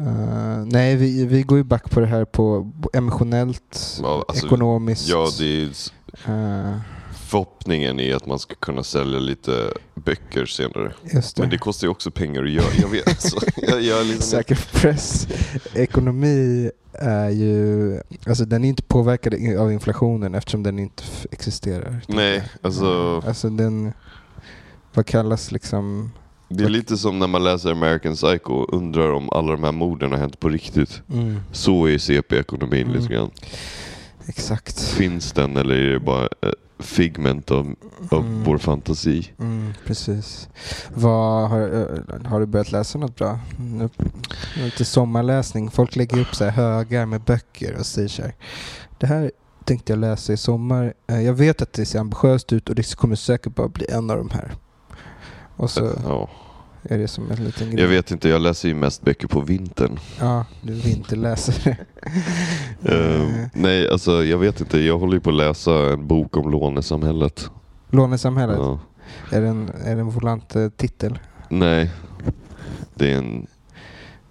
eh, 0.07 0.65
nej, 0.65 0.97
vi, 0.97 1.27
vi 1.27 1.43
går 1.43 1.59
ju 1.59 1.65
back 1.65 1.91
på 1.91 2.01
det 2.01 2.07
här 2.07 2.25
på 2.25 2.73
emotionellt, 2.93 3.99
Ja, 4.03 4.25
alltså, 4.29 4.47
ekonomiskt. 4.47 5.09
Ja, 5.09 5.29
det 5.39 5.63
är, 5.63 5.69
eh, 6.27 6.77
förhoppningen 7.35 8.01
är 8.01 8.17
att 8.17 8.27
man 8.27 8.39
ska 8.39 8.55
kunna 8.55 8.83
sälja 8.83 9.19
lite 9.19 9.73
böcker 9.95 10.47
senare. 10.47 10.93
det. 11.03 11.39
Men 11.39 11.51
det 11.51 11.59
kostar 11.59 11.87
ju 11.87 11.91
också 11.91 12.11
pengar 12.11 12.43
att 12.45 12.51
göra. 12.51 12.67
Jag 12.81 12.89
vet. 12.89 13.09
Alltså, 13.09 13.37
jag, 13.57 13.83
jag 13.83 14.07
liksom 14.07 14.23
Säker 14.23 14.69
press 14.73 15.29
ekonomi 15.75 16.71
är 16.99 17.29
ju, 17.31 18.01
alltså 18.27 18.45
den 18.45 18.65
är 18.65 18.69
inte 18.69 18.83
påverkad 18.83 19.57
av 19.59 19.73
inflationen 19.73 20.35
eftersom 20.35 20.63
den 20.63 20.79
inte 20.79 21.03
existerar. 21.31 22.01
Nej, 22.09 22.43
alltså 22.63 23.23
Alltså 23.27 23.51
den, 23.51 23.93
vad 24.95 25.07
kallas 25.07 25.53
liksom, 25.53 26.11
det 26.49 26.65
är 26.65 26.69
lite 26.69 26.97
som 26.97 27.19
när 27.19 27.27
man 27.27 27.45
läser 27.45 27.71
American 27.71 28.15
Psycho 28.15 28.53
och 28.55 28.75
undrar 28.75 29.13
om 29.13 29.31
alla 29.33 29.53
de 29.53 29.65
här 29.65 29.73
morden 29.73 30.11
har 30.11 30.19
hänt 30.19 30.41
på 30.41 30.49
riktigt. 30.49 31.03
Så 31.53 31.87
är 31.89 31.99
CP-ekonomin 31.99 32.87
Mm. 32.87 33.01
lite 33.01 33.15
grann. 33.15 33.31
exakt. 34.27 34.81
Finns 34.81 35.33
den 35.33 35.57
eller 35.57 35.75
är 35.75 35.93
det 35.93 36.01
bara 36.01 36.23
eh, 36.25 36.51
figment 36.79 37.51
av, 37.51 37.75
av 38.11 38.21
Mm. 38.27 38.45
vår 38.45 38.59
fantasi? 38.59 39.33
Mm, 39.39 39.73
precis. 39.87 40.49
Vad, 40.95 41.51
har, 41.51 41.61
eh, 41.61 42.27
har 42.31 42.41
du 42.41 42.47
börjat 42.47 42.73
läsa 42.73 42.99
något 42.99 43.17
bra? 43.17 43.39
Nu- 43.59 43.89
Lite 44.57 44.85
sommarläsning. 44.85 45.71
Folk 45.71 45.97
lägger 45.97 46.21
upp 46.21 46.35
så 46.35 46.45
här 46.45 46.51
högar 46.51 47.07
med 47.07 47.21
böcker 47.21 47.77
och 47.79 47.87
säger 47.87 48.09
så 48.09 48.23
här. 48.23 48.35
Det 48.99 49.07
här 49.07 49.31
tänkte 49.65 49.93
jag 49.93 50.01
läsa 50.01 50.33
i 50.33 50.37
sommar. 50.37 50.95
Eh, 51.07 51.21
Jag 51.23 51.35
vet 51.35 51.63
att 51.63 51.73
det 51.73 51.87
ser 51.87 51.99
ambitiöst 52.01 52.53
ut 52.53 52.69
och 52.69 52.75
det 52.75 52.95
kommer 52.97 53.17
säkert 53.17 53.55
bara 53.55 53.69
bli 53.69 53.87
en 53.91 54.11
av 54.11 54.17
de 54.17 54.31
här. 54.31 54.53
Och 55.57 55.71
så 55.71 55.91
Ja. 56.05 56.29
är 56.83 56.99
det 56.99 57.09
som 57.09 57.31
en 57.31 57.45
liten 57.45 57.71
grej. 57.71 57.81
Jag 57.81 57.89
vet 57.89 58.11
inte, 58.11 58.29
jag 58.29 58.41
läser 58.41 58.69
ju 58.69 58.75
mest 58.75 59.03
böcker 59.03 59.29
på 59.29 59.41
vintern. 59.41 59.99
Ja, 60.21 60.45
du 60.63 60.73
vinterläsare. 60.73 61.77
Ehm, 62.85 63.23
Eh, 63.23 63.47
nej, 63.55 63.89
alltså 63.89 64.25
jag 64.25 64.39
vet 64.39 64.61
inte. 64.61 64.79
Jag 64.79 64.99
håller 64.99 65.15
ju 65.15 65.21
på 65.21 65.31
att 65.31 65.37
läsa 65.37 65.73
en 65.93 66.07
bok 66.07 66.37
om 66.37 66.51
lånesamhället. 66.51 67.51
Lånesamhället. 67.91 68.57
Ja. 68.59 68.81
Är 69.33 69.41
det 69.41 69.49
en, 69.49 69.69
är 69.85 69.95
det 69.95 70.01
en 70.01 70.11
volant 70.11 70.57
eh, 70.57 70.69
titel? 70.69 71.19
Nej, 71.49 71.91
det 72.95 73.13
är 73.13 73.17
en 73.19 73.47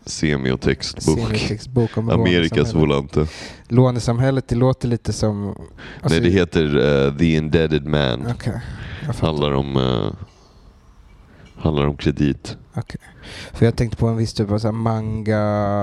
semiotextbok. 0.06 1.20
Serietextbok 1.20 1.98
om 1.98 2.10
Amerikas 2.10 2.74
volante. 2.74 3.28
Lånesamhället, 3.68 4.48
det 4.48 4.56
låter 4.56 4.88
lite 4.88 5.14
som... 5.14 5.48
alltså- 5.48 5.68
Nej, 6.10 6.20
det 6.20 6.30
heter 6.30 6.78
eh, 7.08 7.18
The 7.18 7.36
Indebted 7.36 7.86
Man. 7.86 8.26
Fattar. 8.26 8.62
Handlar 9.28 9.52
om, 9.52 9.78
eh, 9.78 10.12
handlar 11.64 11.86
om 11.88 11.98
kredit. 11.98 12.58
Okej. 12.76 13.02
För 13.54 13.66
jag 13.66 13.76
tänkte 13.76 13.98
på 13.98 14.08
en 14.08 14.18
viss 14.18 14.34
typ 14.34 14.52
av 14.52 14.58
så 14.60 14.72
manga, 14.72 15.42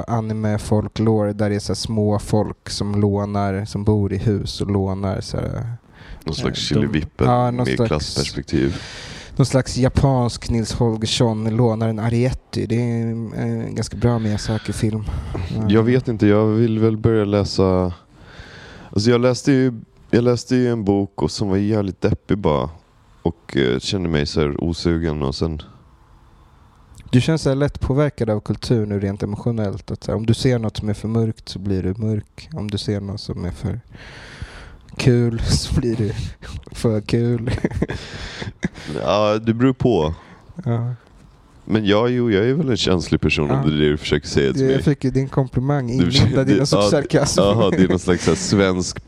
anime, 0.08 0.58
folklore 0.58 1.32
där 1.32 1.50
det 1.50 1.56
är 1.56 1.60
så 1.60 1.74
små 1.74 2.18
folk 2.18 2.70
som 2.70 3.00
lånar, 3.00 3.64
som 3.64 3.84
bor 3.84 4.12
i 4.12 4.16
hus 4.16 4.60
och 4.60 4.70
lånar 4.70 5.20
så 5.20 5.36
här, 5.36 5.66
Någon 6.24 6.34
slags 6.34 6.70
Eh, 6.72 6.74
de- 6.74 6.80
Killevippen 6.80 7.26
ja, 7.28 7.50
med 7.50 7.66
slags- 7.66 7.88
klassperspektiv. 7.88 8.76
någon 9.36 9.46
slags 9.46 9.76
japansk 9.76 10.50
Nils 10.50 10.72
Holgersson 10.72 11.56
lånar 11.56 11.88
en 11.88 11.98
Arietti. 11.98 12.66
Det 12.66 12.74
är 12.76 13.02
en, 13.02 13.32
en 13.32 13.74
ganska 13.74 13.96
bra 13.96 14.18
Miyazaki-film. 14.18 15.04
Ja. 15.56 15.66
Jag 15.68 15.82
vet 15.82 16.08
inte, 16.08 16.26
jag 16.26 16.46
vill 16.46 16.78
väl 16.78 16.96
börja 16.96 17.24
läsa... 17.24 17.92
Alltså 18.92 19.10
jag 19.10 19.20
läste 19.20 19.52
ju, 19.52 19.72
jag 20.10 20.24
läste 20.24 20.56
ju 20.56 20.68
en 20.68 20.84
bok 20.84 21.22
och 21.22 21.30
som 21.30 21.48
var 21.48 21.56
jävligt 21.56 22.00
deppig 22.00 22.38
bara. 22.38 22.70
Och 23.22 23.56
eh, 23.56 23.78
kände 23.78 24.08
mig 24.08 24.26
så 24.26 24.40
här 24.40 24.64
osugen 24.64 25.22
och 25.22 25.34
sen... 25.34 25.62
Du 27.10 27.20
känns 27.20 27.42
så 27.42 27.48
här 27.48 27.56
lätt 27.56 27.80
påverkad 27.80 28.30
av 28.30 28.40
kultur 28.40 28.86
nu 28.86 29.00
rent 29.00 29.22
emotionellt. 29.22 29.90
Att 29.90 30.06
här, 30.06 30.14
om 30.14 30.26
du 30.26 30.34
ser 30.34 30.58
något 30.58 30.76
som 30.76 30.88
är 30.88 30.94
för 30.94 31.08
mörkt 31.08 31.48
så 31.48 31.58
blir 31.58 31.82
du 31.82 31.94
mörk. 32.06 32.48
Om 32.52 32.70
du 32.70 32.78
ser 32.78 33.00
något 33.00 33.20
som 33.20 33.44
är 33.44 33.50
för 33.50 33.80
kul 34.96 35.40
så 35.48 35.80
blir 35.80 35.96
du 35.96 36.12
för 36.72 37.00
kul. 37.00 37.50
Ja, 39.02 39.38
det 39.38 39.54
beror 39.54 39.72
på. 39.72 40.14
ja. 40.64 40.94
Men 41.64 41.86
jag, 41.86 42.10
jo, 42.10 42.30
jag 42.30 42.44
är 42.48 42.54
väl 42.54 42.70
en 42.70 42.76
känslig 42.76 43.20
person 43.20 43.48
Ja. 43.48 43.60
om 43.62 43.70
det 43.70 43.76
är 43.76 43.78
det 43.80 43.88
du 43.90 43.96
försöker 43.96 44.26
säga 44.28 44.52
till 44.52 44.62
Jag 44.62 44.70
mig. 44.70 44.82
fick 44.82 45.04
ju 45.04 45.10
din 45.10 45.28
komplimang 45.28 45.90
inlindad 45.90 46.50
i 46.50 46.54
någon 46.56 46.66
sorts 46.66 46.90
sarkasm. 46.90 47.40
Jaha, 47.40 47.70
det 47.70 47.82
är 47.82 47.88
någon 47.88 47.98
slags 47.98 48.48
svensk... 48.48 48.98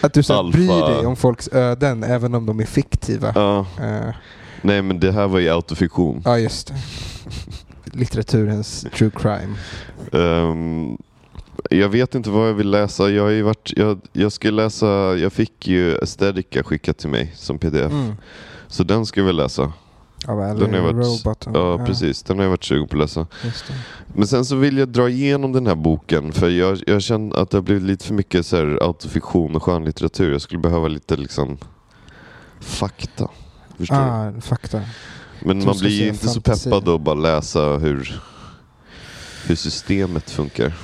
Att 0.00 0.12
du 0.14 0.22
så 0.22 0.34
alfa. 0.34 0.56
bryr 0.58 0.68
dig 0.96 1.06
om 1.06 1.16
folks 1.16 1.48
öden 1.52 2.02
även 2.04 2.34
om 2.34 2.46
de 2.46 2.60
är 2.60 2.64
fiktiva. 2.66 3.32
Ja. 3.34 3.66
Eh, 3.80 4.14
Nej 4.62 4.82
men 4.82 5.00
det 5.00 5.12
här 5.12 5.28
var 5.28 5.38
ju 5.38 5.48
autofiktion. 5.48 6.22
ja, 6.24 6.38
just 6.38 6.66
det. 6.68 6.74
Litteraturens 7.84 8.86
true 8.96 9.10
crime. 9.16 9.54
Ehm, 10.12 10.96
jag 11.70 11.88
vet 11.88 12.14
inte 12.14 12.30
vad 12.30 12.48
jag 12.48 12.54
vill 12.54 12.70
läsa. 12.70 13.10
Jag, 13.10 13.22
har 13.22 13.42
varit, 13.42 13.72
jag, 13.76 14.00
jag 14.12 14.32
ska 14.32 14.50
läsa, 14.50 14.86
jag 15.16 15.32
fick 15.32 15.68
ju 15.68 15.98
Aesthetica 15.98 16.62
skickat 16.62 16.98
till 16.98 17.08
mig 17.08 17.32
som 17.36 17.58
pdf. 17.58 17.92
Mm. 17.92 18.12
Så 18.68 18.82
den 18.84 19.06
ska 19.06 19.22
väl 19.22 19.36
läsa. 19.36 19.72
Av 20.26 20.58
Den 20.58 20.70
har 20.70 20.76
jag 20.76 20.92
varit, 20.92 21.24
Robot. 21.24 21.46
ja, 21.54 21.86
precis. 21.86 22.22
Den 22.22 22.36
har 22.36 22.44
jag 22.44 22.50
varit 22.50 22.64
sugen 22.64 22.88
på 22.88 22.96
att 22.96 23.00
läsa. 23.00 23.26
Men 24.06 24.26
sen 24.26 24.44
så 24.44 24.56
vill 24.56 24.78
jag 24.78 24.88
dra 24.88 25.08
igenom 25.08 25.52
den 25.52 25.66
här 25.66 25.74
boken 25.74 26.32
för 26.32 26.48
jag, 26.48 26.78
jag 26.86 27.02
känner 27.02 27.36
att 27.36 27.50
det 27.50 27.56
har 27.56 27.62
blivit 27.62 27.82
lite 27.82 28.04
för 28.04 28.14
mycket 28.14 28.46
så 28.46 28.56
här 28.56 28.78
autofiktion 28.82 29.56
och 29.56 29.62
skönlitteratur. 29.62 30.32
Jag 30.32 30.40
skulle 30.40 30.60
behöva 30.60 30.88
lite 30.88 31.16
liksom 31.16 31.58
fakta. 32.60 33.28
Förstår 33.78 33.96
du? 33.96 34.02
Ah, 34.38 34.40
fakta. 34.40 34.80
Men 35.40 35.60
som 35.60 35.68
man 35.68 35.78
blir 35.78 35.90
ju 35.90 36.08
inte 36.08 36.28
så 36.28 36.32
fantasi. 36.32 36.70
peppad 36.70 36.88
att 36.88 37.00
bara 37.00 37.14
läsa 37.14 37.60
hur, 37.60 38.20
hur 39.46 39.54
systemet 39.56 40.30
funkar. 40.30 40.74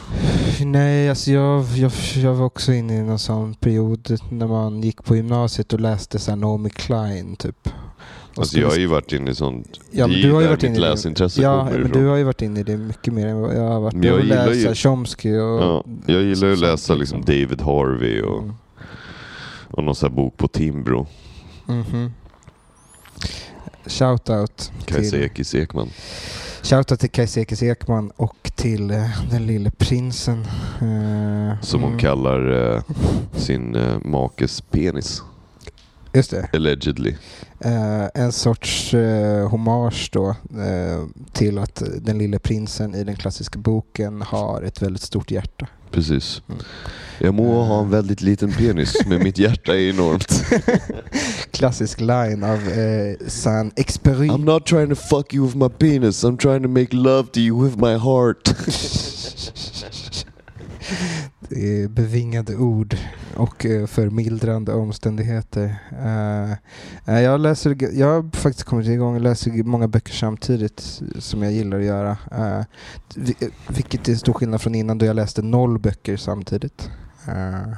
Nej, 0.65 1.11
alltså 1.11 1.31
jag, 1.31 1.65
jag, 1.65 1.93
jag 2.17 2.35
var 2.35 2.47
också 2.47 2.73
inne 2.73 2.97
i 2.99 3.03
någon 3.03 3.19
sån 3.19 3.55
period 3.55 4.19
när 4.31 4.47
man 4.47 4.83
gick 4.83 5.05
på 5.05 5.17
gymnasiet 5.17 5.73
och 5.73 5.81
läste 5.81 6.19
så 6.19 6.31
här 6.31 6.37
Naomi 6.37 6.71
Klein 6.71 7.37
typ. 7.37 7.69
Alltså 8.39 8.59
jag 8.59 8.69
har 8.69 8.77
ju 8.77 8.87
varit 8.87 9.13
inne 9.13 9.31
i 9.31 9.35
sånt. 9.35 9.81
Ja, 9.91 10.07
men 10.07 10.21
du 10.21 10.33
har 10.33 10.41
ju 10.41 10.47
varit 10.49 10.63
inne 10.63 10.77
i 10.77 10.81
läsintresse 10.81 11.43
Ja, 11.43 11.59
kommer 11.59 11.73
men 11.79 11.87
ifrån. 11.87 12.03
du 12.03 12.09
har 12.09 12.17
ju 12.17 12.25
varit 12.25 12.43
inne 12.43 12.61
i 12.61 12.63
det 12.63 12.77
mycket 12.77 13.15
mer 13.15 13.27
än 13.27 13.41
vad 13.41 13.57
jag 13.57 13.69
har 13.69 13.81
varit. 13.81 13.95
Men 13.95 14.03
jag 14.03 14.21
gillar 14.21 14.47
läst 14.47 14.61
ju- 14.71 14.75
Chomsky 14.75 15.39
och... 15.39 15.61
Ja, 15.63 15.85
jag 16.07 16.23
gillar 16.23 16.53
att 16.53 16.59
läsa 16.59 16.95
liksom 16.95 17.19
liksom. 17.21 17.35
David 17.35 17.61
Harvey 17.61 18.23
och, 18.23 18.43
Mm. 18.43 18.55
och 19.71 19.85
någon 19.85 19.95
sån 19.95 20.09
här 20.11 20.17
bok 20.17 20.37
på 20.37 20.49
Timbro. 20.49 21.07
Mhm. 21.67 22.13
Shoutout 23.87 24.73
Kajsa 24.85 25.17
till, 25.35 25.61
Ekman. 25.61 25.89
shoutout 26.63 27.01
till 27.01 27.11
Kajsa 27.11 27.41
Ekis 27.41 27.63
Ekman 27.63 28.11
och 28.17 28.51
till 28.55 28.91
eh, 28.91 29.05
den 29.31 29.47
lille 29.47 29.71
prinsen. 29.71 30.41
Eh, 30.81 31.61
Som 31.63 31.81
hon 31.83 31.91
mm, 31.93 31.99
kallar 31.99 32.73
eh, 32.75 32.83
sin 33.37 33.77
makes 34.05 34.61
penis. 34.61 35.23
Just 36.13 36.31
det. 36.31 36.49
Allegedly. 36.53 37.15
Eh, 37.61 38.07
en 38.15 38.33
sorts 38.33 38.95
eh, 38.95 39.49
hommage 39.49 40.11
då 40.13 40.29
eh, 40.29 41.05
till 41.33 41.59
att 41.59 41.83
den 42.01 42.19
lille 42.19 42.39
prinsen 42.39 42.95
i 42.95 43.05
den 43.05 43.17
klassiska 43.17 43.59
boken 43.59 44.23
har 44.23 44.63
ett 44.63 44.83
väldigt 44.83 45.03
stort 45.03 45.31
hjärta. 45.31 45.67
Precis. 45.91 46.43
Mm. 46.49 46.61
Jag 47.19 47.35
må 47.35 47.63
ha 47.63 47.81
en 47.81 47.91
väldigt 47.91 48.21
liten 48.21 48.53
penis, 48.53 48.97
men 49.07 49.23
mitt 49.23 49.39
hjärta 49.39 49.77
är 49.77 49.91
enormt. 49.91 50.45
Klassisk 51.51 52.01
line 52.01 52.45
av 52.45 52.69
eh, 52.69 53.17
Saint-Exupéry. 53.27 54.29
I'm 54.29 54.45
not 54.45 54.67
trying 54.67 54.89
to 54.89 54.95
fuck 54.95 55.35
you 55.35 55.47
with 55.47 55.57
my 55.57 55.69
penis, 55.69 56.25
I'm 56.25 56.37
trying 56.37 56.63
to 56.63 56.69
make 56.69 56.97
love 56.97 57.29
to 57.33 57.41
you 57.41 57.65
with 57.65 57.77
my 57.77 57.97
heart. 57.97 58.49
Är 61.51 61.89
bevingade 61.89 62.57
ord 62.57 62.97
och 63.37 63.67
eh, 63.67 63.87
förmildrande 63.87 64.73
omständigheter. 64.73 65.77
Eh, 66.05 66.53
eh, 67.15 67.21
jag, 67.23 67.41
läser, 67.41 67.99
jag 67.99 68.07
har 68.07 68.31
faktiskt 68.37 68.65
kommit 68.65 68.87
igång 68.87 69.15
och 69.15 69.21
läser 69.21 69.51
många 69.63 69.89
böcker 69.89 70.13
samtidigt 70.13 71.01
som 71.19 71.43
jag 71.43 71.53
gillar 71.53 71.79
att 71.79 71.85
göra. 71.85 72.11
Eh, 72.33 72.65
vi- 73.17 73.37
eh, 73.41 73.49
vilket 73.69 74.09
är 74.09 74.15
stor 74.15 74.33
skillnad 74.33 74.61
från 74.61 74.75
innan 74.75 74.99
då 74.99 75.07
jag 75.07 75.17
läste 75.17 75.43
noll 75.43 75.79
böcker 75.79 76.17
samtidigt. 76.17 76.91
Eh, 77.29 77.73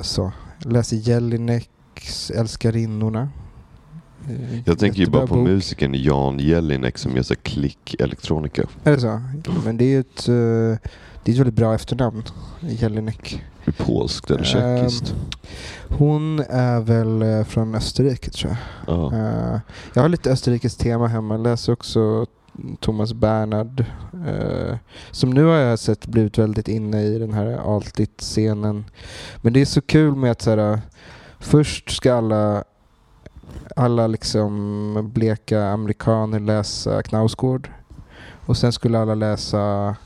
så. 0.00 0.32
Jag 0.62 0.72
läser 0.72 0.96
Jelineks 0.96 2.30
Älskarinnorna. 2.30 3.28
Eh, 4.28 4.60
Jag 4.64 4.78
tänker 4.78 4.98
ju 5.00 5.06
bara 5.10 5.26
på 5.26 5.34
bok. 5.34 5.44
musikern 5.48 5.94
Jan 5.94 6.38
Jelinek 6.38 6.98
som 6.98 7.16
gör 7.16 7.22
så 7.22 7.34
klick 7.36 7.96
elektronika. 7.98 8.62
Är 8.84 8.92
det 8.92 9.00
så? 9.00 9.20
Men 9.64 9.76
det 9.76 9.84
är 9.84 9.88
ju 9.88 10.00
ett, 10.00 10.28
eh, 10.28 10.88
det 11.26 11.32
är 11.32 11.34
ett 11.34 11.38
väldigt 11.38 11.54
bra 11.54 11.74
efternamn. 11.74 12.22
Jelinek. 12.60 13.44
Polskt 13.76 14.30
eller 14.30 14.44
tjeckiskt? 14.44 15.14
Hon 15.88 16.40
är 16.40 16.80
väl 16.80 17.22
eh, 17.22 17.44
från 17.44 17.74
Österrike 17.74 18.30
tror 18.30 18.56
jag. 18.86 18.96
Ja. 18.96 19.12
Eh, 19.14 19.60
jag 19.94 20.02
har 20.02 20.08
lite 20.08 20.30
österrikiskt 20.30 20.80
tema 20.80 21.06
hemma. 21.06 21.34
Jag 21.34 21.42
läser 21.42 21.72
också 21.72 22.26
Thomas 22.80 23.12
Bernhard. 23.12 23.84
eh, 24.26 24.76
som 25.10 25.30
nu 25.30 25.44
har 25.44 25.54
jag 25.54 25.78
sett 25.78 26.06
blivit 26.06 26.38
väldigt 26.38 26.68
inne 26.68 27.02
i 27.02 27.18
den 27.18 27.32
här 27.32 27.76
altit-scenen. 27.76 28.84
Men 29.36 29.52
det 29.52 29.60
är 29.60 29.64
så 29.64 29.80
kul 29.80 30.14
med 30.14 30.30
att 30.30 30.42
så 30.42 30.50
här, 30.50 30.80
först 31.38 31.90
ska 31.90 32.14
alla 32.14 32.64
alla 33.76 34.06
liksom 34.06 35.10
bleka 35.14 35.64
amerikaner 35.66 36.40
läsa 36.40 37.02
Knausgård. 37.02 37.70
Och 38.46 38.56
sen 38.56 38.72
skulle 38.72 38.98
alla 38.98 39.14
läsa 39.14 39.96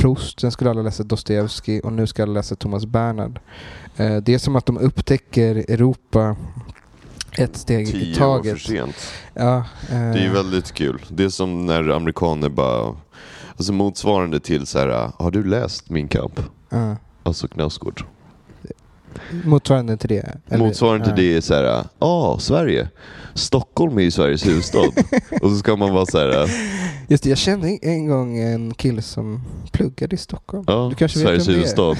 Proust, 0.00 0.40
sen 0.40 0.50
skulle 0.52 0.70
alla 0.70 0.82
läsa 0.82 1.02
Dostojevskij 1.02 1.80
och 1.80 1.92
nu 1.92 2.06
ska 2.06 2.22
alla 2.22 2.32
läsa 2.32 2.56
Thomas 2.56 2.86
Bernhard. 2.86 3.40
Eh, 3.96 4.16
det 4.16 4.34
är 4.34 4.38
som 4.38 4.56
att 4.56 4.66
de 4.66 4.78
upptäcker 4.78 5.56
Europa 5.56 6.36
ett 7.38 7.56
steg 7.56 7.88
i 7.88 7.92
Tio 7.92 8.12
år 8.14 8.18
taget. 8.18 8.52
för 8.52 8.68
sent. 8.68 8.96
Ja, 9.34 9.56
eh, 9.56 9.64
Det 9.90 9.96
är 10.18 10.22
ju 10.22 10.28
väldigt 10.30 10.72
kul. 10.72 11.00
Det 11.08 11.24
är 11.24 11.28
som 11.28 11.66
när 11.66 11.88
amerikaner 11.88 12.48
bara... 12.48 12.96
Alltså 13.56 13.72
motsvarande 13.72 14.40
till 14.40 14.66
så 14.66 14.78
här, 14.78 15.10
har 15.18 15.30
du 15.30 15.44
läst 15.44 15.90
Min 15.90 16.08
kamp? 16.08 16.40
ja. 16.68 16.96
Alltså 17.22 17.48
Knausgård. 17.48 18.04
motsvarande 19.44 19.96
till 19.96 20.08
det. 20.08 20.38
eller? 20.48 20.64
Motsvarande 20.66 21.04
till 21.06 21.14
det 21.16 21.36
är 21.36 21.40
så 21.40 21.54
här, 21.54 21.84
ja, 21.98 22.36
Sverige. 22.40 22.88
Stockholm 23.34 23.98
är 23.98 24.02
ju 24.02 24.10
Sveriges 24.10 24.46
huvudstad. 24.46 24.78
och 25.42 25.50
så 25.50 25.56
ska 25.56 25.76
man 25.76 25.92
vara 25.94 26.06
så 26.06 26.18
här, 26.18 26.50
Just 27.10 27.22
det, 27.22 27.28
jag 27.28 27.38
kände 27.38 27.68
en- 27.82 28.06
gång 28.06 28.38
en 28.38 28.74
kille 28.74 29.02
som 29.02 29.42
pluggade 29.72 30.14
i 30.14 30.18
Stockholm. 30.18 30.64
ja, 30.66 30.86
du 30.90 30.96
kanske 30.96 31.18
Sveriges 31.18 31.48
vet 31.48 31.54
huvudstad. 31.56 31.96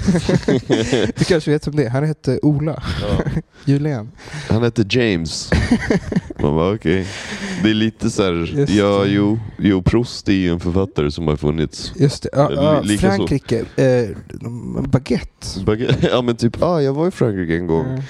Du 1.18 1.24
kanske 1.24 1.50
vet 1.50 1.66
om 1.66 1.76
det. 1.76 1.88
Han 1.88 2.04
hette 2.04 2.38
Ola 2.42 2.82
Ja. 3.02 3.20
Julén. 3.64 4.10
Han 4.48 4.62
heter 4.64 4.86
James. 4.90 5.50
Man 6.40 6.54
bara 6.54 6.74
okej. 6.74 7.06
Det 7.62 7.70
är 7.70 7.74
lite 7.74 8.10
så 8.10 8.22
här, 8.22 8.32
Just 8.32 8.72
ja 8.72 8.98
det. 9.04 9.08
jo, 9.10 9.38
jo 9.58 9.82
Proust 9.82 10.28
är 10.28 10.32
ju 10.32 10.50
en 10.52 10.60
författare 10.60 11.10
som 11.10 11.28
har 11.28 11.36
funnits. 11.36 11.92
Just 11.96 12.22
det. 12.22 12.28
Ja, 12.32 12.52
ja. 12.52 12.96
Frankrike. 12.98 13.64
Eh, 13.76 14.08
baguette. 14.88 15.46
Baguette- 15.64 16.08
Ja 16.12 16.22
men 16.22 16.36
typ, 16.36 16.62
ah, 16.62 16.80
jag 16.80 16.92
var 16.92 17.08
i 17.08 17.10
Frankrike 17.10 17.56
en 17.56 17.66
gång. 17.66 17.86
Mm. 17.86 18.02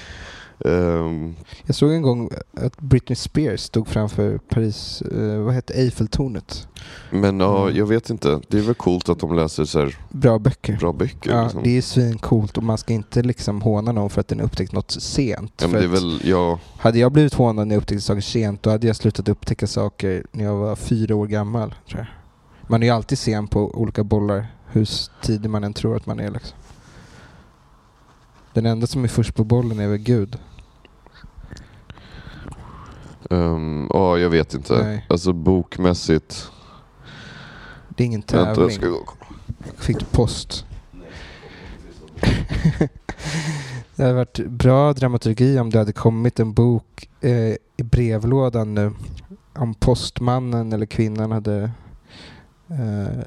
Ehm, 0.65 1.35
Jag 1.65 1.75
såg 1.75 1.91
en 1.91 2.01
gång 2.01 2.29
att 2.61 2.77
Britney 2.81 3.15
Spears 3.15 3.59
stod 3.61 3.87
framför 3.87 4.37
Paris, 4.37 5.01
eh, 5.01 5.37
vad 5.41 5.53
heter 5.53 5.73
Eiffeltornet. 5.75 6.67
men 7.11 7.39
ja, 7.39 7.61
Mm. 7.63 7.77
jag 7.77 7.85
vet 7.85 8.09
inte. 8.09 8.39
Det 8.47 8.57
är 8.57 8.61
väl 8.61 8.75
coolt 8.75 9.09
att 9.09 9.19
de 9.19 9.35
läser 9.35 9.65
så 9.65 9.79
här 9.79 9.97
Bra 10.09 10.39
böcker. 10.39 10.77
bra 10.77 10.93
böcker. 10.93 11.31
Ja, 11.31 11.43
liksom. 11.43 11.63
det 11.63 11.77
är 11.77 11.81
svincoolt 11.81 12.57
och 12.57 12.63
man 12.63 12.77
ska 12.77 12.93
inte 12.93 13.21
liksom 13.21 13.61
håna 13.61 13.91
någon 13.91 14.09
för 14.09 14.21
att 14.21 14.27
den 14.27 14.41
upptäckt 14.41 14.71
något 14.71 14.91
sent. 14.91 15.53
ja, 15.61 15.67
men 15.67 15.79
det 15.79 15.83
är 15.85 15.89
väl, 15.89 16.21
ja, 16.23 16.59
Hade 16.77 16.99
jag 16.99 17.11
blivit 17.11 17.33
hånad 17.33 17.67
när 17.67 17.75
jag 17.75 17.81
upptäckte 17.81 18.01
saker 18.01 18.21
sent, 18.21 18.63
då 18.63 18.69
hade 18.69 18.87
jag 18.87 18.95
slutat 18.95 19.29
upptäcka 19.29 19.67
saker 19.67 20.25
när 20.31 20.43
jag 20.43 20.55
var 20.55 20.75
fyra 20.75 21.15
år 21.15 21.27
gammal. 21.27 21.75
Man 22.67 22.83
är 22.83 22.87
ju 22.87 22.93
alltid 22.93 23.17
sen 23.17 23.47
på 23.47 23.71
olika 23.81 24.03
bollar, 24.03 24.47
hur 24.71 24.87
tidig 25.23 25.49
man 25.49 25.63
än 25.63 25.73
tror 25.73 25.95
att 25.95 26.05
man 26.05 26.19
är. 26.19 26.31
Liksom. 26.31 26.57
Den 28.53 28.65
enda 28.65 28.87
som 28.87 29.03
är 29.03 29.07
först 29.07 29.35
på 29.35 29.43
bollen 29.43 29.79
är 29.79 29.87
väl 29.87 29.97
Gud. 29.97 30.37
ehm, 33.29 33.87
ja 33.93 34.17
jag 34.17 34.29
vet 34.29 34.53
inte. 34.53 34.83
Nej. 34.83 35.05
Alltså 35.09 35.33
bokmässigt. 35.33 36.51
Det 37.89 38.03
är 38.03 38.05
ingen 38.05 38.23
Vänta, 38.31 38.55
tävling. 38.55 38.71
ska 38.75 38.87
gå. 38.87 39.03
Fick 39.77 39.99
du 39.99 40.05
post? 40.05 40.65
det 43.95 44.03
hade 44.03 44.13
varit 44.13 44.39
bra 44.47 44.93
dramaturgi 44.93 45.59
om 45.59 45.69
det 45.69 45.77
hade 45.79 45.93
kommit 45.93 46.39
en 46.39 46.53
bok 46.53 47.09
eh, 47.21 47.55
i 47.77 47.83
brevlådan 47.83 48.73
nu. 48.73 48.91
Om 49.53 49.73
postmannen 49.73 50.73
eller 50.73 50.85
kvinnan 50.85 51.31
hade 51.31 51.71
eh, 52.69 53.25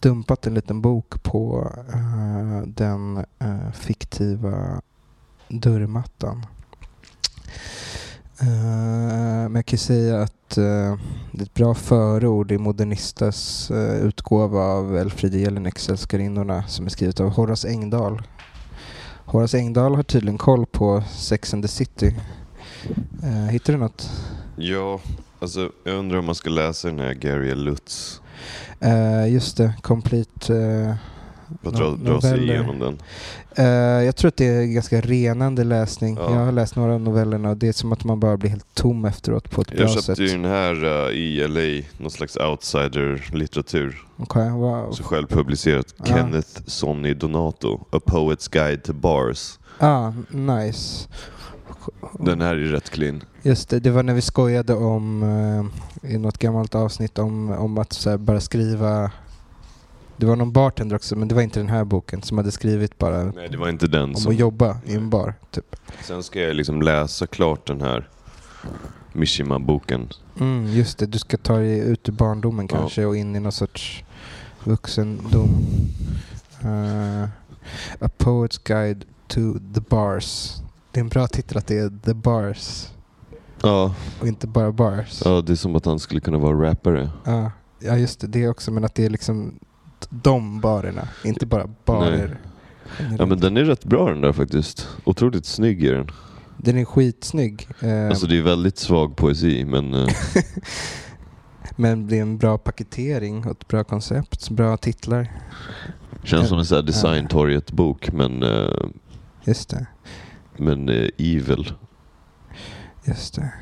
dumpat 0.00 0.46
en 0.46 0.54
liten 0.54 0.80
bok 0.80 1.22
på 1.22 1.70
uh, 1.94 2.62
den 2.66 3.24
uh, 3.42 3.72
fiktiva 3.72 4.80
dörrmattan. 5.48 6.46
Uh, 8.42 9.48
men 9.48 9.54
jag 9.54 9.66
kan 9.66 9.76
ju 9.76 9.78
säga 9.78 10.22
att 10.22 10.58
uh, 10.58 10.98
det 11.32 11.40
är 11.40 11.42
ett 11.42 11.54
bra 11.54 11.74
förord 11.74 12.52
i 12.52 12.58
Modernistas 12.58 13.70
uh, 13.70 13.96
utgåva 13.96 14.60
av 14.60 14.96
Elfriede 14.96 15.38
Jelineks 15.38 15.88
Älskarinnorna 15.88 16.62
som 16.68 16.86
är 16.86 16.90
skrivet 16.90 17.20
av 17.20 17.28
Horace 17.28 17.68
Engdahl. 17.68 18.22
Horace 19.24 19.58
Engdahl 19.58 19.94
har 19.94 20.02
tydligen 20.02 20.38
koll 20.38 20.66
på 20.66 21.02
Sex 21.10 21.54
and 21.54 21.64
the 21.64 21.68
City. 21.68 22.16
Uh, 23.24 23.46
hittar 23.46 23.72
du 23.72 23.78
något? 23.78 24.10
Ja, 24.56 25.00
alltså 25.40 25.72
jag 25.84 25.94
undrar 25.94 26.18
om 26.18 26.24
man 26.24 26.34
ska 26.34 26.50
läsa 26.50 26.88
den 26.88 26.98
här 26.98 27.14
Gary 27.14 27.50
L. 27.50 27.64
Lutz. 27.64 28.20
Eh, 28.80 29.32
just 29.32 29.56
det, 29.56 29.72
Complete. 29.82 30.98
För 31.62 31.68
att 31.68 31.74
dra, 31.76 31.90
dra 31.90 32.20
sig 32.20 32.42
igenom 32.42 32.78
den. 32.78 32.98
eh, 33.56 34.04
jag 34.04 34.16
tror 34.16 34.28
att 34.28 34.36
det 34.36 34.46
är 34.46 34.64
ganska 34.64 35.00
renande 35.00 35.64
läsning. 35.64 36.16
Ja. 36.16 36.34
Jag 36.34 36.44
har 36.44 36.52
läst 36.52 36.76
några 36.76 36.94
av 36.94 37.00
novellerna 37.00 37.50
och 37.50 37.56
det 37.56 37.68
är 37.68 37.72
som 37.72 37.92
att 37.92 38.04
man 38.04 38.20
bara 38.20 38.36
blir 38.36 38.50
helt 38.50 38.74
tom 38.74 39.04
efteråt 39.04 39.50
på 39.50 39.60
ett 39.60 39.68
bra 39.70 39.80
Jag 39.80 39.90
sätt. 39.90 40.04
köpte 40.04 40.22
ju 40.22 40.28
den 40.28 40.44
här 40.44 40.84
uh, 40.84 41.10
i 41.16 41.48
LA, 41.48 41.86
någon 41.98 42.10
slags 42.10 42.36
outsider-litteratur. 42.36 43.96
Okej, 44.16 44.50
wow. 44.50 44.92
Så 44.92 45.02
självpublicerat. 45.02 45.94
Ja. 45.96 46.04
Kenneth 46.04 46.48
Sonny 46.66 47.14
Donato, 47.14 47.80
A 47.92 48.00
Poet's 48.06 48.50
Guide 48.52 48.82
to 48.82 48.92
Bars. 48.92 49.58
Ah, 49.78 50.12
nice. 50.30 51.08
Den 52.18 52.40
här 52.40 52.54
är 52.56 52.58
rätt 52.58 52.90
clean. 52.90 53.22
Just 53.42 53.68
det, 53.68 53.80
det 53.80 53.90
var 53.90 54.02
när 54.02 54.14
vi 54.14 54.20
skojade 54.20 54.74
om 54.74 55.22
eh, 56.02 56.12
i 56.12 56.18
något 56.18 56.38
gammalt 56.38 56.74
avsnitt 56.74 57.18
om, 57.18 57.50
om 57.50 57.78
att 57.78 58.04
här, 58.04 58.16
bara 58.16 58.40
skriva 58.40 59.10
det 60.20 60.26
var 60.26 60.36
någon 60.36 60.52
bartender 60.52 60.96
också, 60.96 61.16
men 61.16 61.28
det 61.28 61.34
var 61.34 61.42
inte 61.42 61.60
den 61.60 61.68
här 61.68 61.84
boken 61.84 62.22
som 62.22 62.38
hade 62.38 62.50
skrivit 62.52 62.98
bara 62.98 63.24
Nej, 63.24 63.48
det 63.48 63.56
var 63.56 63.68
inte 63.68 63.86
den 63.86 64.02
om 64.02 64.14
som... 64.14 64.32
att 64.32 64.38
jobba 64.38 64.76
i 64.84 64.94
en 64.94 65.10
bar. 65.10 65.34
Typ. 65.50 65.76
Sen 66.02 66.22
ska 66.22 66.40
jag 66.40 66.56
liksom 66.56 66.82
läsa 66.82 67.26
klart 67.26 67.66
den 67.66 67.80
här 67.80 68.08
Mishima-boken. 69.12 70.08
Mm, 70.40 70.66
just 70.66 70.98
det, 70.98 71.06
du 71.06 71.18
ska 71.18 71.36
ta 71.36 71.56
dig 71.56 71.78
ut 71.78 72.08
ur 72.08 72.12
barndomen 72.12 72.68
Ja. 72.70 72.78
kanske 72.78 73.06
och 73.06 73.16
in 73.16 73.36
i 73.36 73.40
någon 73.40 73.52
sorts 73.52 74.04
vuxendom. 74.64 75.64
Eh, 76.62 77.22
A 78.00 78.08
Poet's 78.18 78.60
Guide 78.64 79.04
to 79.28 79.40
the 79.74 79.80
Bars. 79.80 80.56
Det 80.92 81.00
är 81.00 81.04
en 81.04 81.08
bra 81.08 81.26
titel 81.26 81.58
att 81.58 81.66
det 81.66 81.78
är 81.78 81.92
The 82.04 82.14
Bars 82.14 82.86
Ja, 83.62 83.94
och 84.20 84.26
inte 84.28 84.46
bara 84.46 84.72
Bars. 84.72 85.22
ja, 85.24 85.40
det 85.40 85.52
är 85.52 85.56
som 85.56 85.76
att 85.76 85.84
han 85.84 85.98
skulle 85.98 86.20
kunna 86.20 86.38
vara 86.38 86.70
rappare. 86.70 87.10
Ja, 87.24 87.50
ja 87.78 87.96
just 87.96 88.20
det, 88.20 88.26
det 88.26 88.48
också, 88.48 88.70
men 88.70 88.84
att 88.84 88.94
det 88.94 89.04
är 89.04 89.10
liksom 89.10 89.54
de 90.10 90.60
barerna, 90.60 91.08
inte 91.24 91.46
bara 91.46 91.66
barer. 91.84 92.38
Ja 93.18 93.26
men 93.26 93.40
den 93.40 93.56
är 93.56 93.64
rätt 93.64 93.84
bra 93.84 94.08
den 94.10 94.20
där 94.20 94.32
faktiskt. 94.32 94.88
Otroligt 95.04 95.46
snygg 95.46 95.84
är 95.84 95.94
den. 95.94 96.10
Den 96.56 96.78
är 96.78 96.84
skitsnygg. 96.84 97.68
Eh, 97.80 98.06
Alltså 98.08 98.26
det 98.26 98.38
är 98.38 98.42
väldigt 98.42 98.78
svag 98.78 99.16
poesi 99.16 99.64
men 99.64 99.94
eh, 99.94 100.08
Men 101.76 102.06
det 102.06 102.18
är 102.18 102.22
en 102.22 102.38
bra 102.38 102.58
paketering 102.58 103.44
och 103.46 103.50
ett 103.50 103.68
bra 103.68 103.84
koncept. 103.84 104.50
Bra 104.50 104.76
titlar. 104.76 105.32
känns 106.24 106.48
som 106.48 106.58
en 106.58 106.64
sån 106.64 106.76
här 106.76 106.82
designtorget-bok 106.82 108.12
men, 108.12 108.42
eh, 108.42 108.86
Just 109.44 109.68
det. 109.70 109.86
Men 110.60 110.88
eh, 110.88 111.08
evil. 111.18 111.72
Just 113.04 113.34
det. 113.34 113.52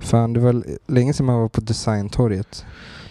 Fan, 0.00 0.32
det 0.32 0.40
var 0.40 0.64
länge 0.86 1.12
sedan 1.12 1.26
man 1.26 1.40
var 1.40 1.48
på 1.48 1.60
designtorget. 1.60 2.64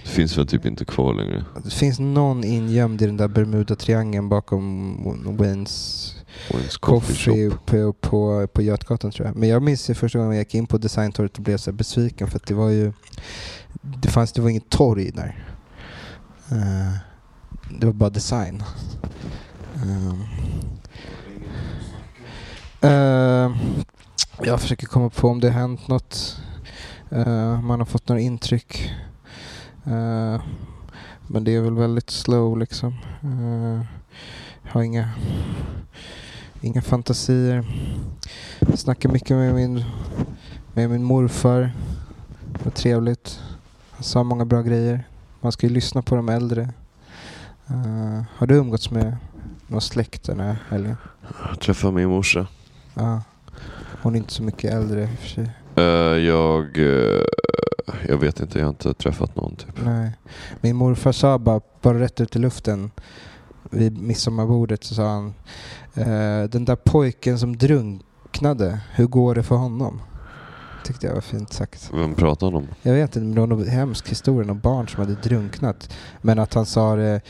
Det 0.03 0.09
finns 0.09 0.37
väl 0.37 0.47
typ 0.47 0.65
inte 0.65 0.85
kvar 0.85 1.13
längre. 1.13 1.45
Det 1.63 1.69
finns 1.69 1.99
någon 1.99 2.43
ingömd 2.43 3.01
i 3.01 3.05
den 3.05 3.17
där 3.17 3.27
Bermuda-triangeln 3.27 4.29
bakom 4.29 5.37
Waynes 5.37 6.15
Wayne's 6.49 6.79
Coffee 6.79 7.51
på, 7.65 7.93
på, 7.93 8.47
på 8.47 8.61
Götgatan 8.61 9.11
tror 9.11 9.27
jag. 9.27 9.35
Men 9.35 9.49
jag 9.49 9.63
minns 9.63 9.89
ju 9.89 9.93
första 9.93 10.19
gången 10.19 10.33
jag 10.33 10.41
gick 10.41 10.55
in 10.55 10.67
på 10.67 10.77
designtorget 10.77 11.37
och 11.37 11.43
blev 11.43 11.57
så 11.57 11.71
besviken 11.71 12.27
för 12.27 12.35
att 12.35 12.47
det 12.47 12.53
var 12.53 12.69
ju 12.69 12.93
det 13.81 14.09
fanns 14.09 14.31
det 14.31 14.41
var 14.41 14.49
inget 14.49 14.69
torg 14.69 15.11
där. 15.11 15.45
Eh, 16.51 16.93
det 17.79 17.85
var 17.85 17.93
bara 17.93 18.09
design. 18.09 18.63
Ehm. 19.75 20.23
Uh, 22.88 23.57
jag 24.43 24.61
försöker 24.61 24.88
komma 24.88 25.09
på 25.09 25.27
om 25.27 25.39
det 25.39 25.49
hänt 25.49 25.88
något. 25.88 26.41
Uh, 27.13 27.61
man 27.61 27.79
har 27.79 27.85
fått 27.85 28.07
några 28.07 28.21
intryck. 28.21 28.93
Uh, 29.88 30.41
men 31.27 31.43
det 31.43 31.55
är 31.55 31.61
väl 31.61 31.75
väldigt 31.75 32.09
slow 32.09 32.57
liksom. 32.57 32.95
Uh, 33.23 33.81
har 34.69 34.81
inga, 34.81 35.09
inga 36.61 36.81
fantasier. 36.81 37.65
Jag 38.59 38.79
snackar 38.79 39.09
mycket 39.09 39.29
med 39.29 39.55
min, 39.55 39.83
med 40.73 40.89
min 40.89 41.03
morfar. 41.03 41.71
Det 42.53 42.65
var 42.65 42.71
trevligt. 42.71 43.39
Han 43.91 44.03
sa 44.03 44.23
många 44.23 44.45
bra 44.45 44.61
grejer. 44.61 45.07
Man 45.41 45.51
ska 45.51 45.67
ju 45.67 45.73
lyssna 45.73 46.01
på 46.01 46.15
de 46.15 46.29
äldre. 46.29 46.73
Har 48.35 48.47
du 48.47 48.55
umgåtts 48.55 48.91
med 48.91 49.17
någon 49.67 49.81
släkt 49.81 50.23
den 50.23 50.39
här 50.39 50.57
helgen? 50.69 50.97
Jag 51.49 51.59
träffade 51.59 51.93
min 51.93 52.09
morsa. 52.09 52.47
Ja. 52.97 53.21
Hon 54.01 54.15
är 54.15 54.17
inte 54.17 54.33
så 54.33 54.43
mycket 54.43 54.73
äldre 54.73 55.03
i 55.03 55.05
och 55.05 55.19
för 55.19 55.27
sig. 55.27 55.51
Eh, 55.75 55.83
jag, 56.25 56.77
eh, 56.77 57.23
jag 58.07 58.17
vet 58.17 58.39
inte, 58.39 58.59
jag 58.59 58.65
har 58.65 58.69
inte 58.69 58.93
träffat 58.93 59.35
någon 59.35 59.55
typ. 59.55 59.85
Nej. 59.85 60.11
Min 60.61 60.75
morfar 60.75 61.11
sa 61.11 61.37
bara, 61.37 61.61
bara 61.81 61.99
rätt 61.99 62.21
ut 62.21 62.35
i 62.35 62.39
luften 62.39 62.91
vid 63.69 64.01
midsommarbordet 64.01 64.83
så 64.83 64.95
sa 64.95 65.07
han 65.09 65.33
eh, 65.93 66.49
Den 66.49 66.65
där 66.65 66.75
pojken 66.75 67.39
som 67.39 67.57
drunknade, 67.57 68.79
hur 68.93 69.07
går 69.07 69.35
det 69.35 69.43
för 69.43 69.55
honom? 69.55 70.01
Tyckte 70.85 71.07
jag 71.07 71.13
var 71.13 71.21
fint 71.21 71.53
sagt. 71.53 71.91
Vem 71.93 72.15
pratar 72.15 72.47
han 72.47 72.55
om? 72.55 72.67
Jag 72.81 72.93
vet 72.93 73.15
inte, 73.15 73.19
men 73.19 73.35
det 73.35 73.39
var 73.39 73.47
någon 73.47 73.67
hemsk 73.67 74.09
historia 74.09 74.51
om 74.51 74.59
barn 74.59 74.87
som 74.87 74.99
hade 74.99 75.15
drunknat. 75.15 75.93
Men 76.21 76.39
att 76.39 76.53
han 76.53 76.65
sa 76.65 76.95
det 76.95 77.21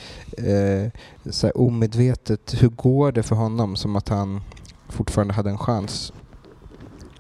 omedvetet, 1.56 2.64
hur 2.64 2.70
går 2.70 3.12
det 3.12 3.24
för 3.24 3.36
honom? 3.36 3.76
Som 3.76 3.96
att 3.96 4.10
han 4.10 4.42
fortfarande 4.90 5.34
hade 5.34 5.50
en 5.50 5.58
chans. 5.58 6.14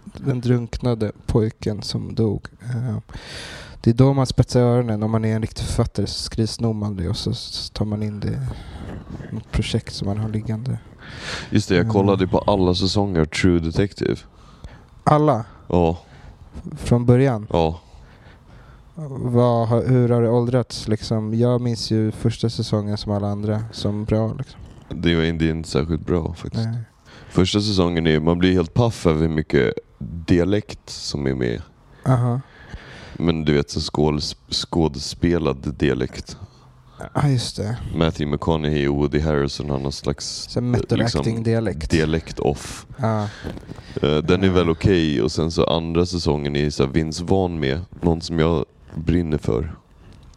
Den 0.04 0.42
drunknade 0.42 1.12
pojken 1.26 1.82
som 1.82 2.16
dog. 2.16 2.48
Eh, 2.62 2.98
det 3.82 3.90
är 3.90 3.94
då 3.94 4.14
man 4.14 4.26
spetsar 4.28 4.62
öronen. 4.62 5.04
Om 5.04 5.12
man 5.12 5.26
är 5.26 5.36
en 5.36 5.42
riktig 5.42 5.66
författare 5.66 6.08
så 6.08 6.24
skrivsnor 6.24 6.74
man 6.74 6.96
det 6.96 7.10
och 7.10 7.18
så 7.18 7.34
tar 7.74 7.86
man 7.86 8.04
in 8.04 8.20
det 8.20 8.48
i 9.32 9.36
något 9.36 9.52
projekt 9.52 9.94
som 9.94 10.08
man 10.08 10.18
har 10.18 10.30
liggande. 10.30 10.80
Just 11.50 11.70
det, 11.70 11.76
jag 11.76 11.84
Mm. 11.84 11.94
kollade 11.94 12.28
på 12.28 12.38
alla 12.40 12.76
säsonger 12.76 13.26
True 13.26 13.60
Detective. 13.60 14.16
Alla 15.04 15.46
Ja, 15.70 15.98
från 16.78 17.06
början. 17.06 17.48
ja. 17.50 17.80
Vad, 19.10 19.68
hur 19.70 20.10
har 20.10 20.22
det 20.22 20.30
åldrats? 20.30 20.88
Liksom, 20.88 21.34
jag 21.34 21.62
minns 21.62 21.92
ju 21.92 22.12
första 22.12 22.50
säsongen 22.50 22.98
som 22.98 23.12
alla 23.12 23.28
andra 23.28 23.64
som 23.72 24.06
bra. 24.06 24.34
Liksom. 24.34 24.60
Det 24.90 25.12
är 25.14 25.24
inte 25.50 25.70
särskilt 25.70 26.06
bra 26.06 26.34
faktiskt. 26.34 26.66
Nej. 26.66 26.78
Första 27.30 27.62
säsongen 27.62 28.08
är 28.08 28.20
man 28.20 28.40
blir 28.40 28.54
helt 28.54 28.74
paff 28.74 29.06
över 29.08 29.22
hur 29.22 29.30
mycket 29.36 29.74
dialekt 30.00 30.90
som 30.90 31.28
är 31.28 31.34
med. 31.36 31.62
Aha. 32.06 32.42
Men 33.14 33.46
du 33.46 33.54
vet, 33.54 33.70
så 33.70 33.82
skål, 33.82 34.20
skådespelad 34.52 35.74
dialekt. 35.78 36.38
Ja, 37.14 37.28
just 37.30 37.58
det. 37.58 37.78
Matthew 37.96 38.26
McConaughey 38.32 38.88
och 38.88 38.96
Woody 38.96 39.20
Harrison 39.20 39.70
har 39.70 39.80
någon 39.80 39.92
slags 39.92 40.48
Så 40.50 40.62
method 40.62 41.00
liksom, 41.00 41.44
dialekt 41.90 42.40
off. 42.40 42.86
Ja. 42.98 43.24
Eh, 44.02 44.18
Den 44.18 44.44
är 44.44 44.50
väl 44.50 44.70
okej 44.70 45.22
och 45.22 45.32
sen 45.32 45.52
så 45.52 45.64
andra 45.64 46.06
säsongen 46.06 46.56
är 46.56 46.70
så 46.70 46.86
Vince 46.86 47.24
Vaughn 47.24 47.60
med. 47.60 47.82
Någon 48.02 48.22
som 48.22 48.40
jag 48.40 48.66
brinner 48.96 49.38
för. 49.38 49.76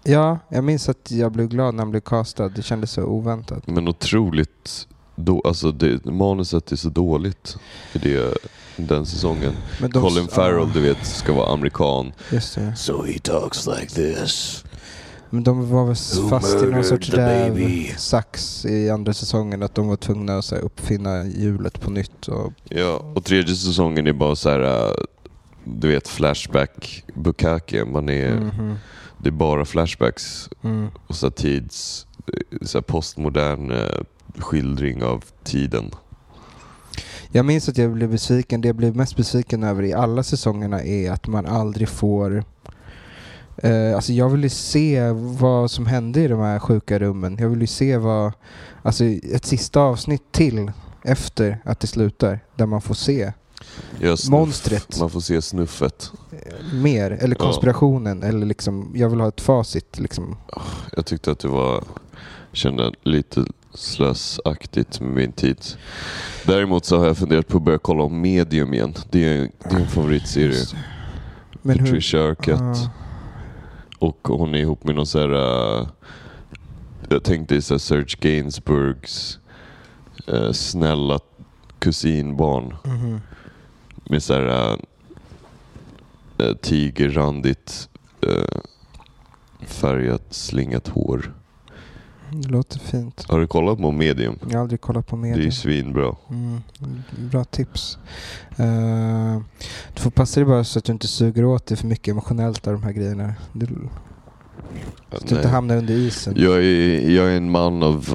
ja, 0.05 0.39
jag 0.49 0.65
minns 0.65 0.89
att 0.89 1.11
jag 1.11 1.33
blev 1.33 1.49
glad 1.49 1.75
när 1.75 1.83
han 1.83 1.91
blev 1.91 2.01
castad. 2.01 2.49
Det 2.49 2.63
kändes 2.63 2.91
så 2.91 3.03
oväntat. 3.05 3.67
Men 3.67 3.89
otroligt... 3.89 4.87
Då, 5.25 5.41
alltså 5.45 5.73
det, 5.73 6.05
manuset 6.05 6.73
är 6.73 6.77
så 6.77 6.89
dåligt 6.89 7.57
i 7.93 7.99
det, 7.99 8.35
den 8.77 9.07
säsongen. 9.07 9.53
De- 9.81 9.93
Colin 10.01 10.29
Farrell, 10.29 10.59
ja, 10.59 10.71
du 10.75 10.81
vet, 10.81 11.07
ska 11.07 11.33
vara 11.33 11.53
amerikan. 11.53 12.13
Just 12.33 12.55
det. 12.55 12.77
So 12.77 13.05
he 13.05 13.19
talks 13.19 13.67
like 13.67 13.87
this. 13.87 14.65
Men 15.31 15.45
de 15.45 15.71
var 15.71 15.85
väl 15.87 15.97
Who 16.23 16.29
fast 16.29 16.63
i 16.63 16.67
någon 16.67 16.85
sorts 16.85 17.11
baby? 17.11 17.89
rävsax 17.91 18.65
i 18.65 18.91
andra 18.91 19.13
säsongen. 19.13 19.63
Att 19.63 19.75
de 19.75 19.89
var 19.89 19.97
tvungna 19.97 20.39
att 20.39 20.45
så 20.45 20.55
här, 20.55 20.63
uppfinna 20.63 21.25
hjulet 21.25 21.81
på 21.81 21.91
nytt. 21.91 22.29
Och, 22.29 22.53
Ja, 22.69 22.97
och 23.15 23.25
tredje 23.25 23.55
säsongen 23.55 24.07
är 24.07 24.13
bara 24.13 24.37
så 24.37 24.51
här, 24.51 24.61
äh, 24.89 24.93
du 25.65 25.89
vet, 25.89 26.09
flashback 26.09 27.05
bukake. 27.15 27.85
Man 27.85 28.09
är, 28.09 28.35
Mhm. 28.35 28.75
Det 29.23 29.29
är 29.29 29.33
bara 29.33 29.65
flashbacks 29.65 30.49
mm. 30.63 30.89
och 31.07 31.17
så 31.17 31.27
här 31.27 31.31
tids, 31.31 32.07
så 32.63 32.79
här 32.79 32.83
postmodern 32.83 33.71
eh, 33.71 34.01
skildring 34.39 35.03
av 35.05 35.25
tiden. 35.45 35.91
Jag 37.33 37.45
minns 37.45 37.69
att 37.69 37.79
jag 37.79 37.93
blev 37.93 38.11
besviken. 38.11 38.61
Det 38.61 38.69
jag 38.69 38.77
blev 38.77 38.97
mest 38.97 39.17
besviken 39.17 39.63
över 39.65 39.83
i 39.83 39.93
alla 39.93 40.23
säsongerna 40.23 40.83
är 40.85 41.11
att 41.11 41.27
man 41.27 41.47
aldrig 41.47 41.89
får... 41.89 42.45
Eh, 43.57 43.95
alltså 43.95 44.13
jag 44.13 44.29
vill 44.29 44.43
ju 44.43 44.49
se 44.49 45.11
vad 45.13 45.71
som 45.71 45.87
hände 45.87 46.21
i 46.21 46.29
de 46.29 46.41
här 46.41 46.59
sjuka 46.59 46.99
rummen. 46.99 47.37
Jag 47.41 47.49
vill 47.49 47.61
ju 47.61 47.67
se 47.67 47.97
vad... 47.97 48.33
Alltså 48.83 49.05
ett 49.05 49.45
sista 49.45 49.81
avsnitt 49.81 50.23
till 50.33 50.73
efter 51.05 51.59
att 51.65 51.81
det 51.81 51.87
slutar. 51.87 52.41
Där 52.57 52.67
man 52.67 52.81
får 52.81 52.95
se 52.95 53.33
Ja, 54.01 54.17
snuff. 54.17 54.31
Monstret. 54.31 55.01
Man 55.01 55.11
får 55.11 55.21
se 55.21 55.43
snuffet. 55.43 56.11
eh, 56.33 56.75
mer. 56.75 57.11
Eller 57.11 57.37
Ja. 57.39 57.45
konspirationen. 57.45 58.23
Eller 58.23 58.47
liksom, 58.47 58.93
jag 58.95 59.09
vill 59.09 59.21
ha 59.21 59.29
ett 59.29 59.41
facit. 59.41 59.99
Liksom. 59.99 60.37
Jag 60.97 61.07
tyckte 61.07 61.31
att 61.31 61.39
det 61.39 61.49
var, 61.49 61.85
kände 62.53 62.93
lite 63.03 63.45
slösaktigt 63.75 65.01
med 65.01 65.11
min 65.11 65.33
tid. 65.33 65.65
Däremot 66.47 66.85
så 66.85 66.99
har 66.99 67.07
jag 67.07 67.19
funderat 67.19 67.49
på 67.49 67.57
att 67.57 67.63
börja 67.63 67.79
kolla 67.79 68.03
om 68.03 68.21
Medium 68.21 68.75
igen. 68.75 68.95
Det 69.11 69.25
är, 69.25 69.51
det 69.69 69.75
är 69.75 69.81
en 69.81 69.87
favoritserie. 69.87 70.65
Men 71.63 71.79
hur... 71.79 71.87
Patricia 71.87 72.25
Arquette. 72.25 72.63
Ja. 72.63 72.91
Och 73.99 74.19
hon 74.23 74.55
är 74.55 74.59
ihop 74.59 74.85
med 74.85 74.95
någon 74.95 75.07
så 75.07 75.19
här... 75.19 75.35
äh, 75.81 75.87
jag 77.09 77.25
tänkte 77.25 77.63
så 77.63 77.75
här 77.75 77.79
Serge 77.79 78.17
Gainsbourgs 78.21 79.39
äh, 80.27 80.53
snälla 80.53 81.19
kusinbarn. 81.79 82.75
Mhm. 82.85 83.21
Med 84.05 84.23
så 84.23 84.35
här 84.35 84.79
äh, 86.39 86.55
tigerrandigt 86.55 87.89
färgat 89.67 90.23
slingat 90.31 90.89
hår. 90.89 91.35
Det 92.33 92.49
låter 92.49 92.79
fint. 92.79 93.25
Har 93.29 93.41
du 93.41 93.47
kollat 93.47 93.79
på 93.79 93.91
Medium? 93.91 94.39
Jag 94.43 94.55
har 94.55 94.61
aldrig 94.61 94.81
kollat 94.81 95.07
på 95.07 95.17
Det 95.17 95.47
är 95.47 95.51
svinbra. 95.51 96.17
Mm, 96.31 96.61
bra 97.31 97.45
tips. 97.45 97.99
Eh, 98.57 99.39
du 99.95 100.01
får 100.01 100.11
passa 100.11 100.41
dig 100.41 100.47
bara 100.47 100.65
så 100.65 100.79
att 100.79 100.85
du 100.85 100.93
inte 100.93 101.09
suger 101.09 101.45
åt 101.45 101.67
dig 101.67 101.77
för 101.77 101.87
mycket 101.87 102.13
emotionellt 102.13 102.67
av 102.67 102.73
de 102.73 102.83
här 102.83 102.93
grejerna. 102.93 103.35
Du, 103.53 103.67
så 105.11 105.17
att 105.17 105.27
du 105.29 105.37
inte 105.37 105.49
hamnar 105.49 105.77
under 105.77 105.95
isen. 105.95 106.35
Jag 106.37 106.57
är, 106.65 107.11
jag 107.11 107.27
är 107.33 107.37
en 107.37 107.51
man 107.51 107.83
av, 107.83 108.15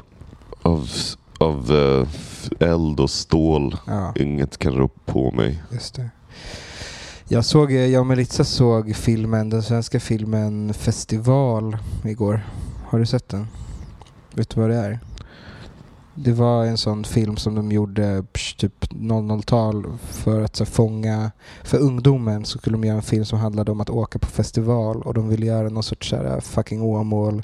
av, 0.62 0.90
av 1.38 1.72
äh, 2.60 2.68
eld 2.68 3.00
och 3.00 3.10
stål. 3.10 3.76
Ja, 3.86 4.12
Inget 4.16 4.58
kan 4.58 4.72
rå 4.72 4.88
på 4.88 5.30
mig. 5.30 5.62
just 5.72 5.94
det. 5.94 6.10
Jag, 7.28 7.44
såg, 7.44 7.72
eh, 7.72 7.86
jag 7.86 8.00
och 8.00 8.06
Melissa 8.06 8.44
såg 8.44 8.96
filmen, 8.96 9.50
den 9.50 9.62
svenska 9.62 10.00
filmen 10.00 10.74
Festival 10.74 11.76
igår. 12.04 12.40
Har 12.86 12.98
du 12.98 13.06
sett 13.06 13.28
den? 13.28 13.46
Vet 14.36 14.50
du 14.50 14.60
vad 14.60 14.70
det 14.70 14.76
är? 14.76 14.98
Det 16.18 16.32
var 16.32 16.64
en 16.64 16.78
sån 16.78 17.04
film 17.04 17.36
som 17.36 17.54
de 17.54 17.72
gjorde 17.72 18.24
typ 18.56 18.84
00-tal 18.92 19.86
för 20.02 20.42
att 20.42 20.56
så, 20.56 20.64
fånga, 20.64 21.30
för 21.64 21.78
ungdomen 21.78 22.44
så 22.44 22.58
skulle 22.58 22.74
de 22.74 22.84
göra 22.84 22.96
en 22.96 23.02
film 23.02 23.24
som 23.24 23.38
handlade 23.38 23.72
om 23.72 23.80
att 23.80 23.90
åka 23.90 24.18
på 24.18 24.26
festival 24.26 25.02
och 25.02 25.14
de 25.14 25.28
ville 25.28 25.46
göra 25.46 25.68
någon 25.68 25.82
sorts 25.82 26.10
så 26.10 26.16
här, 26.16 26.40
fucking 26.40 26.82
Åmål 26.82 27.42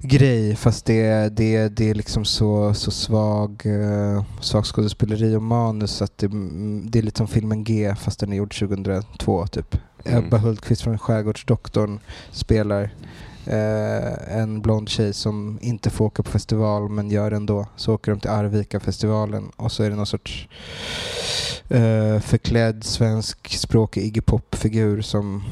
grej 0.00 0.56
fast 0.56 0.84
det, 0.84 1.28
det, 1.36 1.68
det 1.68 1.90
är 1.90 1.94
liksom 1.94 2.24
så, 2.24 2.74
så 2.74 2.90
svag, 2.90 3.62
uh, 3.66 4.24
svag 4.40 4.66
skådespeleri 4.66 5.36
och 5.36 5.42
manus 5.42 6.02
att 6.02 6.18
det, 6.18 6.26
mm, 6.26 6.90
det 6.90 6.98
är 6.98 7.02
lite 7.02 7.18
som 7.18 7.28
filmen 7.28 7.64
G 7.64 7.94
fast 8.00 8.20
den 8.20 8.32
är 8.32 8.36
gjord 8.36 8.58
2002 8.58 9.46
typ. 9.46 9.76
Mm. 10.04 10.24
Ebba 10.24 10.36
Hultqvist 10.36 10.82
från 10.82 10.98
Skärgårdsdoktorn 10.98 12.00
spelar 12.30 12.90
eh, 13.46 14.38
en 14.38 14.60
blond 14.60 14.88
tjej 14.88 15.12
som 15.12 15.58
inte 15.62 15.90
får 15.90 16.04
åka 16.04 16.22
på 16.22 16.30
festival 16.30 16.88
men 16.88 17.10
gör 17.10 17.30
det 17.30 17.36
ändå. 17.36 17.66
Så 17.76 17.94
åker 17.94 18.12
de 18.12 18.20
till 18.20 18.30
Arvika-festivalen 18.30 19.50
och 19.56 19.72
så 19.72 19.82
är 19.82 19.90
det 19.90 19.96
någon 19.96 20.06
sorts 20.06 20.48
eh, 21.68 22.20
förklädd 22.20 22.84
svensk 22.84 23.48
språkig 23.58 24.02
Iggy 24.04 24.20
Pop-figur 24.20 25.00
som 25.00 25.44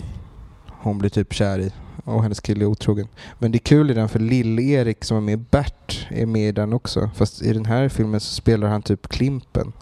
hon 0.68 0.99
blir 0.99 1.11
typ 1.11 1.32
kär 1.32 1.59
i 1.59 1.72
och 2.05 2.22
hennes 2.22 2.41
kille 2.41 2.64
är 2.64 2.66
otrogen. 2.66 3.09
Men 3.38 3.53
det 3.53 3.57
är 3.57 3.61
kul 3.61 3.91
i 3.91 3.95
den 3.95 4.09
för 4.09 4.18
Lill-Erik 4.18 5.05
som 5.05 5.16
är 5.16 5.20
med 5.20 5.34
i 5.34 5.45
Bert 5.51 6.07
är 6.11 6.26
med 6.26 6.49
i 6.49 6.53
den 6.53 6.72
också. 6.72 7.11
Fast 7.14 7.43
i 7.43 7.53
den 7.53 7.64
här 7.64 7.88
filmen 7.88 8.20
så 8.20 8.34
spelar 8.34 8.68
han 8.68 8.82
typ 8.82 9.09
Klimpen. 9.09 9.72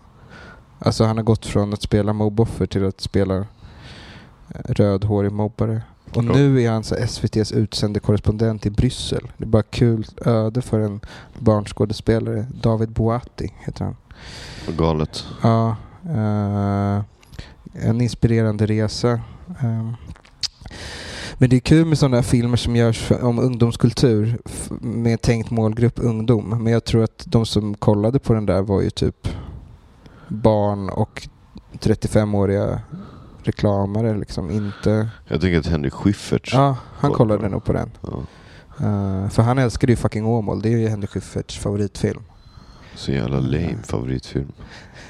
Alltså 0.79 1.05
han 1.05 1.17
har 1.17 1.25
gått 1.25 1.47
från 1.47 1.73
att 1.73 1.83
spela 1.83 2.13
mobboffer 2.13 2.67
till 2.67 2.87
att 2.87 3.01
spela 3.01 3.37
eh, 3.37 3.45
rödhårig 4.65 5.33
mobbare. 5.33 5.83
Och 6.15 6.25
Ja. 6.25 6.33
nu 6.33 6.63
är 6.63 6.71
han 6.71 6.85
så 6.85 6.95
SVTs 6.95 7.53
utsände 7.53 8.01
korrespondent 8.01 8.67
i 8.67 8.71
Bryssel. 8.71 9.31
Det 9.37 9.45
är 9.45 9.49
bara 9.49 9.63
kul 9.63 10.07
öde 10.25 10.63
för 10.63 10.81
en 10.81 11.01
barnskådespelare. 11.39 12.47
David 12.63 12.89
Boati 12.91 13.53
heter 13.59 13.85
han. 13.85 13.97
Galet. 14.77 15.25
Ja, 15.43 15.77
eh, 16.05 17.03
en 17.89 18.01
inspirerande 18.01 18.67
resa. 18.67 19.11
Eh, 19.61 19.91
men 21.41 21.51
det 21.51 21.57
är 21.57 21.61
kul 21.61 21.87
med 21.87 21.99
sådana 21.99 22.23
filmer 22.23 22.57
som 22.57 22.77
görs 22.77 23.11
om 23.23 23.39
ungdomskultur 23.39 24.39
med 24.81 25.23
tänkt 25.23 25.51
målgrupp 25.51 25.99
ungdom. 26.03 26.49
Men 26.65 26.73
jag 26.73 26.85
tror 26.85 27.05
att 27.05 27.25
de 27.27 27.47
som 27.47 27.75
kollade 27.75 28.19
på 28.19 28.35
den 28.35 28.47
där 28.47 28.63
var 28.63 28.81
ju 28.81 28.91
typ 28.91 29.29
barn 30.29 30.89
och 30.89 31.29
35-åriga 31.73 32.81
reklamare 33.49 34.19
liksom. 34.19 34.51
Inte... 34.51 35.09
Jag 35.29 35.41
tänker 35.41 35.59
att 35.59 35.67
Henrik 35.67 35.93
Schyffert... 35.93 36.53
Ja, 36.53 36.77
han 36.99 37.11
på 37.11 37.17
kollade 37.17 37.43
den. 37.43 37.51
nog 37.51 37.65
på 37.65 37.73
den. 37.73 37.91
Ja, 38.01 38.23
Eh, 38.81 39.29
för 39.29 39.43
han 39.43 39.59
älskade 39.59 39.93
ju 39.93 39.97
fucking 39.97 40.27
Åmål. 40.27 40.63
Det 40.63 40.69
är 40.69 40.79
ju 40.79 40.89
Henrik 40.89 41.11
Schyfferts 41.11 41.59
favoritfilm. 41.59 42.23
så 42.95 43.13
jävla 43.13 43.41
lame 43.41 43.79
favoritfilm. 43.85 44.53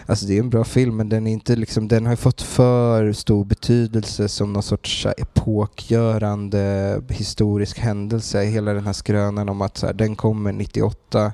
Alltså 0.09 0.26
det 0.26 0.36
är 0.36 0.40
en 0.40 0.50
bra 0.50 0.64
film 0.64 0.96
men 0.96 1.09
den 1.09 1.26
är 1.26 1.32
inte 1.32 1.56
liksom, 1.56 1.88
den 1.88 2.06
har 2.06 2.16
fått 2.16 2.42
för 2.42 3.12
stor 3.12 3.44
betydelse 3.44 4.28
som 4.28 4.52
någon 4.52 4.62
sorts 4.62 5.06
epokgörande 5.06 7.00
historisk 7.09 7.78
händelse. 7.78 8.42
Hela 8.42 8.72
den 8.72 8.86
här 8.86 8.92
skrönan 8.92 9.48
om 9.48 9.62
att 9.62 9.76
så 9.76 9.86
här, 9.86 9.92
den 9.92 10.16
kommer 10.16 10.52
98 10.52 11.32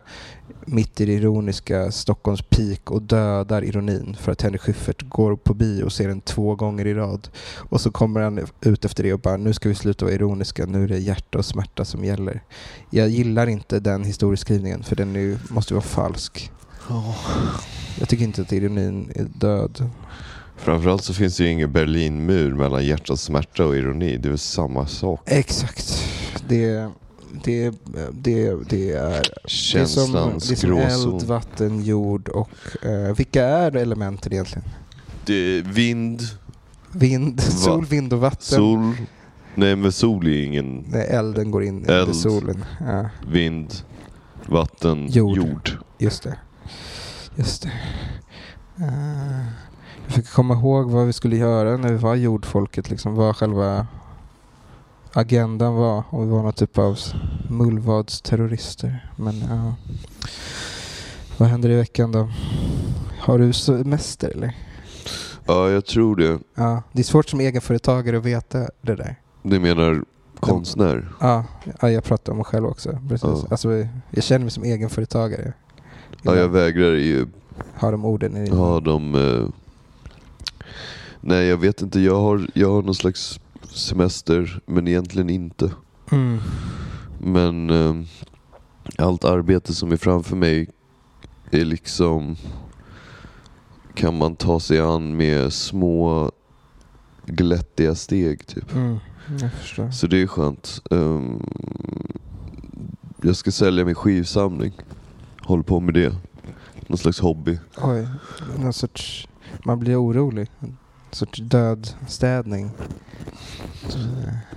mitt 0.66 1.01
i 1.01 1.07
det 1.07 1.12
ironiska 1.12 1.91
Stockholms 1.91 2.43
peak 2.43 2.91
och 2.91 3.03
dödar 3.03 3.64
ironin 3.64 4.16
för 4.20 4.33
att 4.33 4.43
Henrik 4.43 4.61
Schyffert 4.61 5.03
går 5.09 5.37
på 5.37 5.55
bio 5.55 5.85
och 5.85 5.93
ser 5.93 6.09
den 6.09 6.20
två 6.20 6.55
gånger 6.55 6.87
i 6.87 6.95
rad. 6.95 7.29
Och 7.57 7.81
så 7.81 7.91
kommer 7.91 8.20
han 8.20 8.47
ut 8.61 8.85
efter 8.85 9.03
det 9.03 9.12
och 9.12 9.20
bara 9.20 9.37
nu 9.37 9.53
ska 9.53 9.68
vi 9.68 9.75
sluta 9.75 10.05
vara 10.05 10.14
ironiska, 10.14 10.66
nu 10.66 10.85
är 10.85 10.89
det 10.89 10.99
hjärta 10.99 11.39
och 11.39 11.45
smärta 11.45 11.85
som 11.85 12.05
gäller. 12.05 12.43
Jag 12.91 13.09
gillar 13.09 13.47
inte 13.47 13.81
den 13.81 14.05
historieskrivningen 14.05 14.83
för 14.83 14.97
den 14.97 15.16
är 15.16 15.39
måste 15.53 15.75
vara 15.75 15.85
falsk. 15.85 16.51
Jag 17.99 18.09
tycker 18.09 18.24
inte 18.24 18.43
att 18.43 18.53
ironin 18.53 19.12
är 19.14 19.24
död. 19.24 19.91
Framförallt 20.57 21.05
så 21.05 21.14
finns 21.14 21.37
det 21.37 21.45
ju 21.45 21.51
ingen 21.51 21.72
Berlinmur 21.72 22.55
mellan 22.55 22.87
hjärtats 22.87 23.22
smärta 23.22 23.66
och 23.66 23.76
ironi. 23.76 24.16
Det 24.16 24.28
är 24.28 24.30
väl 24.30 24.39
samma 24.39 24.87
sak. 24.87 25.20
Exakt. 25.26 25.99
Det, 26.49 26.89
det, 27.45 27.70
det, 28.12 28.55
det 28.68 28.93
är... 28.93 29.22
Det 29.72 29.78
är 29.78 29.85
som, 29.87 30.12
det 30.12 30.18
är 30.18 30.57
som 30.57 30.68
gråzon. 30.70 31.14
eld, 31.14 31.22
vatten, 31.22 31.82
jord 31.85 32.28
och... 32.28 32.51
eh, 32.85 33.14
vilka 33.16 33.45
är 33.45 33.76
elementen 33.76 34.32
egentligen? 34.32 34.68
Det 35.26 35.35
är 35.35 35.62
vind, 35.62 36.22
Vind, 36.93 37.41
sol, 37.43 37.85
vind 37.87 38.12
och 38.12 38.20
vatten. 38.20 38.41
sol. 38.43 38.93
Nej 39.55 39.76
men 39.76 39.93
sol 39.93 40.26
är 40.26 40.43
ingen 40.45 40.85
Nej, 40.89 41.07
elden 41.07 41.51
går 41.51 41.64
in 41.64 41.76
under 41.78 42.03
Eld. 42.03 42.16
solen. 42.16 42.64
Ja, 42.80 43.09
vind, 43.30 43.74
vatten, 44.47 45.07
Jord. 45.11 45.37
jord. 45.37 45.70
just 45.99 46.22
det. 46.22 46.37
Just 47.37 47.62
det. 47.62 47.72
Eh, 48.76 49.47
jag 50.05 50.14
fick 50.14 50.30
komma 50.30 50.55
ihåg 50.55 50.91
vad 50.91 51.07
vi 51.07 51.12
skulle 51.12 51.37
göra 51.37 51.76
när 51.76 51.93
vi 51.93 51.99
var 51.99 52.14
jordfolket. 52.14 52.91
Liksom, 52.91 53.14
vad 53.14 53.37
själva 53.37 53.87
agendan 55.12 55.74
var. 55.74 56.05
Om 56.11 56.24
vi 56.24 56.30
var 56.30 56.43
någon 56.43 56.53
typ 56.53 56.78
av 56.78 56.99
mullvadsterrorister. 57.49 59.11
Men 59.16 59.41
ja. 59.41 59.74
Vad 61.37 61.49
händer 61.49 61.70
i 61.70 61.76
veckan 61.76 62.12
då? 62.12 62.28
Har 63.20 63.39
du 63.39 63.53
semester 63.53 64.28
eller? 64.28 64.57
Ja, 65.45 65.70
jag 65.70 65.87
tror 65.87 66.16
det. 66.16 66.39
Ja, 66.55 66.82
det 66.93 67.01
är 67.01 67.05
svårt 67.05 67.28
som 67.28 67.41
egenföretagare 67.41 68.18
att 68.18 68.24
veta 68.24 68.59
det 68.82 68.95
där. 68.95 69.16
Du 69.43 69.61
menar 69.61 70.05
konstnär? 70.41 71.12
Ja, 71.20 71.45
ja 71.80 71.91
jag 71.91 72.05
pratar 72.05 72.32
om 72.32 72.39
mig 72.39 72.45
själv 72.45 72.66
också. 72.66 72.99
Precis. 73.09 73.22
Ja. 73.22 73.47
Alltså, 73.51 73.87
jag 74.11 74.24
känner 74.24 74.45
mig 74.45 74.51
som 74.51 74.64
egenföretagare. 74.64 75.53
Ja, 76.23 76.37
jag 76.37 76.49
vägrar 76.49 76.93
ju 76.93 77.27
Har 77.75 77.93
de 77.93 78.05
orden 78.05 78.37
i 78.37 78.45
din 78.45 78.53
ha 78.53 78.81
de... 78.81 79.15
Eh... 79.15 79.49
Nej, 81.21 81.47
jag 81.47 81.57
vet 81.57 81.83
inte. 81.83 82.01
Jag 82.01 82.21
har, 82.21 82.47
jag 82.55 82.71
har 82.71 82.83
någon 82.83 82.95
slags 82.95 83.41
semester, 83.62 84.61
men 84.67 84.89
egentligen 84.89 85.31
inte. 85.31 85.71
Mm. 86.12 86.39
Men 87.19 87.71
eh, 87.71 87.95
allt 88.99 89.25
arbete 89.25 89.75
som 89.75 89.93
är 89.93 89.97
framför 89.97 90.37
mig 90.37 90.71
är 91.51 91.65
liksom... 91.65 92.37
Kan 93.95 94.19
man 94.19 94.37
ta 94.37 94.61
sig 94.61 94.81
an 94.81 95.17
med 95.17 95.53
små 95.53 96.31
glättiga 97.27 97.95
steg 97.95 98.47
typ. 98.47 98.75
Mm. 98.75 98.99
Så 99.93 100.07
det 100.07 100.23
är 100.23 100.27
skönt. 100.27 100.83
Ehm, 100.91 101.43
jag 103.23 103.37
ska 103.37 103.51
sälja 103.51 103.85
min 103.85 103.95
skivsamling. 103.95 104.73
Håller 105.47 105.62
på 105.62 105.80
med 105.80 105.95
det. 105.95 106.14
Någon 106.86 106.99
slags 106.99 107.20
hobby. 107.20 107.59
Oj, 107.82 108.09
någon 108.59 108.72
sorts... 108.72 109.28
Man 109.64 109.78
blir 109.78 110.03
orolig. 110.03 110.51
En 110.61 110.76
sorts 111.11 111.38
dödstädning. 111.40 112.70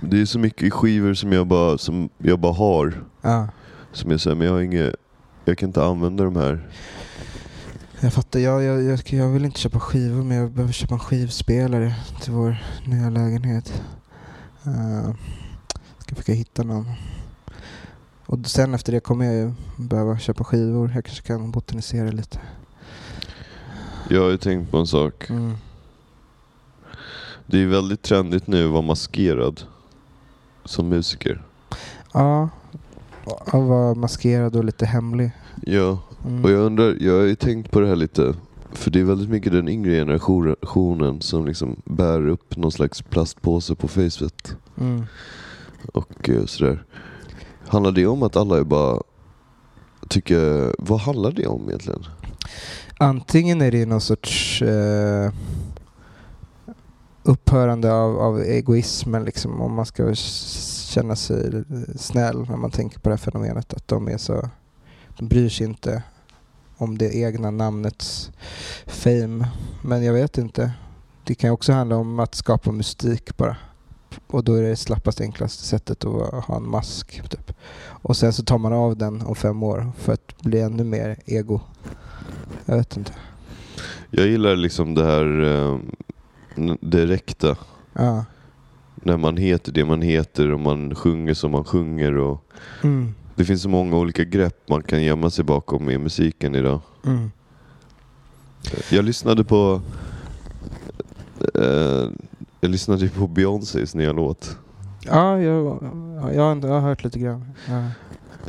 Det 0.00 0.20
är 0.20 0.24
så 0.24 0.38
mycket 0.38 0.72
skivor 0.72 1.14
som 1.14 1.32
jag 1.32 1.46
bara, 1.46 1.78
som 1.78 2.08
jag 2.18 2.38
bara 2.38 2.52
har. 2.52 3.04
Ja, 3.22 3.48
Som 3.92 4.10
jag 4.10 4.20
säger, 4.20 4.36
men 4.36 4.46
jag 4.46 4.54
har 4.54 4.60
inget... 4.60 4.94
Jag 5.44 5.58
kan 5.58 5.68
inte 5.68 5.84
använda 5.84 6.24
de 6.24 6.36
här. 6.36 6.68
jag 8.00 8.12
fattar. 8.12 8.40
Jag, 8.40 8.62
jag, 8.62 8.82
jag, 8.82 9.00
jag 9.06 9.28
vill 9.28 9.44
inte 9.44 9.60
köpa 9.60 9.80
skivor 9.80 10.22
men 10.22 10.36
jag 10.36 10.50
behöver 10.50 10.72
köpa 10.72 10.94
en 10.94 11.00
skivspelare 11.00 11.94
till 12.22 12.32
vår 12.32 12.56
nya 12.86 13.10
lägenhet. 13.10 13.82
Uh, 14.66 15.14
ska 15.98 16.14
försöka 16.14 16.32
hitta 16.32 16.62
någon. 16.62 16.86
Och 18.28 18.46
sen 18.46 18.74
efter 18.74 18.92
det 18.92 19.00
kommer 19.00 19.24
jag 19.24 19.34
ju 19.34 19.52
behöva 19.76 20.18
köpa 20.18 20.44
skivor. 20.44 20.92
Jag 20.94 21.04
kanske 21.04 21.26
kan 21.26 21.50
botanisera 21.50 22.10
lite. 22.10 22.40
Jag 24.10 24.22
har 24.22 24.30
ju 24.30 24.36
tänkt 24.36 24.70
på 24.70 24.78
en 24.78 24.86
sak. 24.86 25.30
Mm. 25.30 25.54
Det 27.46 27.58
är 27.62 27.66
väldigt 27.66 28.02
trendigt 28.02 28.46
nu 28.46 28.64
att 28.64 28.70
vara 28.70 28.82
maskerad. 28.82 29.62
Som 30.64 30.88
musiker. 30.88 31.42
Ja, 32.14 32.48
att 33.46 33.52
vara 33.54 33.94
maskerad 33.94 34.56
och 34.56 34.64
lite 34.64 34.86
hemlig. 34.86 35.30
Ja, 35.66 35.98
Mm. 36.26 36.44
och 36.44 36.50
jag 36.50 36.60
undrar, 36.60 36.96
jag 37.00 37.12
har 37.18 37.24
ju 37.24 37.34
tänkt 37.34 37.70
på 37.70 37.80
det 37.80 37.86
här 37.88 37.96
lite. 37.96 38.34
För 38.72 38.90
det 38.90 39.00
är 39.00 39.04
väldigt 39.04 39.28
mycket 39.28 39.52
den 39.52 39.68
yngre 39.68 39.90
generationen 39.92 41.20
som 41.20 41.46
liksom 41.46 41.76
bär 41.84 42.28
upp 42.28 42.56
någon 42.56 42.72
slags 42.72 43.02
plastpåse 43.02 43.74
på 43.74 43.88
facet. 43.88 44.56
Mm. 44.80 45.04
Och 45.94 46.28
eh, 46.28 46.44
sådär. 46.44 46.84
Handlar 47.68 47.92
det 47.92 48.06
om 48.06 48.22
att 48.22 48.36
alla 48.36 48.58
är 48.58 48.64
bara 48.64 49.02
tycker, 50.08 50.74
vad 50.78 51.00
handlar 51.00 51.32
det 51.32 51.46
om 51.46 51.68
egentligen? 51.68 52.04
Antingen 52.98 53.60
är 53.60 53.70
det 53.70 53.86
någon 53.86 54.00
sorts 54.00 54.62
eh, 54.62 55.32
upphörande 57.22 57.92
av, 57.92 58.18
av 58.18 58.40
egoismen, 58.40 59.24
liksom, 59.24 59.60
om 59.60 59.74
man 59.74 59.86
ska 59.86 60.14
känna 60.14 61.16
sig 61.16 61.64
snäll 61.96 62.46
när 62.48 62.56
man 62.56 62.70
tänker 62.70 63.00
på 63.00 63.08
det 63.08 63.14
här 63.14 63.24
fenomenet. 63.24 63.74
Att 63.74 63.88
de 63.88 64.08
är 64.08 64.18
så, 64.18 64.48
de 65.18 65.28
bryr 65.28 65.48
sig 65.48 65.66
inte 65.66 66.02
om 66.76 66.98
det 66.98 67.14
egna 67.14 67.50
namnets 67.50 68.30
fame. 68.86 69.48
Men 69.82 70.04
jag 70.04 70.12
vet 70.12 70.38
inte. 70.38 70.72
Det 71.24 71.34
kan 71.34 71.50
också 71.50 71.72
handla 71.72 71.96
om 71.96 72.18
att 72.18 72.34
skapa 72.34 72.72
mystik 72.72 73.36
bara. 73.36 73.56
Och 74.26 74.44
då 74.44 74.54
är 74.54 74.62
det 74.62 74.76
slappaste 74.76 75.22
enklaste 75.22 75.62
sättet 75.64 76.04
att 76.04 76.44
ha 76.44 76.56
en 76.56 76.68
mask. 76.70 77.28
Typ. 77.30 77.52
Och 78.02 78.16
sen 78.16 78.32
så 78.32 78.42
tar 78.44 78.58
man 78.58 78.72
av 78.72 78.96
den 78.96 79.22
om 79.22 79.34
fem 79.34 79.62
år 79.62 79.92
för 79.98 80.12
att 80.12 80.42
bli 80.42 80.60
ännu 80.60 80.84
mer 80.84 81.16
ego. 81.26 81.60
Jag 82.64 82.76
vet 82.76 82.96
inte. 82.96 83.12
Jag 84.10 84.26
gillar 84.26 84.56
liksom 84.56 84.94
det 84.94 85.04
här 85.04 85.42
eh, 85.42 85.78
direkta. 86.80 87.56
Ja. 87.92 88.24
När 88.94 89.16
man 89.16 89.36
heter 89.36 89.72
det 89.72 89.84
man 89.84 90.02
heter 90.02 90.50
och 90.52 90.60
man 90.60 90.94
sjunger 90.94 91.34
som 91.34 91.50
man 91.50 91.64
sjunger. 91.64 92.16
Och 92.16 92.44
Mm. 92.82 93.14
det 93.34 93.44
finns 93.44 93.62
så 93.62 93.68
många 93.68 93.96
olika 93.96 94.24
grepp 94.24 94.68
man 94.68 94.82
kan 94.82 95.02
gömma 95.02 95.30
sig 95.30 95.44
bakom 95.44 95.90
i 95.90 95.98
musiken 95.98 96.54
idag. 96.54 96.80
Mm. 97.06 97.30
Jag 98.90 99.04
lyssnade 99.04 99.44
på 99.44 99.80
eh, 101.54 102.08
Jag 102.60 102.70
lyssnade 102.70 103.02
ju 103.04 103.08
på 103.10 103.26
Beyoncés 103.26 103.94
nya 103.94 104.12
låt. 104.12 104.58
Ja, 105.04 105.40
jag, 105.40 105.64
jag, 105.64 105.82
jag, 106.16 106.20
har- 106.22 106.32
jag 106.32 106.74
har 106.74 106.80
hört 106.80 107.04
lite 107.04 107.18
grann. 107.18 107.44
Ja. 107.68 107.84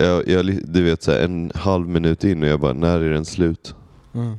Jag, 0.03 0.27
jag, 0.27 0.45
du 0.73 0.83
vet 0.83 1.03
så 1.03 1.11
här, 1.11 1.19
en 1.19 1.51
halv 1.55 1.87
minut 1.87 2.23
in 2.23 2.43
och 2.43 2.49
jag 2.49 2.59
bara, 2.59 2.73
när 2.73 2.99
är 2.99 3.09
den 3.13 3.25
slut? 3.25 3.75
Mm. 4.13 4.37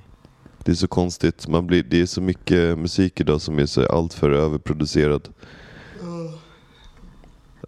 Det 0.64 0.71
är 0.73 0.77
så 0.77 0.89
konstigt. 0.89 1.49
Man 1.49 1.66
blir, 1.66 1.83
det 1.83 2.01
är 2.01 2.07
så 2.07 2.21
mycket 2.21 2.79
musik 2.79 3.21
idag 3.21 3.41
som 3.41 3.59
är 3.59 3.66
så 3.66 3.87
alltför 3.87 4.31
överproducerad. 4.31 5.29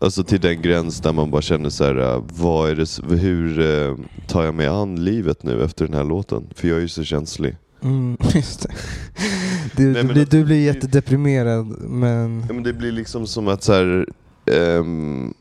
Alltså 0.01 0.25
till 0.25 0.41
den 0.41 0.63
gräns 0.63 1.01
där 1.01 1.13
man 1.13 1.31
bara 1.31 1.43
känner 1.43 1.71
så 1.71 1.85
här, 1.85 1.97
äh, 2.15 2.23
vad 2.33 2.71
är 2.71 2.75
det, 2.77 3.17
hur 3.17 3.61
eh, 3.61 3.97
tar 4.29 4.45
jag 4.45 4.55
mig 4.55 4.67
an 4.67 5.05
livet 5.05 5.43
nu 5.43 5.65
efter 5.65 5.85
den 5.87 5.95
här 5.95 6.05
låten? 6.05 6.47
För 6.55 6.69
jag 6.69 6.77
är 6.77 6.81
ju 6.83 6.89
så 6.89 7.05
känslig. 7.05 7.57
Mm, 7.83 8.17
just 8.35 8.63
det. 8.63 8.69
Du, 9.77 9.93
Nej, 9.93 10.03
du, 10.05 10.13
blir, 10.13 10.27
du 10.27 10.45
blir 10.45 10.61
jättedeprimerad 10.61 11.67
men... 11.81 12.45
Ja, 12.49 12.55
men 12.55 12.63
det 12.63 12.73
blir 12.73 12.93
liksom 12.93 13.27
som 13.27 13.49
att 13.49 13.63
så 13.63 13.73
här, 13.73 14.07
ehm, 14.47 15.35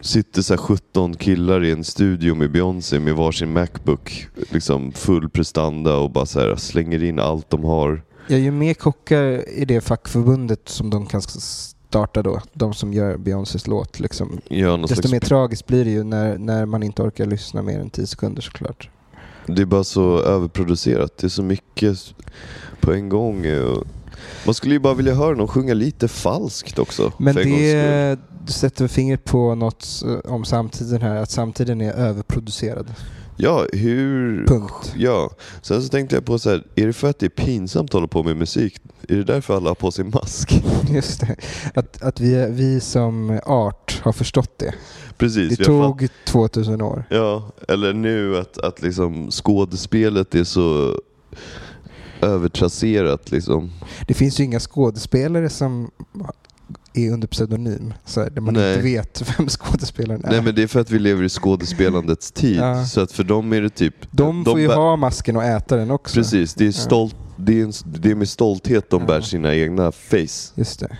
sitter 0.00 0.42
så 0.42 0.52
här 0.52 0.58
17 0.58 1.14
killar 1.14 1.64
i 1.64 1.70
en 1.70 1.84
studio 1.84 2.34
med 2.34 2.52
Beyoncé 2.52 2.98
med 2.98 3.14
varsin 3.14 3.52
Macbook, 3.52 4.28
liksom 4.50 4.92
full 4.92 5.30
prestanda 5.30 5.96
och 5.96 6.10
bara 6.10 6.26
så 6.26 6.40
här, 6.40 6.56
slänger 6.56 7.04
in 7.04 7.18
allt 7.18 7.50
de 7.50 7.64
har. 7.64 8.02
Jag 8.26 8.40
ju 8.40 8.50
mer 8.50 8.74
kockar 8.74 9.48
i 9.48 9.64
det 9.64 9.80
fackförbundet 9.80 10.68
som 10.68 10.90
de 10.90 11.06
kan 11.06 11.22
starta 11.22 12.22
då, 12.22 12.40
de 12.52 12.74
som 12.74 12.92
gör 12.92 13.16
Beyoncés 13.16 13.66
låt. 13.66 14.00
Liksom. 14.00 14.40
Någon 14.50 14.82
Desto 14.82 14.94
slags, 14.94 15.12
mer 15.12 15.20
tragiskt 15.20 15.66
blir 15.66 15.84
det 15.84 15.90
ju 15.90 16.04
när, 16.04 16.38
när 16.38 16.66
man 16.66 16.82
inte 16.82 17.02
orkar 17.02 17.26
lyssna 17.26 17.62
mer 17.62 17.80
än 17.80 17.90
10 17.90 18.06
sekunder 18.06 18.42
såklart. 18.42 18.90
Det 19.46 19.62
är 19.62 19.66
bara 19.66 19.84
så 19.84 20.18
överproducerat. 20.18 21.16
Det 21.16 21.26
är 21.26 21.28
så 21.28 21.42
mycket 21.42 21.98
på 22.80 22.92
en 22.92 23.08
gång. 23.08 23.46
och- 23.60 23.84
Man 24.46 24.54
skulle 24.54 24.74
ju 24.74 24.80
bara 24.80 24.94
vilja 24.94 25.14
höra 25.14 25.34
någon 25.36 25.48
sjunga 25.48 25.74
lite 25.74 26.08
falskt 26.08 26.78
också. 26.78 27.12
Men 27.18 27.34
det 27.34 27.42
du 28.46 28.52
sätter 28.52 28.88
fingret 28.88 29.24
på 29.24 29.54
något 29.54 29.86
eh, 30.06 30.32
om 30.32 30.44
samtiden 30.44 31.02
här, 31.02 31.16
att 31.16 31.30
samtiden 31.30 31.80
är 31.80 31.92
överproducerad. 31.92 32.86
Ja, 33.42 33.66
hur... 33.72 34.46
Punkt. 34.46 34.94
Ja, 34.96 35.30
sen 35.62 35.82
så 35.82 35.88
tänkte 35.88 36.16
jag 36.16 36.24
på 36.24 36.38
så 36.38 36.50
här, 36.50 36.64
är 36.74 36.86
det 36.86 36.92
för 36.92 37.10
att 37.10 37.18
det 37.18 37.26
är 37.26 37.44
pinsamt 37.44 37.90
att 37.90 37.92
hålla 37.92 38.06
på 38.06 38.22
med 38.22 38.36
musik? 38.36 38.80
Är 39.08 39.16
det 39.16 39.24
därför 39.24 39.56
alla 39.56 39.70
har 39.70 39.74
på 39.74 39.90
sig 39.90 40.04
mask? 40.04 40.64
Just 40.90 41.20
det. 41.20 41.36
Att, 41.74 42.02
att 42.02 42.20
vi, 42.20 42.46
vi 42.50 42.80
som 42.80 43.40
art 43.46 44.00
har 44.04 44.12
förstått 44.12 44.58
det. 44.58 44.74
Precis. 45.18 45.58
Det 45.58 45.64
tog 45.64 46.08
2000 46.26 46.82
år. 46.82 47.04
Ja, 47.10 47.52
eller 47.68 47.92
nu 47.92 48.38
att, 48.38 48.58
att 48.58 48.82
liksom 48.82 49.30
skådespelet 49.30 50.34
är 50.34 50.44
så 50.44 51.00
övertrasserat 52.20 53.30
liksom. 53.30 53.70
Det 54.06 54.14
finns 54.14 54.40
ju 54.40 54.44
inga 54.44 54.60
skådespelare 54.60 55.48
som 55.48 55.90
är 56.94 57.10
under 57.12 57.28
pseudonym. 57.28 57.94
Så 58.04 58.20
här, 58.22 58.30
där 58.30 58.40
man 58.40 58.54
Nej. 58.54 58.70
inte 58.72 58.82
vet 58.84 59.22
vem 59.38 59.48
skådespelaren 59.48 60.24
är. 60.24 60.30
Nej 60.30 60.42
men 60.42 60.54
det 60.54 60.62
är 60.62 60.66
för 60.66 60.80
att 60.80 60.90
vi 60.90 60.98
lever 60.98 61.24
i 61.24 61.28
skådespelandets 61.28 62.32
tid. 62.32 62.56
Ja. 62.56 62.84
Så 62.84 63.00
att 63.00 63.12
för 63.12 63.24
dem 63.24 63.52
är 63.52 63.60
det 63.60 63.70
typ... 63.70 63.94
de 64.10 64.44
får 64.44 64.60
ju 64.60 64.68
bär- 64.68 64.74
ha 64.74 64.96
masken 64.96 65.36
och 65.36 65.44
äta 65.44 65.76
den 65.76 65.90
också. 65.90 66.14
Precis, 66.14 66.54
det 66.54 66.66
är, 66.66 66.72
stolt, 66.72 67.16
det, 67.36 67.60
är 67.60 67.64
en, 67.64 67.72
det 67.84 68.10
är 68.10 68.14
med 68.14 68.28
stolthet 68.28 68.90
de 68.90 69.00
Ja. 69.00 69.06
bär 69.06 69.20
sina 69.20 69.54
egna 69.54 69.92
face. 69.92 70.52
Just 70.54 70.80
det. 70.80 70.96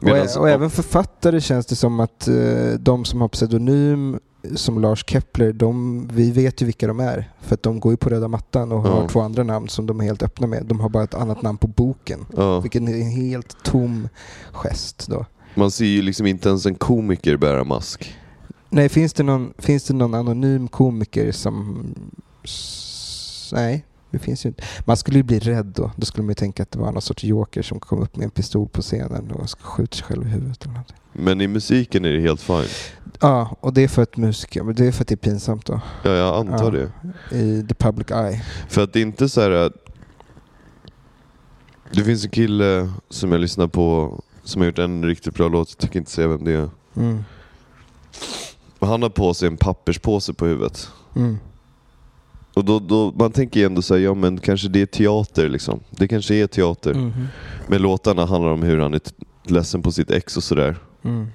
Och, 0.00 0.08
Medans- 0.08 0.36
och 0.36 0.50
även 0.50 0.70
författare 0.70 1.40
känns 1.40 1.66
det 1.66 1.76
som 1.76 2.00
att 2.00 2.28
eh, 2.28 2.34
de 2.78 3.04
som 3.04 3.20
har 3.20 3.28
pseudonym 3.28 4.18
som 4.54 4.80
Lars 4.80 5.04
Kepler, 5.06 5.52
de, 5.52 6.08
vi 6.12 6.30
vet 6.30 6.62
ju 6.62 6.66
vilka 6.66 6.86
de 6.86 7.00
är. 7.00 7.30
För 7.40 7.54
att 7.54 7.62
de 7.62 7.80
går 7.80 7.92
ju 7.92 7.96
på 7.96 8.10
röda 8.10 8.28
mattan 8.28 8.72
och 8.72 8.82
har 8.82 9.02
Ja. 9.02 9.08
två 9.08 9.20
andra 9.20 9.42
namn 9.42 9.68
som 9.68 9.86
de 9.86 10.00
är 10.00 10.04
helt 10.04 10.22
öppna 10.22 10.46
med. 10.46 10.64
De 10.66 10.80
har 10.80 10.88
bara 10.88 11.04
ett 11.04 11.14
annat 11.14 11.42
namn 11.42 11.58
på 11.58 11.66
boken. 11.66 12.26
Ja. 12.36 12.60
Vilket 12.60 12.82
är 12.82 12.86
en 12.86 13.10
helt 13.10 13.56
tom 13.64 14.08
gest 14.52 15.06
då. 15.08 15.26
Man 15.54 15.70
ser 15.70 15.84
ju 15.84 16.02
liksom 16.02 16.26
inte 16.26 16.48
ens 16.48 16.66
en 16.66 16.74
komiker 16.74 17.36
bära 17.36 17.64
mask. 17.64 18.14
Nej, 18.70 18.88
finns 18.88 19.12
det 19.12 19.22
någon, 19.22 19.52
finns 19.58 19.84
det 19.84 19.94
någon 19.94 20.14
anonym 20.14 20.68
komiker 20.68 21.32
som... 21.32 21.84
s- 22.44 23.50
Nej, 23.54 23.84
Det 24.14 24.18
finns 24.24 24.44
ju 24.44 24.48
inte. 24.48 24.62
Man 24.84 24.96
skulle 24.96 25.16
ju 25.18 25.22
bli 25.22 25.38
rädd 25.38 25.66
då. 25.66 25.90
Då 25.96 26.06
skulle 26.06 26.22
man 26.22 26.30
ju 26.30 26.34
tänka 26.34 26.62
att 26.62 26.70
det 26.70 26.78
var 26.78 26.92
någon 26.92 27.02
sorts 27.02 27.24
joker 27.24 27.62
som 27.62 27.80
kom 27.80 28.02
upp 28.02 28.16
med 28.16 28.24
en 28.24 28.30
pistol 28.30 28.68
på 28.68 28.82
scenen 28.82 29.30
och 29.30 29.50
skjuter 29.60 29.96
sig 29.96 30.06
själv 30.06 30.26
i 30.26 30.30
huvudet. 30.30 30.62
Eller 30.62 30.72
någonting. 30.72 30.96
Men 31.12 31.40
i 31.40 31.46
musiken 31.48 32.04
är 32.04 32.12
det 32.12 32.20
helt 32.20 32.40
fine. 32.40 32.64
Ja, 33.20 33.56
och 33.60 33.72
det 33.72 33.82
är 33.84 33.88
för 33.88 34.02
att 34.02 34.16
musiker, 34.16 34.62
men 34.62 34.74
det 34.74 34.86
är 34.86 34.92
för 34.92 35.02
att 35.04 35.08
det 35.08 35.14
är 35.14 35.16
pinsamt 35.16 35.66
då. 35.66 35.80
Ja, 36.02 36.10
jag 36.10 36.36
antar 36.36 36.72
Ja. 36.78 36.88
det. 37.30 37.36
I 37.38 37.66
the 37.68 37.74
public 37.74 38.10
eye. 38.10 38.42
För 38.68 38.82
att 38.82 38.92
det 38.92 38.98
är 38.98 39.02
inte 39.02 39.28
så 39.28 39.40
här... 39.40 39.50
att- 39.50 39.72
Det 41.92 42.04
finns 42.04 42.24
en 42.24 42.30
kille 42.30 42.92
som 43.10 43.32
jag 43.32 43.40
lyssnar 43.40 43.66
på 43.66 44.18
som 44.44 44.60
har 44.60 44.66
gjort 44.66 44.78
en 44.78 45.04
riktigt 45.04 45.34
bra 45.34 45.48
låt. 45.48 45.68
Jag 45.70 45.78
tänker 45.78 45.98
inte 45.98 46.10
säga 46.10 46.28
vem 46.28 46.44
det 46.44 46.52
är. 46.52 46.68
Mm. 46.96 47.24
Han 48.80 49.02
har 49.02 49.08
på 49.10 49.34
sig 49.34 49.48
en 49.48 49.56
papperspåse 49.56 50.32
på 50.34 50.46
huvudet. 50.46 50.88
Mm. 51.16 51.38
Och 52.54 52.64
då, 52.64 52.78
då, 52.78 53.12
man 53.18 53.32
tänker 53.32 53.60
ju 53.60 53.66
ändå 53.66 53.82
säga, 53.82 54.00
ja 54.00 54.14
men 54.14 54.38
kanske 54.38 54.68
det 54.68 54.82
är 54.82 54.86
teater 54.86 55.48
liksom. 55.48 55.80
Det 55.90 56.08
kanske 56.08 56.34
är 56.34 56.46
teater. 56.46 56.94
Mhm. 56.94 57.26
Men 57.66 57.82
låtarna 57.82 58.26
handlar 58.26 58.50
om 58.50 58.62
hur 58.62 58.78
han 58.78 58.94
är 58.94 59.00
ledsen 59.46 59.82
på 59.82 59.92
sitt 59.92 60.10
ex 60.10 60.36
och 60.36 60.42
sådär. 60.42 60.76
Mm. 61.04 61.26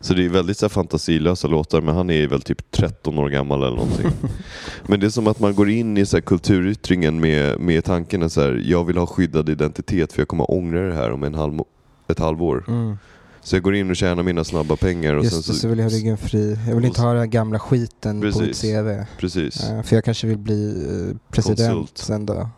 Så 0.00 0.14
det 0.14 0.24
är 0.24 0.28
väldigt 0.28 0.58
så 0.58 0.66
här, 0.66 0.70
fantasilösa 0.70 1.48
låtar, 1.48 1.80
men 1.80 1.94
han 1.94 2.10
är 2.10 2.26
väl 2.26 2.42
typ 2.42 2.70
13 2.70 3.18
år 3.18 3.28
gammal 3.28 3.62
eller 3.62 3.76
någonting. 3.76 4.10
men 4.86 5.00
det 5.00 5.06
är 5.06 5.10
som 5.10 5.26
att 5.26 5.40
man 5.40 5.54
går 5.54 5.70
in 5.70 5.98
i 5.98 6.06
så 6.06 6.16
här, 6.16 6.22
kulturyttringen 6.22 7.20
med, 7.20 7.60
med 7.60 7.84
tanken 7.84 8.22
att 8.22 8.32
så 8.32 8.40
här, 8.40 8.62
jag 8.64 8.84
vill 8.84 8.96
ha 8.96 9.06
skyddad 9.06 9.48
identitet 9.48 10.12
för 10.12 10.20
jag 10.20 10.28
kommer 10.28 10.50
ångra 10.50 10.88
det 10.88 10.94
här 10.94 11.10
om 11.12 11.22
en 11.22 11.34
halv, 11.34 11.60
ett 12.08 12.18
halvår. 12.18 12.64
Mm. 12.68 12.96
Så 13.42 13.56
jag 13.56 13.62
går 13.62 13.74
in 13.74 13.90
och 13.90 13.96
tjänar 13.96 14.22
mina 14.22 14.44
snabba 14.44 14.76
pengar 14.76 15.14
och 15.14 15.24
Just 15.24 15.34
sen 15.34 15.40
det, 15.40 15.46
så... 15.46 15.60
så 15.60 15.68
vill 15.68 15.78
jag 15.78 15.90
ha 15.90 15.96
ryggen 15.96 16.16
fri. 16.18 16.58
Jag 16.68 16.74
vill 16.76 16.84
inte 16.84 17.00
ha 17.00 17.12
den 17.12 17.30
gamla 17.30 17.58
skiten 17.58 18.20
på 18.20 18.26
mitt 18.26 18.36
Precis. 18.36 18.60
CV. 18.72 19.04
Precis. 19.18 19.64
Eh, 19.64 19.82
för 19.82 19.96
jag 19.96 20.04
kanske 20.04 20.26
vill 20.26 20.38
bli 20.38 20.70
eh, 21.10 21.16
president 21.32 21.70
Konsult. 21.78 22.10
en 22.10 22.26
dag. 22.26 22.48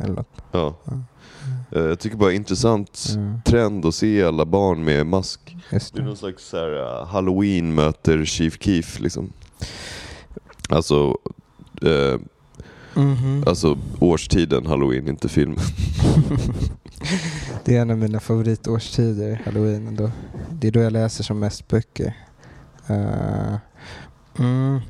Eller 0.00 0.14
något. 0.14 0.28
Ja. 0.52 0.76
Ja. 0.84 0.92
Eh, 1.72 1.82
Jag 1.82 1.98
tycker 2.00 2.16
bara 2.16 2.28
det 2.28 2.34
är 2.34 2.36
intressant 2.36 3.08
Ja, 3.16 3.40
trend 3.50 3.86
att 3.86 3.94
se 3.94 4.24
alla 4.24 4.44
barn 4.44 4.84
med 4.84 5.06
mask. 5.06 5.56
just 5.72 5.92
Det 5.94 5.98
är 5.98 6.00
det. 6.02 6.06
någon 6.08 6.16
slags 6.16 6.44
så 6.48 6.56
här, 6.56 7.00
uh, 7.00 7.06
halloween 7.06 7.74
möter 7.74 8.24
Chief 8.24 8.56
Keef 8.60 9.00
liksom. 9.00 9.32
Alltså, 10.68 11.16
eh, 11.82 12.20
Mhm. 12.94 13.44
alltså 13.46 13.78
årstiden 13.98 14.66
halloween, 14.66 15.08
inte 15.08 15.28
filmen. 15.28 15.58
det 17.64 17.76
är 17.76 17.80
en 17.80 17.90
av 17.90 17.98
mina 17.98 18.20
favoritårstider, 18.20 19.42
halloween. 19.44 19.86
Ändå. 19.86 20.10
Det 20.50 20.68
är 20.68 20.72
då 20.72 20.80
jag 20.80 20.92
läser 20.92 21.24
som 21.24 21.38
mest 21.38 21.68
böcker. 21.68 22.16
Uh, 22.90 23.56
mm. 24.38 24.80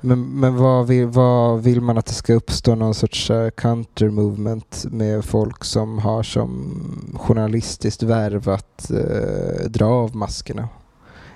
Men, 0.00 0.40
men 0.40 0.56
vad, 0.56 0.86
vill, 0.86 1.06
vad 1.06 1.62
vill 1.62 1.80
man 1.80 1.98
att 1.98 2.06
det 2.06 2.12
ska 2.12 2.34
uppstå 2.34 2.74
någon 2.74 2.94
sorts 2.94 3.30
uh, 3.30 3.50
counter 3.50 4.10
movement 4.10 4.84
med 4.90 5.24
folk 5.24 5.64
som 5.64 5.98
har 5.98 6.22
som 6.22 7.18
journalistiskt 7.20 8.02
värv 8.02 8.48
att 8.48 8.90
uh, 8.90 8.98
eh, 8.98 9.68
dra 9.68 9.86
av 9.86 10.16
maskerna? 10.16 10.68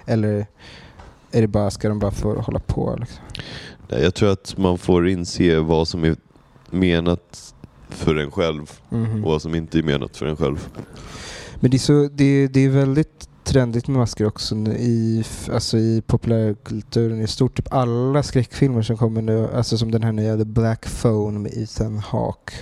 Eller 0.07 0.47
är 1.31 1.41
det 1.41 1.47
bara, 1.47 1.70
ska 1.70 1.89
de 1.89 1.99
bara 1.99 2.11
få 2.11 2.41
hålla 2.41 2.61
på? 2.61 2.97
Liksom? 3.01 3.24
Nej, 3.89 4.03
Jag 4.03 4.14
tror 4.14 4.33
att 4.33 4.57
man 4.57 4.79
får 4.79 5.09
inse 5.09 5.59
vad 5.59 5.89
som 5.89 6.05
är 6.05 6.16
menat 6.70 7.55
för 7.91 8.14
en 8.14 8.30
själv 8.30 8.70
Mhm. 8.89 9.24
och 9.24 9.30
vad 9.30 9.43
som 9.43 9.55
inte 9.55 9.78
är 9.78 9.82
menat 9.82 10.16
för 10.16 10.26
en 10.26 10.36
själv. 10.36 10.68
Men 11.61 11.70
det 11.70 11.76
är, 11.76 11.78
så, 11.78 12.09
det, 12.12 12.49
det 12.49 12.61
är 12.61 12.68
väldigt 12.68 13.28
trendigt 13.45 13.89
med 13.89 13.97
masker 13.99 14.26
också 14.26 14.55
i, 14.57 15.24
alltså 15.53 15.78
i 15.78 16.03
populärkulturen 16.07 17.20
i 17.20 17.26
stort. 17.26 17.57
Typ 17.57 17.72
alla 17.72 18.22
skräckfilmer 18.22 18.82
som 18.82 18.97
kommer 18.97 19.22
nu, 19.22 19.49
alltså 19.55 19.78
som 19.78 19.91
den 19.91 20.03
här 20.03 20.12
nya 20.12 20.36
The 20.36 20.45
Black 20.45 20.86
Phone 21.03 21.39
med 21.39 21.53
Ethan 21.57 21.99
Hawke. 21.99 22.53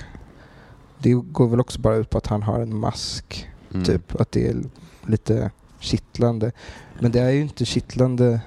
Det 0.98 1.12
går 1.12 1.48
väl 1.48 1.60
också 1.60 1.80
bara 1.80 1.96
ut 1.96 2.10
på 2.10 2.18
att 2.18 2.26
han 2.26 2.42
har 2.42 2.60
en 2.60 2.76
mask. 2.76 3.48
Mm. 3.72 3.84
Typ 3.84 4.20
att 4.20 4.32
det 4.32 4.48
är 4.48 4.56
lite 5.06 5.50
kittlande. 5.80 6.52
Men 7.00 7.12
det 7.12 7.20
är 7.20 7.30
ju 7.30 7.40
inte 7.40 7.64
kittlande 7.64 8.40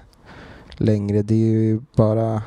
längre. 0.78 1.22
Det 1.22 1.34
är 1.36 1.54
ju 1.54 1.82
bara... 1.96 2.42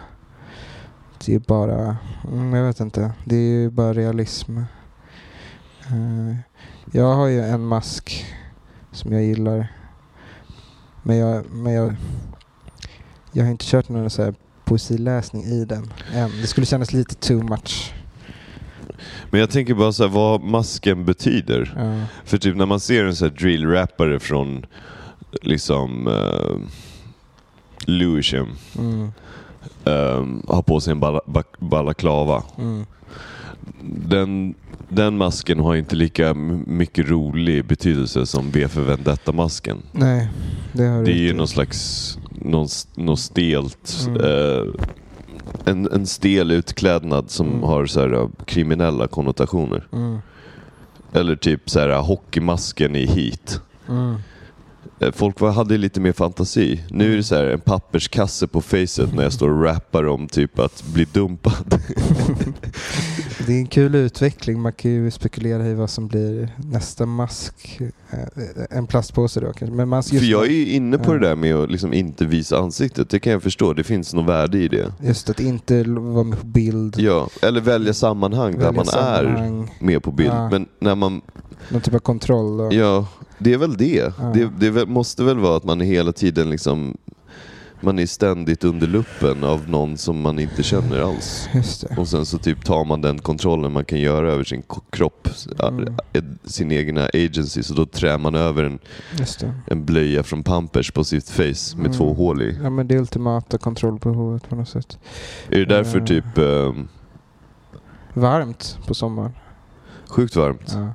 Det 1.26 1.34
är 1.34 1.38
bara... 1.38 1.96
Mm, 2.32 2.54
jag 2.54 2.66
vet 2.66 2.80
inte. 2.80 3.12
Det 3.24 3.36
är 3.36 3.40
ju 3.40 3.70
bara 3.70 3.92
realism. 3.92 4.58
Eh, 5.86 6.36
jag 6.92 7.14
har 7.14 7.26
ju 7.26 7.40
en 7.40 7.66
mask 7.66 8.24
som 8.92 9.12
jag 9.12 9.22
gillar. 9.22 9.72
Men 11.02 11.16
jag, 11.16 11.44
men 11.50 11.72
jag, 11.72 11.94
jag 13.32 13.44
har 13.44 13.50
inte 13.50 13.64
kört 13.64 13.88
någon 13.88 14.10
så 14.10 14.22
här 14.22 14.34
poesiläsning 14.64 15.42
i 15.42 15.64
den 15.64 15.92
än. 16.14 16.30
Det 16.40 16.46
skulle 16.46 16.66
kännas 16.66 16.92
lite 16.92 17.14
too 17.14 17.42
much. 17.42 17.94
Men 19.30 19.40
jag 19.40 19.50
tänker 19.50 19.74
bara 19.74 19.92
så 19.92 20.02
här, 20.02 20.10
vad 20.10 20.42
masken 20.42 21.04
betyder. 21.04 21.74
Ja. 21.76 22.06
För 22.24 22.38
typ 22.38 22.56
när 22.56 22.66
man 22.66 22.80
ser 22.80 23.04
en 23.04 23.16
så 23.16 23.24
här 23.24 23.32
drill-rappare 23.32 24.20
från 24.20 24.66
liksom 25.42 26.06
uh, 26.06 26.58
Lewisham 27.86 28.48
Mm, 28.78 29.12
um, 29.84 30.42
har 30.48 30.62
på 30.62 30.80
sig 30.80 30.90
en 30.92 31.00
bala, 31.00 31.20
balaklava. 31.58 32.42
mm, 32.58 32.84
Den, 33.80 34.54
den 34.88 35.16
masken 35.16 35.58
har 35.60 35.74
inte 35.76 35.96
lika 35.96 36.34
mycket 36.66 37.08
rolig 37.10 37.64
betydelse 37.64 38.26
som 38.26 38.50
V 38.50 38.68
för 38.68 38.80
Vendetta-masken. 38.82 39.82
nej, 39.92 40.28
det 40.72 40.82
har 40.84 41.02
Det 41.04 41.12
är 41.12 41.16
ju 41.16 41.32
någon 41.34 41.48
slags 41.48 42.18
någon, 42.30 42.68
något 42.94 43.20
stelt 43.20 44.06
Mm. 44.06 44.20
eh, 44.20 44.66
en, 45.64 45.88
en 45.92 46.06
stel 46.06 46.50
utklädnad 46.50 47.30
som 47.30 47.46
Mm. 47.48 47.62
har 47.62 47.86
så 47.86 48.00
här, 48.00 48.28
kriminella 48.44 49.06
konnotationer. 49.06 49.86
Mm, 49.92 50.18
Eller 51.12 51.36
typ 51.36 51.70
så 51.70 51.80
här, 51.80 52.00
hockeymasken 52.02 52.96
i 52.96 53.06
Heat. 53.06 53.60
Eh, 55.02 55.12
Folk 55.12 55.40
var, 55.40 55.50
hade 55.50 55.78
lite 55.78 56.00
mer 56.00 56.12
fantasi. 56.12 56.80
Nu 56.90 57.12
är 57.12 57.16
det 57.16 57.22
så 57.22 57.34
här 57.34 57.44
en 57.44 57.60
papperskasse 57.60 58.46
på 58.46 58.60
facet 58.60 59.14
när 59.14 59.22
jag 59.22 59.32
står 59.32 59.50
och 59.50 59.62
rappar 59.64 60.06
om 60.08 60.26
typ 60.28 60.58
att 60.58 60.84
bli 60.94 61.04
dumpad. 61.12 61.80
Det 63.46 63.52
är 63.52 63.56
en 63.58 63.66
kul 63.66 63.94
utveckling. 63.94 64.60
Man 64.60 64.72
kan 64.72 64.90
ju 64.90 65.10
spekulera 65.10 65.66
i 65.66 65.74
vad 65.74 65.90
som 65.90 66.08
blir 66.08 66.48
nästa 66.56 67.06
mask. 67.06 67.80
Eh, 68.10 68.18
En 68.70 68.86
plastpåse 68.86 69.40
då 69.40 69.46
kanske. 69.52 69.76
Men 69.76 69.88
man, 69.88 70.02
För 70.02 70.16
jag 70.30 70.46
är 70.46 70.50
ju 70.50 70.68
inne 70.68 70.98
på 70.98 71.10
Ja. 71.10 71.18
det 71.18 71.28
där 71.28 71.36
med 71.36 71.54
att 71.54 71.70
liksom 71.70 71.92
inte 71.92 72.24
visa 72.24 72.58
ansiktet. 72.58 73.10
Det 73.10 73.20
kan 73.20 73.32
jag 73.32 73.42
förstå. 73.42 73.72
Det 73.72 73.84
finns 73.84 74.14
något 74.14 74.26
värde 74.28 74.58
i 74.58 74.68
det. 74.68 74.92
just 75.00 75.30
att 75.30 75.40
inte 75.40 75.82
vara 75.88 76.24
med 76.24 76.40
på 76.40 76.46
bild. 76.46 76.96
Ja, 76.98 77.28
eller 77.42 77.60
välja 77.60 77.94
sammanhang 77.94 78.52
där 78.52 78.58
välja 78.58 78.72
man 78.72 78.86
är 78.88 79.24
sammanhang, 79.24 79.70
med 79.80 80.02
på 80.02 80.10
bild. 80.12 80.30
Ja. 80.32 80.50
Men 80.50 80.66
när 80.78 80.94
man 80.94 81.20
Någon 81.68 81.80
typ 81.80 81.94
av 81.94 81.98
kontroll. 81.98 82.56
Då. 82.58 82.72
Ja, 82.72 83.06
det 83.42 83.52
är 83.52 83.58
väl 83.58 83.76
det. 83.76 84.12
Ja. 84.18 84.24
Det, 84.34 84.50
det 84.58 84.66
är 84.66 84.86
måste 84.86 85.24
väl 85.24 85.38
vara 85.38 85.56
att 85.56 85.64
man 85.64 85.80
är 85.80 85.84
hela 85.84 86.12
tiden 86.12 86.50
liksom 86.50 86.96
man 87.84 87.98
är 87.98 88.06
ständigt 88.06 88.64
under 88.64 88.86
luppen 88.86 89.44
av 89.44 89.68
någon 89.70 89.96
som 89.96 90.20
man 90.20 90.38
inte 90.38 90.62
känner 90.62 91.00
alls. 91.00 91.48
Och 91.98 92.08
sen 92.08 92.26
så 92.26 92.38
typ 92.38 92.64
tar 92.64 92.84
man 92.84 93.00
den 93.00 93.18
kontrollen 93.18 93.72
man 93.72 93.84
kan 93.84 94.00
göra 94.00 94.32
över 94.32 94.44
sin 94.44 94.62
kropp, 94.90 95.28
Mm. 95.58 95.96
sin 96.44 96.72
egna 96.72 97.04
agency. 97.14 97.62
Så 97.62 97.74
då 97.74 97.86
trär 97.86 98.18
man 98.18 98.34
över 98.34 98.64
en, 98.64 98.78
en 99.66 99.84
blöja 99.84 100.22
från 100.22 100.42
Pampers 100.42 100.90
på 100.90 101.04
sitt 101.04 101.28
face 101.30 101.76
med 101.76 101.86
Mm. 101.86 101.92
två 101.92 102.14
hål 102.14 102.42
i. 102.42 102.58
Ja 102.62 102.70
men 102.70 102.88
det 102.88 102.98
ultimata 102.98 103.58
kontrollbehovet 103.58 104.48
på 104.48 104.56
något 104.56 104.68
sätt. 104.68 104.98
Är 105.48 105.58
det 105.58 105.64
därför 105.64 105.98
Eh. 105.98 106.04
typ 106.04 106.38
eh, 106.38 106.72
Varmt 108.14 108.78
på 108.86 108.94
sommaren. 108.94 109.32
sjukt 110.08 110.36
varmt? 110.36 110.72
Ja. 110.74 110.94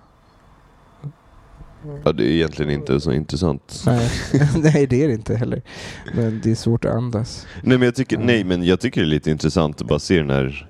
Ja, 2.04 2.12
det 2.12 2.24
är 2.24 2.28
egentligen 2.32 2.72
inte 2.72 3.00
så 3.00 3.12
intressant. 3.12 3.84
Nej. 3.86 4.10
Nej 4.56 4.88
det 4.88 5.04
är 5.04 5.08
det 5.08 5.14
inte 5.14 5.36
heller. 5.36 5.62
Men 6.16 6.42
det 6.44 6.52
är 6.52 6.56
svårt 6.56 6.86
att 6.86 6.94
andas. 6.96 7.48
Nej 7.64 7.78
men, 7.78 7.86
jag 7.86 7.96
tycker, 7.96 8.16
Ja. 8.18 8.24
nej 8.26 8.44
men 8.44 8.64
jag 8.64 8.80
tycker 8.80 9.02
det 9.02 9.08
är 9.08 9.10
lite 9.10 9.32
intressant 9.32 9.82
att 9.82 9.88
bara 9.88 10.00
se 10.00 10.18
den 10.18 10.30
här 10.30 10.68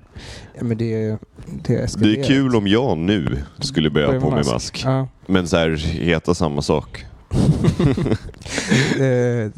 Ja, 0.58 0.64
men 0.64 0.76
det 0.78 0.94
är, 1.04 1.18
det 1.64 1.74
är 1.74 1.98
Det 1.98 2.20
är 2.20 2.24
kul 2.24 2.56
om 2.56 2.66
jag 2.66 2.98
nu 2.98 3.36
skulle 3.60 3.90
börja 3.90 4.06
Börja 4.06 4.20
på 4.20 4.26
med 4.30 4.36
mask. 4.38 4.52
mask. 4.52 4.82
Ja. 4.84 5.08
Men 5.26 5.48
så 5.48 5.56
här, 5.56 5.70
heta 5.76 6.34
samma 6.34 6.62
sak. 6.62 7.04
Eh, 8.92 9.50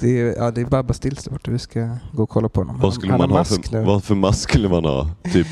det, 0.00 0.20
är, 0.20 0.34
ja, 0.36 0.50
det 0.50 0.60
är 0.60 0.64
Babba 0.64 0.94
Stills 0.94 1.24
där 1.24 1.30
borta. 1.32 1.50
Vi 1.50 1.58
ska 1.58 1.88
gå 2.12 2.22
och 2.22 2.28
kolla 2.30 2.48
på 2.48 2.60
honom. 2.60 2.80
Vad 2.80 2.94
skulle 2.94 3.12
Han- 3.12 3.20
han 3.20 3.30
man 3.30 3.36
har 3.38 3.44
ha 3.44 3.50
mask 3.56 3.70
för, 3.70 3.78
nu. 3.78 3.84
vad 3.86 4.04
för 4.04 4.14
mask 4.14 4.40
skulle 4.50 4.68
man 4.68 4.84
ha? 4.84 5.10
Typ, 5.32 5.46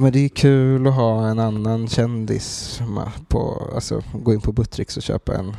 men 0.00 0.12
det 0.12 0.24
är 0.24 0.28
kul 0.28 0.86
att 0.86 0.94
ha 0.94 1.28
en 1.28 1.38
annan 1.38 1.88
kändis 1.88 2.80
på, 3.28 3.70
alltså 3.74 4.02
gå 4.12 4.34
in 4.34 4.40
på 4.40 4.52
Buttricks 4.52 4.96
och 4.96 5.02
köpa 5.02 5.34
en 5.34 5.56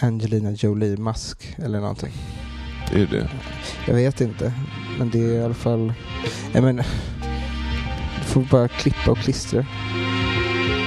Angelina 0.00 0.50
Jolie-mask 0.50 1.56
eller 1.58 1.80
någonting. 1.80 2.12
är 2.92 3.06
det 3.06 3.30
Jag 3.86 3.94
vet 3.94 4.20
inte, 4.20 4.52
men 4.98 5.10
det 5.10 5.18
är 5.18 5.40
i 5.40 5.42
alla 5.42 5.54
fall, 5.54 5.92
jag 6.52 6.62
men, 6.62 6.76
du 8.18 8.24
får 8.24 8.40
bara 8.50 8.68
klippa 8.68 9.10
och 9.10 9.18
klistra. 9.18 9.66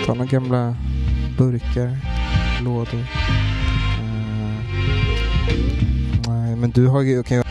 Ta 0.05 0.13
några 0.13 0.31
gamla 0.31 0.75
burkar, 1.37 1.97
lådor. 2.63 2.99
Eh, 3.99 4.59
nej, 6.27 6.55
men 6.55 6.71
du 6.71 6.87
har 6.87 7.01
ju, 7.01 7.23
ju 7.37 7.44